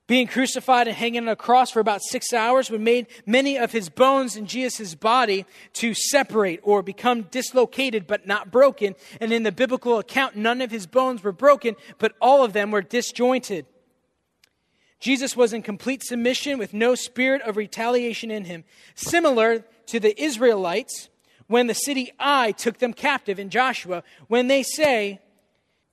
Being 0.07 0.29
crucified 0.29 0.87
and 0.87 0.97
hanging 0.97 1.23
on 1.23 1.29
a 1.29 1.35
cross 1.35 1.73
for 1.73 1.81
about 1.81 2.01
six 2.01 2.33
hours 2.33 2.71
would 2.71 2.81
made 2.81 3.09
many 3.27 3.59
of 3.59 3.73
his 3.73 3.89
bones 3.89 4.37
in 4.37 4.47
jesus' 4.47 4.95
body 4.95 5.45
to 5.75 5.95
separate 5.95 6.61
or 6.63 6.81
become 6.81 7.23
dislocated 7.23 8.07
but 8.07 8.25
not 8.25 8.53
broken. 8.53 8.95
And 9.21 9.33
in 9.33 9.43
the 9.43 9.51
biblical 9.51 9.99
account 9.99 10.37
none 10.37 10.61
of 10.61 10.71
his 10.71 10.87
bones 10.87 11.25
were 11.25 11.33
broken 11.33 11.75
but 11.99 12.15
all 12.21 12.45
of 12.45 12.53
them 12.53 12.71
were 12.71 12.83
disjointed. 12.83 13.67
Jesus 15.01 15.37
was 15.37 15.53
in 15.53 15.63
complete 15.63 16.05
submission 16.05 16.57
with 16.57 16.73
no 16.73 16.95
spirit 16.95 17.43
of 17.43 17.57
retaliation 17.57 18.31
in 18.31 18.45
him. 18.45 18.63
Similar 18.95 19.65
to 19.87 19.99
the 19.99 20.21
israelites 20.23 21.09
when 21.49 21.67
the 21.67 21.75
city 21.75 22.13
Ai 22.19 22.53
took 22.53 22.79
them 22.79 22.93
captive 22.93 23.39
in 23.39 23.51
joshua 23.51 24.03
when 24.29 24.49
they 24.49 24.63
say 24.63 25.21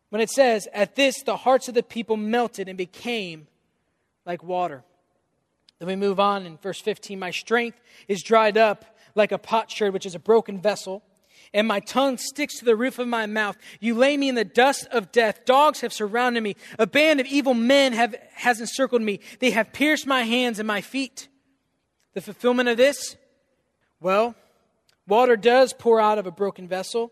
when 0.10 0.22
it 0.22 0.30
says 0.30 0.68
at 0.74 0.96
this 0.96 1.24
the 1.24 1.38
hearts 1.38 1.68
of 1.68 1.74
the 1.74 1.84
people 1.84 2.18
melted 2.18 2.70
and 2.70 2.78
became 2.78 3.48
like 4.26 4.44
water. 4.44 4.84
Then 5.80 5.88
we 5.88 5.96
move 5.96 6.20
on 6.20 6.46
in 6.46 6.58
verse 6.58 6.80
15. 6.80 7.20
My 7.20 7.32
strength 7.32 7.80
is 8.08 8.24
dried 8.24 8.58
up 8.58 8.86
like 9.16 9.32
a 9.32 9.38
potsherd, 9.38 9.94
which 9.94 10.06
is 10.06 10.16
a 10.16 10.20
broken 10.20 10.62
vessel, 10.62 11.04
and 11.54 11.68
my 11.68 11.80
tongue 11.80 12.18
sticks 12.18 12.60
to 12.60 12.66
the 12.66 12.76
roof 12.76 13.00
of 13.00 13.08
my 13.08 13.26
mouth. 13.26 13.58
You 13.80 13.96
lay 13.96 14.18
me 14.18 14.30
in 14.30 14.36
the 14.36 14.46
dust 14.46 14.88
of 14.92 15.12
death. 15.12 15.46
Dogs 15.46 15.82
have 15.82 15.94
surrounded 15.94 16.42
me. 16.42 16.56
A 16.80 16.88
band 16.88 17.20
of 17.20 17.28
evil 17.28 17.54
men 17.54 17.94
have, 17.94 18.16
has 18.34 18.60
encircled 18.60 19.02
me. 19.02 19.20
They 19.40 19.52
have 19.52 19.74
pierced 19.74 20.08
my 20.08 20.24
hands 20.24 20.58
and 20.58 20.68
my 20.68 20.82
feet. 20.82 21.28
The 22.14 22.22
fulfillment 22.22 22.70
of 22.70 22.78
this? 22.78 23.18
Well, 24.00 24.36
water 25.08 25.36
does 25.36 25.74
pour 25.74 26.00
out 26.00 26.18
of 26.18 26.28
a 26.28 26.32
broken 26.32 26.68
vessel. 26.68 27.12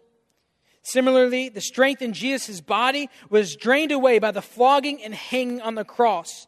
Similarly, 0.83 1.49
the 1.49 1.61
strength 1.61 2.01
in 2.01 2.13
Jesus' 2.13 2.61
body 2.61 3.09
was 3.29 3.55
drained 3.55 3.91
away 3.91 4.19
by 4.19 4.31
the 4.31 4.41
flogging 4.41 5.03
and 5.03 5.13
hanging 5.13 5.61
on 5.61 5.75
the 5.75 5.85
cross. 5.85 6.47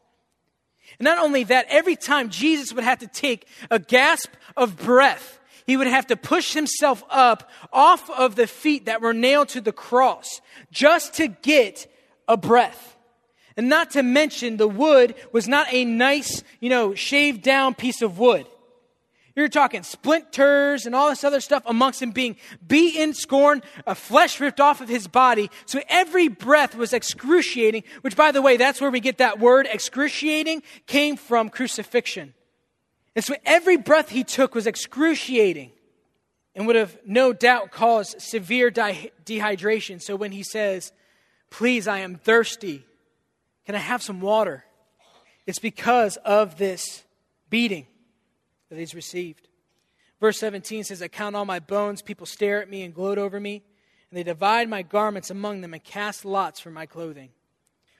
And 0.99 1.05
not 1.05 1.19
only 1.19 1.43
that, 1.45 1.67
every 1.69 1.95
time 1.95 2.29
Jesus 2.29 2.73
would 2.73 2.83
have 2.83 2.99
to 2.99 3.07
take 3.07 3.47
a 3.69 3.79
gasp 3.79 4.31
of 4.57 4.77
breath, 4.77 5.39
he 5.65 5.77
would 5.77 5.87
have 5.87 6.07
to 6.07 6.17
push 6.17 6.53
himself 6.53 7.03
up 7.09 7.49
off 7.71 8.09
of 8.09 8.35
the 8.35 8.47
feet 8.47 8.85
that 8.85 9.01
were 9.01 9.13
nailed 9.13 9.49
to 9.49 9.61
the 9.61 9.71
cross 9.71 10.41
just 10.71 11.13
to 11.15 11.27
get 11.27 11.87
a 12.27 12.35
breath. 12.35 12.97
And 13.55 13.69
not 13.69 13.91
to 13.91 14.03
mention, 14.03 14.57
the 14.57 14.67
wood 14.67 15.15
was 15.31 15.47
not 15.47 15.67
a 15.71 15.85
nice, 15.85 16.43
you 16.59 16.69
know, 16.69 16.95
shaved 16.95 17.43
down 17.43 17.75
piece 17.75 18.01
of 18.01 18.17
wood. 18.17 18.47
You're 19.35 19.49
talking 19.49 19.81
splinters 19.81 20.85
and 20.85 20.93
all 20.93 21.09
this 21.09 21.23
other 21.23 21.41
stuff 21.41 21.63
amongst 21.65 22.01
him 22.01 22.11
being 22.11 22.35
beaten, 22.65 23.15
scorned, 23.15 23.63
a 23.87 23.95
flesh 23.95 24.39
ripped 24.39 24.59
off 24.59 24.79
of 24.79 24.87
his 24.87 25.07
body. 25.07 25.49
So 25.65 25.81
every 25.89 26.27
breath 26.27 26.75
was 26.75 26.93
excruciating, 26.93 27.83
which, 28.01 28.15
by 28.15 28.31
the 28.31 28.43
way, 28.43 28.57
that's 28.57 28.79
where 28.79 28.91
we 28.91 28.99
get 28.99 29.17
that 29.17 29.39
word 29.39 29.67
excruciating, 29.71 30.61
came 30.85 31.17
from 31.17 31.49
crucifixion. 31.49 32.35
And 33.15 33.25
so 33.25 33.35
every 33.43 33.77
breath 33.77 34.09
he 34.09 34.23
took 34.23 34.53
was 34.53 34.67
excruciating 34.67 35.71
and 36.53 36.67
would 36.67 36.75
have 36.75 36.95
no 37.05 37.33
doubt 37.33 37.71
caused 37.71 38.21
severe 38.21 38.69
de- 38.69 39.11
dehydration. 39.25 39.99
So 39.99 40.15
when 40.15 40.31
he 40.31 40.43
says, 40.43 40.91
Please, 41.49 41.87
I 41.87 41.99
am 41.99 42.15
thirsty, 42.15 42.83
can 43.65 43.75
I 43.75 43.79
have 43.79 44.01
some 44.01 44.21
water? 44.21 44.65
It's 45.45 45.59
because 45.59 46.17
of 46.17 46.57
this 46.57 47.03
beating 47.49 47.85
that 48.73 48.79
he's 48.79 48.95
received. 48.95 49.47
Verse 50.19 50.39
17 50.39 50.85
says, 50.85 51.01
I 51.01 51.07
count 51.07 51.35
all 51.35 51.45
my 51.45 51.59
bones. 51.59 52.01
People 52.01 52.25
stare 52.25 52.61
at 52.61 52.69
me 52.69 52.81
and 52.81 52.93
gloat 52.93 53.19
over 53.19 53.39
me, 53.39 53.61
and 54.09 54.17
they 54.17 54.23
divide 54.23 54.67
my 54.67 54.81
garments 54.81 55.29
among 55.29 55.61
them 55.61 55.73
and 55.73 55.83
cast 55.83 56.25
lots 56.25 56.59
for 56.59 56.71
my 56.71 56.87
clothing. 56.87 57.29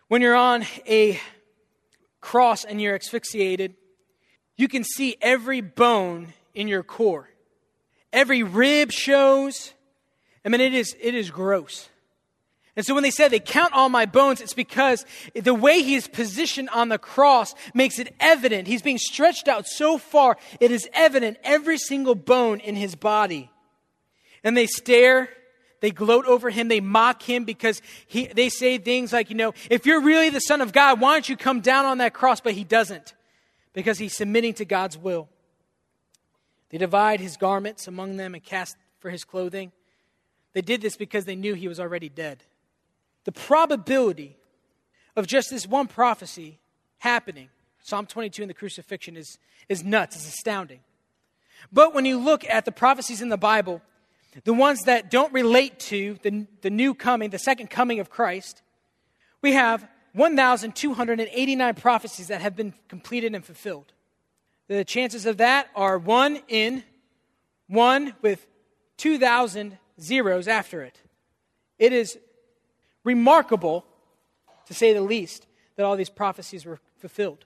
When 0.07 0.21
you're 0.21 0.35
on 0.35 0.65
a 0.87 1.19
cross 2.21 2.65
and 2.65 2.81
you're 2.81 2.95
asphyxiated, 2.95 3.75
you 4.57 4.67
can 4.67 4.83
see 4.83 5.15
every 5.21 5.61
bone 5.61 6.33
in 6.55 6.67
your 6.67 6.81
core. 6.81 7.29
Every 8.11 8.41
rib 8.41 8.91
shows. 8.91 9.73
I 10.43 10.49
mean, 10.49 10.61
it 10.61 10.73
is, 10.73 10.95
it 10.99 11.13
is 11.13 11.29
gross. 11.29 11.89
And 12.75 12.85
so 12.85 12.93
when 12.95 13.03
they 13.03 13.11
said 13.11 13.29
they 13.29 13.39
count 13.39 13.73
all 13.73 13.89
my 13.89 14.05
bones, 14.05 14.41
it's 14.41 14.53
because 14.53 15.05
the 15.35 15.53
way 15.53 15.83
he 15.83 15.93
is 15.93 16.07
positioned 16.07 16.69
on 16.69 16.89
the 16.89 16.97
cross 16.97 17.53
makes 17.73 17.99
it 17.99 18.15
evident. 18.19 18.67
He's 18.67 18.81
being 18.81 18.97
stretched 18.97 19.47
out 19.47 19.67
so 19.67 19.97
far, 19.97 20.37
it 20.59 20.71
is 20.71 20.89
evident 20.93 21.37
every 21.43 21.77
single 21.77 22.15
bone 22.15 22.59
in 22.59 22.75
his 22.75 22.95
body. 22.95 23.51
And 24.43 24.57
they 24.57 24.65
stare, 24.65 25.29
they 25.81 25.91
gloat 25.91 26.25
over 26.25 26.49
him, 26.49 26.67
they 26.67 26.81
mock 26.81 27.21
him 27.21 27.45
because 27.45 27.81
he, 28.07 28.25
they 28.27 28.49
say 28.49 28.79
things 28.79 29.13
like, 29.13 29.29
you 29.29 29.35
know, 29.35 29.53
if 29.69 29.85
you're 29.85 30.01
really 30.01 30.29
the 30.29 30.41
Son 30.41 30.59
of 30.59 30.73
God, 30.73 30.99
why 30.99 31.13
don't 31.13 31.29
you 31.29 31.37
come 31.37 31.61
down 31.61 31.85
on 31.85 31.99
that 31.99 32.13
cross? 32.13 32.41
But 32.41 32.53
he 32.53 32.63
doesn't 32.63 33.13
because 33.73 33.99
he's 33.99 34.17
submitting 34.17 34.55
to 34.55 34.65
God's 34.65 34.97
will. 34.97 35.29
They 36.69 36.79
divide 36.79 37.19
his 37.19 37.37
garments 37.37 37.87
among 37.87 38.17
them 38.17 38.33
and 38.33 38.43
cast 38.43 38.75
for 38.99 39.11
his 39.11 39.23
clothing. 39.23 39.71
They 40.53 40.61
did 40.61 40.81
this 40.81 40.97
because 40.97 41.25
they 41.25 41.35
knew 41.35 41.53
he 41.53 41.67
was 41.67 41.79
already 41.79 42.09
dead 42.09 42.43
the 43.25 43.31
probability 43.31 44.37
of 45.15 45.27
just 45.27 45.49
this 45.49 45.67
one 45.67 45.87
prophecy 45.87 46.59
happening 46.99 47.49
Psalm 47.83 48.05
22 48.05 48.43
and 48.43 48.49
the 48.49 48.53
crucifixion 48.53 49.17
is, 49.17 49.37
is 49.67 49.83
nuts, 49.83 50.15
it's 50.15 50.27
astounding. 50.27 50.79
But 51.71 51.93
when 51.93 52.05
you 52.05 52.17
look 52.17 52.45
at 52.49 52.65
the 52.65 52.71
prophecies 52.71 53.21
in 53.21 53.29
the 53.29 53.37
Bible, 53.37 53.81
the 54.45 54.53
ones 54.53 54.83
that 54.85 55.11
don't 55.11 55.31
relate 55.33 55.79
to 55.81 56.17
the, 56.23 56.47
the 56.61 56.69
new 56.69 56.93
coming, 56.93 57.29
the 57.29 57.37
second 57.37 57.69
coming 57.69 57.99
of 57.99 58.09
Christ, 58.09 58.61
we 59.41 59.51
have 59.51 59.85
1,289 60.13 61.75
prophecies 61.75 62.27
that 62.27 62.41
have 62.41 62.55
been 62.55 62.73
completed 62.87 63.35
and 63.35 63.43
fulfilled. 63.43 63.91
The 64.67 64.85
chances 64.85 65.25
of 65.25 65.37
that 65.37 65.67
are 65.75 65.97
one 65.97 66.39
in, 66.47 66.83
one 67.67 68.15
with 68.21 68.47
2,000 68.97 69.77
zeros 69.99 70.47
after 70.47 70.81
it. 70.81 71.01
It 71.79 71.91
is 71.91 72.17
remarkable, 73.03 73.85
to 74.67 74.73
say 74.73 74.93
the 74.93 75.01
least, 75.01 75.47
that 75.75 75.85
all 75.85 75.95
these 75.95 76.09
prophecies 76.09 76.65
were 76.65 76.79
fulfilled. 76.97 77.45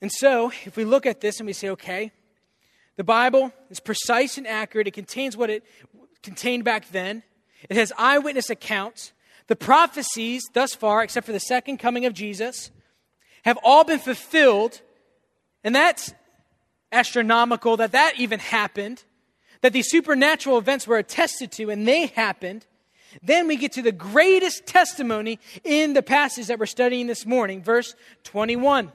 And 0.00 0.10
so, 0.10 0.50
if 0.64 0.76
we 0.76 0.84
look 0.84 1.06
at 1.06 1.20
this 1.20 1.38
and 1.38 1.46
we 1.46 1.52
say, 1.52 1.68
okay, 1.70 2.12
the 2.96 3.04
Bible 3.04 3.52
is 3.70 3.80
precise 3.80 4.36
and 4.36 4.46
accurate, 4.46 4.86
it 4.86 4.92
contains 4.92 5.36
what 5.36 5.50
it 5.50 5.64
contained 6.22 6.64
back 6.64 6.88
then, 6.90 7.22
it 7.68 7.76
has 7.76 7.92
eyewitness 7.96 8.50
accounts. 8.50 9.12
The 9.48 9.56
prophecies 9.56 10.42
thus 10.52 10.74
far, 10.74 11.02
except 11.02 11.26
for 11.26 11.32
the 11.32 11.40
second 11.40 11.78
coming 11.78 12.06
of 12.06 12.14
Jesus, 12.14 12.70
have 13.44 13.58
all 13.62 13.84
been 13.84 13.98
fulfilled. 13.98 14.80
And 15.64 15.74
that's 15.74 16.14
astronomical 16.90 17.76
that 17.78 17.92
that 17.92 18.14
even 18.18 18.38
happened, 18.38 19.04
that 19.60 19.72
these 19.72 19.90
supernatural 19.90 20.58
events 20.58 20.86
were 20.86 20.98
attested 20.98 21.52
to 21.52 21.70
and 21.70 21.86
they 21.86 22.06
happened. 22.06 22.66
Then 23.22 23.48
we 23.48 23.56
get 23.56 23.72
to 23.72 23.82
the 23.82 23.92
greatest 23.92 24.66
testimony 24.66 25.38
in 25.64 25.92
the 25.92 26.02
passage 26.02 26.46
that 26.46 26.58
we're 26.58 26.66
studying 26.66 27.06
this 27.06 27.26
morning, 27.26 27.62
verse 27.62 27.94
21. 28.24 28.92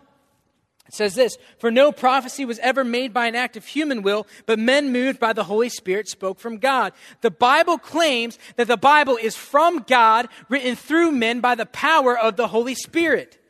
It 0.87 0.93
says 0.93 1.15
this 1.15 1.37
For 1.59 1.69
no 1.69 1.91
prophecy 1.91 2.45
was 2.45 2.59
ever 2.59 2.83
made 2.83 3.13
by 3.13 3.27
an 3.27 3.35
act 3.35 3.57
of 3.57 3.65
human 3.65 4.01
will, 4.01 4.25
but 4.45 4.59
men 4.59 4.91
moved 4.91 5.19
by 5.19 5.33
the 5.33 5.43
Holy 5.43 5.69
Spirit 5.69 6.07
spoke 6.07 6.39
from 6.39 6.57
God. 6.57 6.93
The 7.21 7.31
Bible 7.31 7.77
claims 7.77 8.39
that 8.55 8.67
the 8.67 8.77
Bible 8.77 9.17
is 9.17 9.35
from 9.35 9.79
God, 9.87 10.29
written 10.49 10.75
through 10.75 11.11
men 11.11 11.41
by 11.41 11.55
the 11.55 11.65
power 11.65 12.17
of 12.17 12.37
the 12.37 12.47
Holy 12.47 12.75
Spirit. 12.75 13.41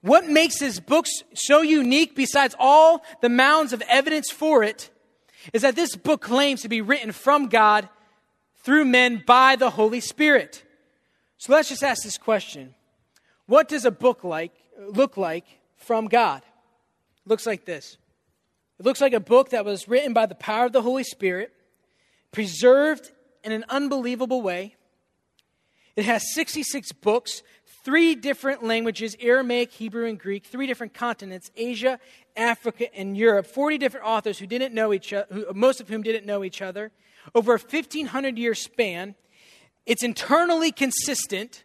What 0.00 0.28
makes 0.28 0.58
this 0.58 0.78
book 0.78 1.06
so 1.34 1.62
unique, 1.62 2.14
besides 2.14 2.54
all 2.58 3.02
the 3.20 3.28
mounds 3.28 3.72
of 3.72 3.82
evidence 3.88 4.30
for 4.30 4.62
it, 4.62 4.90
is 5.52 5.62
that 5.62 5.74
this 5.76 5.96
book 5.96 6.20
claims 6.20 6.62
to 6.62 6.68
be 6.68 6.80
written 6.80 7.12
from 7.12 7.48
God 7.48 7.88
through 8.68 8.84
men 8.84 9.22
by 9.26 9.56
the 9.56 9.70
Holy 9.70 9.98
Spirit. 9.98 10.62
So 11.38 11.54
let's 11.54 11.70
just 11.70 11.82
ask 11.82 12.02
this 12.02 12.18
question 12.18 12.74
What 13.46 13.66
does 13.66 13.86
a 13.86 13.90
book 13.90 14.24
like, 14.24 14.52
look 14.78 15.16
like 15.16 15.46
from 15.78 16.06
God? 16.06 16.42
It 17.24 17.30
looks 17.30 17.46
like 17.46 17.64
this 17.64 17.96
it 18.78 18.84
looks 18.84 19.00
like 19.00 19.14
a 19.14 19.20
book 19.20 19.50
that 19.50 19.64
was 19.64 19.88
written 19.88 20.12
by 20.12 20.26
the 20.26 20.34
power 20.34 20.66
of 20.66 20.72
the 20.72 20.82
Holy 20.82 21.02
Spirit, 21.02 21.50
preserved 22.30 23.10
in 23.42 23.52
an 23.52 23.64
unbelievable 23.70 24.42
way. 24.42 24.76
It 25.96 26.04
has 26.04 26.34
66 26.34 26.92
books, 26.92 27.42
three 27.86 28.14
different 28.16 28.62
languages 28.62 29.16
Aramaic, 29.18 29.72
Hebrew, 29.72 30.04
and 30.04 30.18
Greek, 30.20 30.44
three 30.44 30.66
different 30.66 30.92
continents 30.92 31.50
Asia, 31.56 31.98
Africa, 32.36 32.94
and 32.94 33.16
Europe, 33.16 33.46
40 33.46 33.78
different 33.78 34.04
authors 34.04 34.38
who 34.38 34.46
didn't 34.46 34.74
know 34.74 34.92
each 34.92 35.14
other, 35.14 35.46
most 35.54 35.80
of 35.80 35.88
whom 35.88 36.02
didn't 36.02 36.26
know 36.26 36.44
each 36.44 36.60
other, 36.60 36.92
over 37.34 37.54
a 37.54 37.58
1500 37.58 38.38
year 38.38 38.54
span. 38.54 39.14
It's 39.86 40.02
internally 40.02 40.70
consistent, 40.72 41.64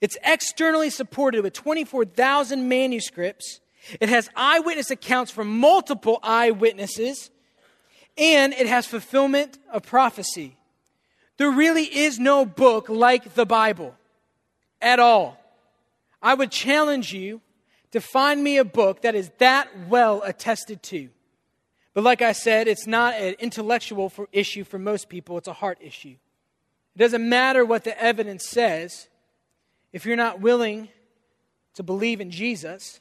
it's 0.00 0.16
externally 0.24 0.90
supported 0.90 1.42
with 1.42 1.52
24,000 1.52 2.68
manuscripts. 2.68 3.60
It 4.00 4.08
has 4.08 4.28
eyewitness 4.36 4.90
accounts 4.90 5.30
from 5.30 5.58
multiple 5.58 6.20
eyewitnesses, 6.22 7.30
and 8.18 8.52
it 8.52 8.66
has 8.66 8.86
fulfillment 8.86 9.58
of 9.72 9.82
prophecy. 9.82 10.56
There 11.38 11.50
really 11.50 11.84
is 11.84 12.18
no 12.18 12.44
book 12.44 12.90
like 12.90 13.34
the 13.34 13.46
Bible 13.46 13.94
at 14.82 15.00
all. 15.00 15.38
I 16.22 16.34
would 16.34 16.50
challenge 16.50 17.14
you 17.14 17.40
to 17.92 18.00
find 18.00 18.44
me 18.44 18.58
a 18.58 18.64
book 18.64 19.02
that 19.02 19.14
is 19.14 19.30
that 19.38 19.68
well 19.88 20.22
attested 20.22 20.82
to. 20.84 21.08
But 21.94 22.04
like 22.04 22.22
I 22.22 22.32
said, 22.32 22.68
it's 22.68 22.86
not 22.86 23.14
an 23.14 23.34
intellectual 23.38 24.08
for 24.08 24.28
issue 24.32 24.64
for 24.64 24.78
most 24.78 25.08
people, 25.08 25.38
it's 25.38 25.48
a 25.48 25.52
heart 25.52 25.78
issue. 25.80 26.16
It 26.94 26.98
doesn't 26.98 27.28
matter 27.28 27.64
what 27.64 27.84
the 27.84 28.00
evidence 28.00 28.48
says 28.48 29.08
if 29.92 30.06
you're 30.06 30.16
not 30.16 30.40
willing 30.40 30.88
to 31.74 31.82
believe 31.82 32.20
in 32.20 32.30
Jesus, 32.30 33.00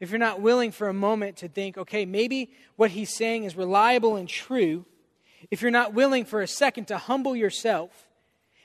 if 0.00 0.10
you're 0.10 0.18
not 0.18 0.40
willing 0.40 0.70
for 0.70 0.88
a 0.88 0.94
moment 0.94 1.38
to 1.38 1.48
think, 1.48 1.78
okay, 1.78 2.04
maybe 2.04 2.50
what 2.76 2.90
he's 2.90 3.14
saying 3.14 3.44
is 3.44 3.56
reliable 3.56 4.16
and 4.16 4.28
true, 4.28 4.84
if 5.50 5.62
you're 5.62 5.70
not 5.70 5.94
willing 5.94 6.24
for 6.24 6.42
a 6.42 6.46
second 6.46 6.88
to 6.88 6.98
humble 6.98 7.36
yourself 7.36 8.06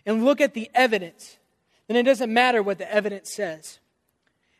and 0.06 0.26
look 0.26 0.42
at 0.42 0.54
the 0.54 0.70
evidence 0.74 1.38
then 1.90 1.98
it 1.98 2.04
doesn't 2.04 2.32
matter 2.32 2.62
what 2.62 2.78
the 2.78 2.90
evidence 2.94 3.34
says. 3.34 3.80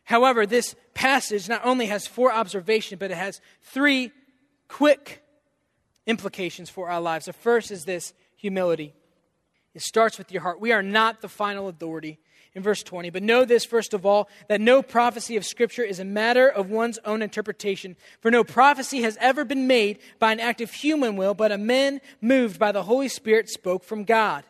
However, 0.02 0.44
this 0.44 0.74
passage 0.94 1.48
not 1.48 1.64
only 1.64 1.86
has 1.86 2.08
four 2.08 2.32
observations, 2.32 2.98
but 2.98 3.12
it 3.12 3.16
has 3.16 3.40
three 3.62 4.10
quick 4.70 5.22
implications 6.06 6.70
for 6.70 6.88
our 6.88 7.00
lives. 7.00 7.26
The 7.26 7.32
first 7.32 7.70
is 7.70 7.84
this 7.84 8.14
humility. 8.36 8.94
It 9.74 9.82
starts 9.82 10.16
with 10.16 10.32
your 10.32 10.42
heart. 10.42 10.60
We 10.60 10.72
are 10.72 10.82
not 10.82 11.20
the 11.20 11.28
final 11.28 11.68
authority 11.68 12.18
in 12.54 12.62
verse 12.62 12.82
20. 12.82 13.10
But 13.10 13.22
know 13.22 13.44
this, 13.44 13.64
first 13.64 13.94
of 13.94 14.06
all, 14.06 14.28
that 14.48 14.60
no 14.60 14.82
prophecy 14.82 15.36
of 15.36 15.44
Scripture 15.44 15.82
is 15.82 16.00
a 16.00 16.04
matter 16.04 16.48
of 16.48 16.70
one's 16.70 16.98
own 17.04 17.20
interpretation. 17.22 17.96
For 18.20 18.30
no 18.30 18.42
prophecy 18.42 19.02
has 19.02 19.18
ever 19.20 19.44
been 19.44 19.66
made 19.66 19.98
by 20.18 20.32
an 20.32 20.40
act 20.40 20.60
of 20.60 20.72
human 20.72 21.16
will, 21.16 21.34
but 21.34 21.52
a 21.52 21.58
man 21.58 22.00
moved 22.20 22.58
by 22.58 22.72
the 22.72 22.82
Holy 22.82 23.08
Spirit 23.08 23.48
spoke 23.48 23.84
from 23.84 24.04
God. 24.04 24.44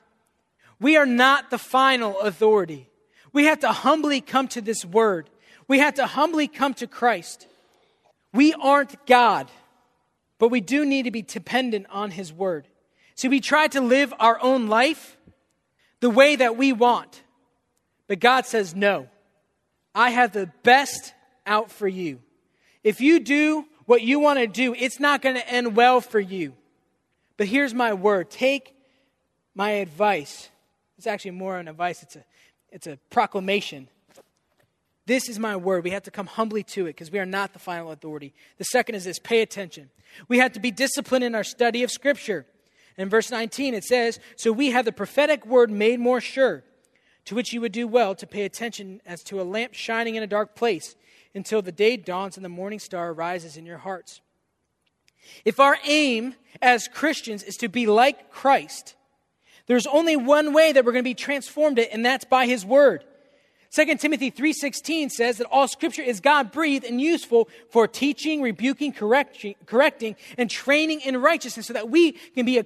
We 0.81 0.97
are 0.97 1.07
not 1.07 1.51
the 1.51 1.59
final 1.59 2.19
authority. 2.21 2.89
We 3.33 3.45
have 3.45 3.61
to 3.61 3.73
humbly 3.73 4.21
come 4.21 4.49
to 4.49 4.61
this 4.61 4.85
word. 4.85 5.29
We 5.69 5.79
have 5.79 5.95
to 5.95 6.07
humbly 6.07 6.49
come 6.49 6.75
to 6.75 6.87
Christ. 6.87 7.47
We 8.33 8.55
aren't 8.55 9.07
God, 9.07 9.49
but 10.41 10.49
we 10.49 10.61
do 10.61 10.85
need 10.85 11.05
to 11.05 11.13
be 11.13 11.23
dependent 11.23 11.87
on 11.91 12.11
His 12.11 12.33
word. 12.33 12.67
See, 13.15 13.29
we 13.29 13.41
try 13.41 13.69
to 13.69 13.81
live 13.81 14.13
our 14.19 14.43
own 14.43 14.67
life 14.67 15.17
the 16.01 16.11
way 16.11 16.35
that 16.35 16.57
we 16.57 16.73
want, 16.73 17.23
but 18.09 18.19
God 18.19 18.47
says, 18.47 18.75
no. 18.75 19.09
I 19.95 20.11
have 20.11 20.33
the 20.33 20.51
best 20.63 21.15
out 21.47 21.71
for 21.71 21.87
you. 21.87 22.21
If 22.83 23.01
you 23.01 23.21
do 23.21 23.67
what 23.85 24.03
you 24.03 24.19
want 24.19 24.39
to 24.39 24.47
do, 24.47 24.75
it's 24.75 24.99
not 24.99 25.21
going 25.21 25.35
to 25.35 25.49
end 25.49 25.77
well 25.77 26.01
for 26.01 26.21
you. 26.21 26.55
But 27.37 27.49
here's 27.49 27.75
my 27.75 27.93
word 27.93 28.31
take 28.31 28.75
my 29.55 29.71
advice 29.73 30.49
it's 30.97 31.07
actually 31.07 31.31
more 31.33 31.59
an 31.59 31.67
advice, 31.67 32.03
it's 32.03 32.17
a, 32.17 32.25
it's 32.71 32.87
a 32.87 32.99
proclamation. 33.09 33.89
This 35.11 35.29
is 35.29 35.41
my 35.41 35.57
word. 35.57 35.83
We 35.83 35.91
have 35.91 36.05
to 36.05 36.13
come 36.13 36.29
humbly 36.29 36.63
to 36.63 36.87
it 36.87 36.91
because 36.91 37.11
we 37.11 37.19
are 37.19 37.27
not 37.27 37.53
the 37.53 37.59
final 37.59 37.91
authority. 37.91 38.33
The 38.59 38.65
second 38.65 38.95
is 38.95 39.03
this 39.03 39.19
pay 39.19 39.43
attention. 39.43 39.91
We 40.29 40.39
have 40.39 40.53
to 40.53 40.61
be 40.61 40.71
disciplined 40.71 41.25
in 41.25 41.35
our 41.35 41.43
study 41.43 41.83
of 41.83 41.91
Scripture. 41.91 42.47
In 42.97 43.09
verse 43.09 43.29
19, 43.29 43.75
it 43.75 43.83
says, 43.83 44.21
So 44.37 44.53
we 44.53 44.71
have 44.71 44.85
the 44.85 44.93
prophetic 44.93 45.45
word 45.45 45.69
made 45.69 45.99
more 45.99 46.21
sure, 46.21 46.63
to 47.25 47.35
which 47.35 47.53
you 47.53 47.61
would 47.61 47.73
do 47.73 47.89
well 47.89 48.15
to 48.15 48.25
pay 48.25 48.45
attention 48.45 49.01
as 49.05 49.25
to 49.25 49.41
a 49.41 49.43
lamp 49.43 49.75
shining 49.75 50.15
in 50.15 50.23
a 50.23 50.29
dark 50.29 50.55
place 50.55 50.95
until 51.35 51.61
the 51.61 51.73
day 51.73 51.97
dawns 51.97 52.37
and 52.37 52.45
the 52.45 52.49
morning 52.49 52.79
star 52.79 53.13
rises 53.13 53.57
in 53.57 53.67
your 53.67 53.79
hearts. 53.79 54.21
If 55.45 55.59
our 55.59 55.77
aim 55.89 56.37
as 56.63 56.87
Christians 56.87 57.43
is 57.43 57.57
to 57.57 57.69
be 57.69 57.89
like 57.89 58.31
Christ, 58.31 58.95
there's 59.67 59.89
only 59.89 60.15
one 60.15 60.53
way 60.53 60.71
that 60.71 60.85
we're 60.85 60.93
going 60.93 61.03
to 61.03 61.11
be 61.11 61.15
transformed 61.15 61.81
and 61.81 62.07
that's 62.07 62.25
by 62.25 62.47
his 62.47 62.65
word. 62.65 63.03
2 63.71 64.01
Timothy 64.01 64.31
3:16 64.31 65.11
says 65.11 65.39
that 65.39 65.47
all 65.47 65.69
scripture 65.69 66.03
is 66.03 66.21
God-breathed 66.21 66.85
and 66.85 67.01
useful 67.01 67.49
for 67.71 67.87
teaching, 67.87 68.43
rebuking, 68.43 68.93
correcting, 68.93 69.55
correcting 69.65 70.17
and 70.37 70.51
training 70.51 71.03
in 71.03 71.17
righteousness 71.17 71.69
so 71.69 71.73
that 71.73 71.89
we 71.89 72.13
can 72.13 72.45
be 72.45 72.61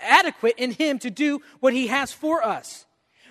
adequate 0.00 0.54
in 0.56 0.70
him 0.70 0.98
to 1.00 1.10
do 1.10 1.42
what 1.60 1.74
he 1.74 1.88
has 1.88 2.12
for 2.12 2.42
us. 2.42 2.86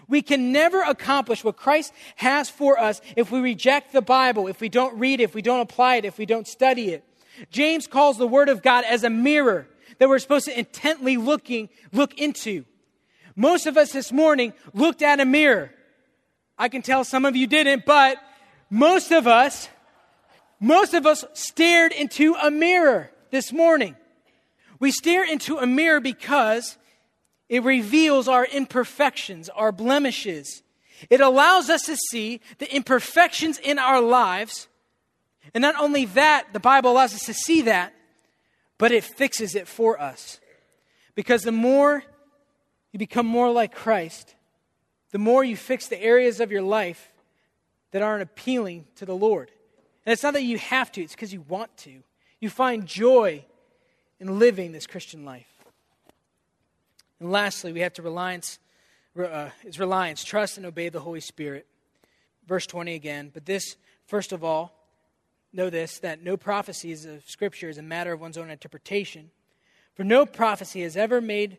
We 0.08 0.22
can 0.22 0.52
never 0.52 0.82
accomplish 0.84 1.44
what 1.44 1.58
Christ 1.58 1.92
has 2.18 2.50
for 2.50 2.80
us 2.80 3.02
if 3.16 3.32
we 3.32 3.40
reject 3.40 3.94
the 3.94 4.02
Bible, 4.02 4.48
if 4.48 4.62
we 4.62 4.70
don't 4.70 4.98
read 5.00 5.20
it, 5.20 5.24
if 5.24 5.34
we 5.34 5.42
don't 5.42 5.60
apply 5.60 5.96
it, 5.96 6.06
if 6.06 6.20
we 6.20 6.28
don't 6.28 6.48
study 6.48 6.92
it. 6.92 7.04
James 7.50 7.88
calls 7.88 8.18
the 8.18 8.28
word 8.28 8.48
of 8.48 8.62
God 8.62 8.86
as 8.86 9.04
a 9.04 9.10
mirror 9.10 9.68
that 9.98 10.08
we're 10.08 10.20
supposed 10.20 10.46
to 10.46 10.58
intently 10.58 11.18
looking 11.18 11.70
look 11.92 12.14
into. 12.20 12.64
Most 13.36 13.66
of 13.66 13.76
us 13.76 13.92
this 13.92 14.12
morning 14.12 14.54
looked 14.74 15.02
at 15.02 15.20
a 15.20 15.26
mirror. 15.26 15.72
I 16.58 16.70
can 16.70 16.82
tell 16.82 17.04
some 17.04 17.26
of 17.26 17.36
you 17.36 17.48
didn't, 17.48 17.86
but 17.86 18.18
most 18.70 19.12
of 19.12 19.28
us, 19.28 19.70
most 20.60 20.94
of 20.94 21.06
us 21.06 21.24
stared 21.34 21.92
into 21.92 22.34
a 22.36 22.50
mirror 22.50 23.12
this 23.32 23.54
morning. 23.54 23.96
We 24.80 24.92
stare 24.92 25.26
into 25.26 25.58
a 25.58 25.68
mirror 25.68 26.00
because 26.00 26.78
it 27.50 27.64
reveals 27.64 28.28
our 28.28 28.46
imperfections, 28.46 29.50
our 29.50 29.72
blemishes. 29.72 30.64
It 31.10 31.22
allows 31.22 31.70
us 31.70 31.84
to 31.84 31.96
see 31.96 32.42
the 32.58 32.74
imperfections 32.76 33.60
in 33.60 33.80
our 33.80 34.02
lives 34.02 34.68
And 35.54 35.62
not 35.62 35.76
only 35.80 36.06
that, 36.06 36.48
the 36.54 36.60
Bible 36.60 36.92
allows 36.92 37.14
us 37.14 37.26
to 37.26 37.34
see 37.34 37.62
that, 37.64 37.94
but 38.78 38.92
it 38.92 39.04
fixes 39.04 39.56
it 39.56 39.68
for 39.68 40.00
us. 40.00 40.40
Because 41.16 41.44
the 41.44 41.52
more 41.52 42.04
you 42.92 43.00
become 43.00 43.26
more 43.26 43.52
like 43.52 43.74
Christ, 43.74 44.36
the 45.12 45.18
more 45.18 45.44
you 45.44 45.56
fix 45.56 45.88
the 45.88 46.02
areas 46.02 46.40
of 46.40 46.52
your 46.52 46.62
life 46.62 47.12
that 47.92 48.02
aren't 48.02 48.24
appealing 48.24 48.86
to 48.96 49.06
the 49.06 49.16
Lord. 49.16 49.52
And 50.06 50.14
it's 50.14 50.24
not 50.24 50.34
that 50.34 50.44
you 50.44 50.58
have 50.58 50.92
to, 50.94 51.02
it's 51.02 51.14
because 51.14 51.34
you 51.34 51.44
want 51.48 51.76
to. 51.78 52.04
You 52.40 52.50
find 52.50 52.86
joy 52.86 53.44
in 54.20 54.40
living 54.40 54.72
this 54.72 54.88
Christian 54.88 55.26
life. 55.26 55.48
And 57.20 57.32
lastly, 57.32 57.74
we 57.74 57.82
have 57.82 57.94
to 57.94 58.02
reliance, 58.02 58.60
uh, 59.18 59.50
is 59.64 59.80
reliance, 59.80 60.24
trust 60.24 60.58
and 60.58 60.66
obey 60.66 60.90
the 60.90 61.00
Holy 61.00 61.20
Spirit. 61.20 61.66
Verse 62.48 62.66
20 62.68 62.94
again. 62.94 63.32
But 63.34 63.46
this, 63.46 63.76
first 64.06 64.32
of 64.32 64.44
all, 64.44 64.74
know 65.54 65.70
this 65.70 66.00
that 66.00 66.24
no 66.24 66.38
prophecies 66.38 67.06
of 67.06 67.28
Scripture 67.28 67.70
is 67.70 67.78
a 67.78 67.84
matter 67.84 68.14
of 68.14 68.22
one's 68.22 68.38
own 68.38 68.50
interpretation. 68.50 69.32
For 69.96 70.04
no 70.04 70.26
prophecy 70.26 70.84
has 70.84 70.96
ever 70.96 71.20
made, 71.20 71.58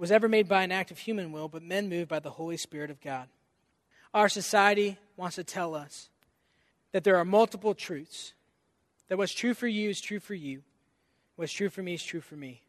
was 0.00 0.10
ever 0.10 0.28
made 0.28 0.48
by 0.48 0.62
an 0.62 0.72
act 0.72 0.90
of 0.90 0.98
human 0.98 1.30
will, 1.30 1.46
but 1.46 1.62
men 1.62 1.90
moved 1.90 2.08
by 2.08 2.18
the 2.18 2.30
Holy 2.30 2.56
Spirit 2.56 2.90
of 2.90 3.02
God. 3.02 3.28
Our 4.14 4.30
society 4.30 4.96
wants 5.14 5.36
to 5.36 5.44
tell 5.44 5.74
us 5.74 6.08
that 6.92 7.04
there 7.04 7.18
are 7.18 7.24
multiple 7.24 7.74
truths, 7.74 8.32
that 9.08 9.18
what's 9.18 9.34
true 9.34 9.52
for 9.52 9.68
you 9.68 9.90
is 9.90 10.00
true 10.00 10.18
for 10.18 10.32
you, 10.32 10.62
what's 11.36 11.52
true 11.52 11.68
for 11.68 11.82
me 11.82 11.92
is 11.92 12.02
true 12.02 12.22
for 12.22 12.34
me. 12.34 12.62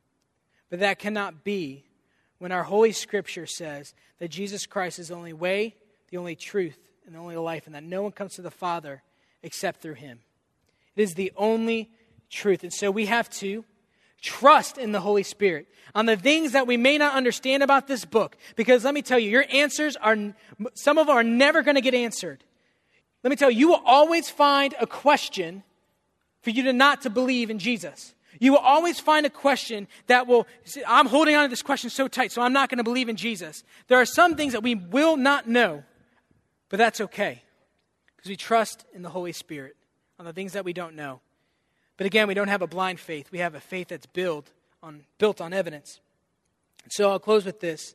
But 0.70 0.80
that 0.80 1.00
cannot 1.00 1.46
be 1.46 1.86
when 2.38 2.52
our 2.52 2.64
Holy 2.64 2.92
Scripture 2.92 3.46
says 3.46 3.94
that 4.20 4.30
Jesus 4.30 4.66
Christ 4.66 5.00
is 5.00 5.08
the 5.08 5.16
only 5.16 5.34
way, 5.34 5.76
the 6.10 6.18
only 6.18 6.36
truth, 6.36 6.90
and 7.06 7.16
the 7.16 7.20
only 7.20 7.38
life, 7.38 7.66
and 7.66 7.74
that 7.76 7.84
no 7.84 8.04
one 8.04 8.12
comes 8.12 8.36
to 8.36 8.42
the 8.42 8.52
Father 8.52 9.04
except 9.42 9.82
through 9.82 9.94
Him. 9.94 10.20
It 10.98 11.02
is 11.02 11.14
the 11.14 11.32
only 11.38 11.92
truth. 12.30 12.64
And 12.64 12.74
so 12.74 12.92
we 12.92 13.06
have 13.06 13.30
to 13.40 13.64
trust 14.22 14.78
in 14.78 14.92
the 14.92 15.00
Holy 15.00 15.24
Spirit 15.24 15.68
on 15.94 16.06
the 16.06 16.16
things 16.16 16.54
that 16.54 16.68
we 16.68 16.78
may 16.78 16.98
not 16.98 17.16
understand 17.16 17.64
about 17.64 17.88
this 17.88 18.06
book. 18.06 18.38
Because 18.56 18.86
let 18.86 18.94
me 18.94 19.02
tell 19.02 19.20
you, 19.20 19.30
your 19.30 19.46
answers 19.52 19.98
are, 19.98 20.16
some 20.76 20.98
of 20.98 21.08
them 21.08 21.16
are 21.16 21.24
never 21.24 21.64
going 21.64 21.76
to 21.76 21.82
get 21.82 21.94
answered. 21.94 22.44
Let 23.24 23.30
me 23.30 23.36
tell 23.36 23.52
you, 23.52 23.60
you 23.60 23.68
will 23.70 23.82
always 23.86 24.30
find 24.30 24.74
a 24.80 24.88
question 24.88 25.64
for 26.42 26.52
you 26.52 26.64
to 26.64 26.74
not 26.74 27.02
to 27.02 27.10
believe 27.10 27.50
in 27.50 27.60
Jesus. 27.60 28.16
You 28.40 28.54
will 28.54 28.60
always 28.60 29.00
find 29.00 29.26
a 29.26 29.30
question 29.30 29.88
that 30.08 30.26
will, 30.26 30.48
I'm 30.88 31.08
holding 31.08 31.36
on 31.36 31.44
to 31.44 31.50
this 31.50 31.62
question 31.62 31.90
so 31.90 32.08
tight, 32.08 32.32
so 32.32 32.42
I'm 32.42 32.54
not 32.54 32.70
going 32.70 32.78
to 32.78 32.84
believe 32.84 33.10
in 33.10 33.16
Jesus. 33.16 33.64
There 33.88 34.00
are 34.00 34.06
some 34.06 34.36
things 34.36 34.54
that 34.54 34.64
we 34.64 34.76
will 34.76 35.18
not 35.18 35.48
know, 35.48 35.84
but 36.70 36.78
that's 36.78 37.02
okay 37.02 37.44
because 38.16 38.30
we 38.30 38.36
trust 38.36 38.86
in 38.94 39.02
the 39.02 39.10
Holy 39.10 39.34
Spirit 39.34 39.76
on 40.18 40.26
the 40.26 40.34
things 40.34 40.54
that 40.54 40.66
we 40.66 40.74
don't 40.74 40.96
know. 40.96 41.20
But 42.02 42.08
again, 42.08 42.28
we 42.28 42.34
don't 42.34 42.48
have 42.48 42.64
a 42.64 42.68
blind 42.68 43.00
faith. 43.00 43.32
We 43.32 43.38
have 43.38 43.54
a 43.54 43.60
faith 43.60 43.90
that's 43.90 44.08
built 44.08 44.50
on, 44.82 45.04
built 45.20 45.40
on 45.40 45.54
evidence. 45.54 46.00
So 46.90 47.12
I'll 47.12 47.20
close 47.20 47.46
with 47.46 47.60
this. 47.60 47.94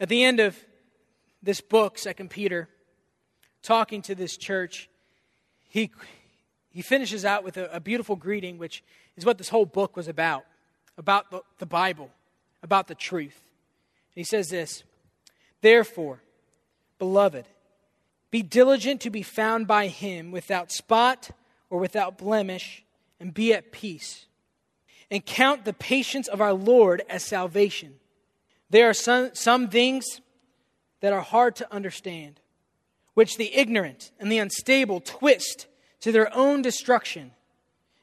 At 0.00 0.08
the 0.08 0.24
end 0.24 0.40
of 0.40 0.56
this 1.42 1.60
book, 1.60 1.98
Second 1.98 2.30
Peter, 2.30 2.66
talking 3.62 4.00
to 4.00 4.14
this 4.14 4.38
church, 4.38 4.88
he, 5.68 5.90
he 6.70 6.80
finishes 6.80 7.26
out 7.26 7.44
with 7.44 7.58
a, 7.58 7.70
a 7.76 7.78
beautiful 7.78 8.16
greeting, 8.16 8.56
which 8.56 8.82
is 9.18 9.26
what 9.26 9.36
this 9.36 9.50
whole 9.50 9.66
book 9.66 9.98
was 9.98 10.08
about 10.08 10.46
about 10.96 11.30
the, 11.30 11.42
the 11.58 11.66
Bible, 11.66 12.08
about 12.62 12.88
the 12.88 12.94
truth. 12.94 13.38
he 14.14 14.24
says 14.24 14.48
this 14.48 14.82
Therefore, 15.60 16.22
beloved, 16.98 17.44
be 18.30 18.42
diligent 18.42 19.02
to 19.02 19.10
be 19.10 19.22
found 19.22 19.66
by 19.66 19.88
him 19.88 20.30
without 20.30 20.72
spot 20.72 21.32
or 21.68 21.78
without 21.78 22.16
blemish, 22.16 22.82
and 23.20 23.32
be 23.32 23.52
at 23.52 23.70
peace. 23.70 24.26
And 25.10 25.24
count 25.24 25.64
the 25.64 25.72
patience 25.72 26.26
of 26.28 26.40
our 26.40 26.52
Lord 26.52 27.02
as 27.08 27.22
salvation. 27.22 27.94
There 28.70 28.88
are 28.88 28.94
some, 28.94 29.30
some 29.34 29.68
things 29.68 30.04
that 31.00 31.12
are 31.12 31.20
hard 31.20 31.56
to 31.56 31.72
understand, 31.72 32.40
which 33.14 33.36
the 33.36 33.54
ignorant 33.54 34.10
and 34.18 34.30
the 34.30 34.38
unstable 34.38 35.00
twist 35.00 35.66
to 36.00 36.12
their 36.12 36.34
own 36.34 36.62
destruction, 36.62 37.32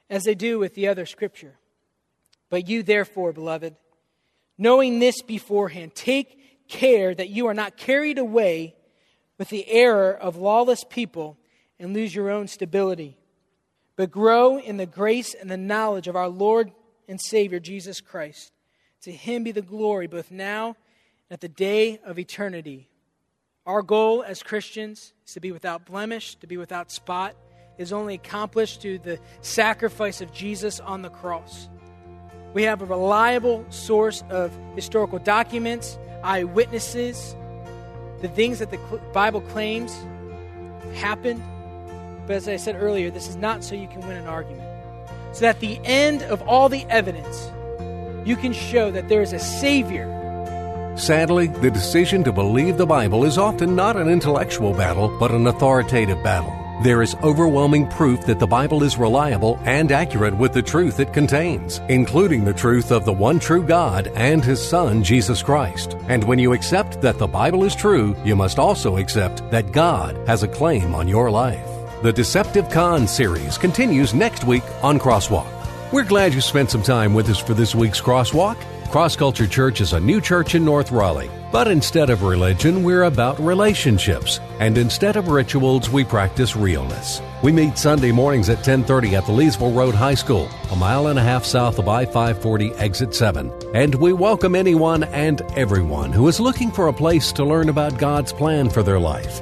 as 0.09 0.23
they 0.23 0.35
do 0.35 0.59
with 0.59 0.75
the 0.75 0.87
other 0.87 1.05
scripture. 1.05 1.55
But 2.49 2.67
you, 2.67 2.83
therefore, 2.83 3.33
beloved, 3.33 3.75
knowing 4.57 4.99
this 4.99 5.21
beforehand, 5.21 5.95
take 5.95 6.67
care 6.67 7.15
that 7.15 7.29
you 7.29 7.47
are 7.47 7.53
not 7.53 7.77
carried 7.77 8.17
away 8.17 8.75
with 9.37 9.49
the 9.49 9.69
error 9.69 10.11
of 10.11 10.35
lawless 10.37 10.83
people 10.83 11.37
and 11.79 11.93
lose 11.93 12.13
your 12.13 12.29
own 12.29 12.47
stability, 12.47 13.16
but 13.97 14.11
grow 14.11 14.57
in 14.57 14.77
the 14.77 14.85
grace 14.85 15.33
and 15.33 15.51
the 15.51 15.57
knowledge 15.57 16.07
of 16.07 16.15
our 16.15 16.29
Lord 16.29 16.71
and 17.09 17.19
Savior 17.19 17.59
Jesus 17.59 17.99
Christ. 17.99 18.53
To 19.01 19.11
him 19.11 19.43
be 19.43 19.51
the 19.51 19.61
glory 19.61 20.07
both 20.07 20.31
now 20.31 20.67
and 20.67 20.75
at 21.31 21.41
the 21.41 21.49
day 21.49 21.99
of 22.05 22.17
eternity. 22.17 22.87
Our 23.65 23.81
goal 23.81 24.23
as 24.23 24.43
Christians 24.43 25.13
is 25.25 25.33
to 25.33 25.41
be 25.41 25.51
without 25.51 25.85
blemish, 25.85 26.35
to 26.35 26.47
be 26.47 26.55
without 26.55 26.91
spot, 26.91 27.35
is 27.77 27.91
only 27.91 28.15
accomplished 28.15 28.81
through 28.81 28.99
the 28.99 29.19
sacrifice 29.41 30.21
of 30.21 30.31
Jesus 30.31 30.79
on 30.79 31.01
the 31.01 31.09
cross. 31.09 31.67
We 32.53 32.63
have 32.63 32.81
a 32.81 32.85
reliable 32.85 33.65
source 33.69 34.23
of 34.29 34.57
historical 34.75 35.19
documents, 35.19 35.99
eyewitnesses, 36.23 37.35
the 38.21 38.29
things 38.29 38.59
that 38.59 38.71
the 38.71 38.79
Bible 39.13 39.41
claims 39.41 39.95
happened. 40.95 41.43
But 42.27 42.35
as 42.35 42.49
I 42.49 42.57
said 42.57 42.75
earlier, 42.75 43.09
this 43.09 43.29
is 43.29 43.37
not 43.37 43.63
so 43.63 43.73
you 43.73 43.87
can 43.87 44.01
win 44.01 44.17
an 44.17 44.27
argument. 44.27 44.67
So 45.31 45.41
that 45.41 45.55
at 45.55 45.59
the 45.61 45.79
end 45.85 46.23
of 46.23 46.41
all 46.41 46.67
the 46.67 46.85
evidence, 46.89 47.51
you 48.27 48.35
can 48.35 48.51
show 48.51 48.91
that 48.91 49.07
there 49.07 49.21
is 49.21 49.31
a 49.31 49.39
Savior. 49.39 50.13
Sadly, 50.97 51.47
the 51.47 51.71
decision 51.71 52.25
to 52.25 52.33
believe 52.33 52.77
the 52.77 52.85
Bible 52.85 53.23
is 53.23 53.37
often 53.37 53.77
not 53.77 53.95
an 53.95 54.09
intellectual 54.09 54.73
battle, 54.73 55.15
but 55.19 55.31
an 55.31 55.47
authoritative 55.47 56.21
battle. 56.21 56.53
There 56.83 57.01
is 57.01 57.15
overwhelming 57.23 57.87
proof 57.87 58.25
that 58.25 58.39
the 58.39 58.45
Bible 58.45 58.83
is 58.83 58.97
reliable 58.97 59.57
and 59.63 59.91
accurate 59.91 60.35
with 60.35 60.53
the 60.53 60.61
truth 60.61 60.99
it 60.99 61.13
contains, 61.13 61.79
including 61.87 62.43
the 62.43 62.53
truth 62.53 62.91
of 62.91 63.05
the 63.05 63.13
one 63.13 63.39
true 63.39 63.63
God 63.63 64.11
and 64.15 64.43
His 64.43 64.61
Son, 64.61 65.01
Jesus 65.01 65.41
Christ. 65.41 65.95
And 66.09 66.25
when 66.25 66.39
you 66.39 66.51
accept 66.51 67.01
that 67.01 67.19
the 67.19 67.27
Bible 67.27 67.63
is 67.63 67.73
true, 67.73 68.17
you 68.25 68.35
must 68.35 68.59
also 68.59 68.97
accept 68.97 69.49
that 69.49 69.71
God 69.71 70.17
has 70.27 70.43
a 70.43 70.47
claim 70.47 70.93
on 70.93 71.07
your 71.07 71.31
life. 71.31 71.76
The 72.03 72.13
Deceptive 72.13 72.69
Con 72.69 73.07
series 73.07 73.57
continues 73.57 74.13
next 74.13 74.43
week 74.43 74.61
on 74.83 74.99
Crosswalk. 74.99 75.51
We're 75.91 76.03
glad 76.03 76.31
you 76.31 76.41
spent 76.41 76.69
some 76.69 76.83
time 76.83 77.15
with 77.15 77.27
us 77.27 77.39
for 77.39 77.55
this 77.55 77.73
week's 77.73 77.99
Crosswalk. 77.99 78.55
Cross 78.91 79.15
Culture 79.15 79.47
Church 79.47 79.81
is 79.81 79.93
a 79.93 79.99
new 79.99 80.21
church 80.21 80.53
in 80.53 80.63
North 80.63 80.91
Raleigh. 80.91 81.31
But 81.51 81.67
instead 81.67 82.11
of 82.11 82.21
religion, 82.21 82.83
we're 82.83 83.05
about 83.05 83.39
relationships. 83.39 84.39
And 84.59 84.77
instead 84.77 85.15
of 85.15 85.29
rituals, 85.29 85.89
we 85.89 86.03
practice 86.03 86.55
realness. 86.55 87.19
We 87.41 87.51
meet 87.51 87.79
Sunday 87.79 88.11
mornings 88.11 88.49
at 88.49 88.57
1030 88.57 89.15
at 89.15 89.25
the 89.25 89.31
Leesville 89.31 89.75
Road 89.75 89.95
High 89.95 90.13
School, 90.13 90.47
a 90.69 90.75
mile 90.75 91.07
and 91.07 91.17
a 91.17 91.23
half 91.23 91.45
south 91.45 91.79
of 91.79 91.89
I-540 91.89 92.77
exit 92.77 93.15
7. 93.15 93.51
And 93.73 93.95
we 93.95 94.13
welcome 94.13 94.53
anyone 94.53 95.05
and 95.05 95.41
everyone 95.55 96.13
who 96.13 96.27
is 96.27 96.39
looking 96.39 96.69
for 96.69 96.89
a 96.89 96.93
place 96.93 97.31
to 97.31 97.43
learn 97.43 97.69
about 97.69 97.97
God's 97.97 98.31
plan 98.31 98.69
for 98.69 98.83
their 98.83 98.99
life. 98.99 99.41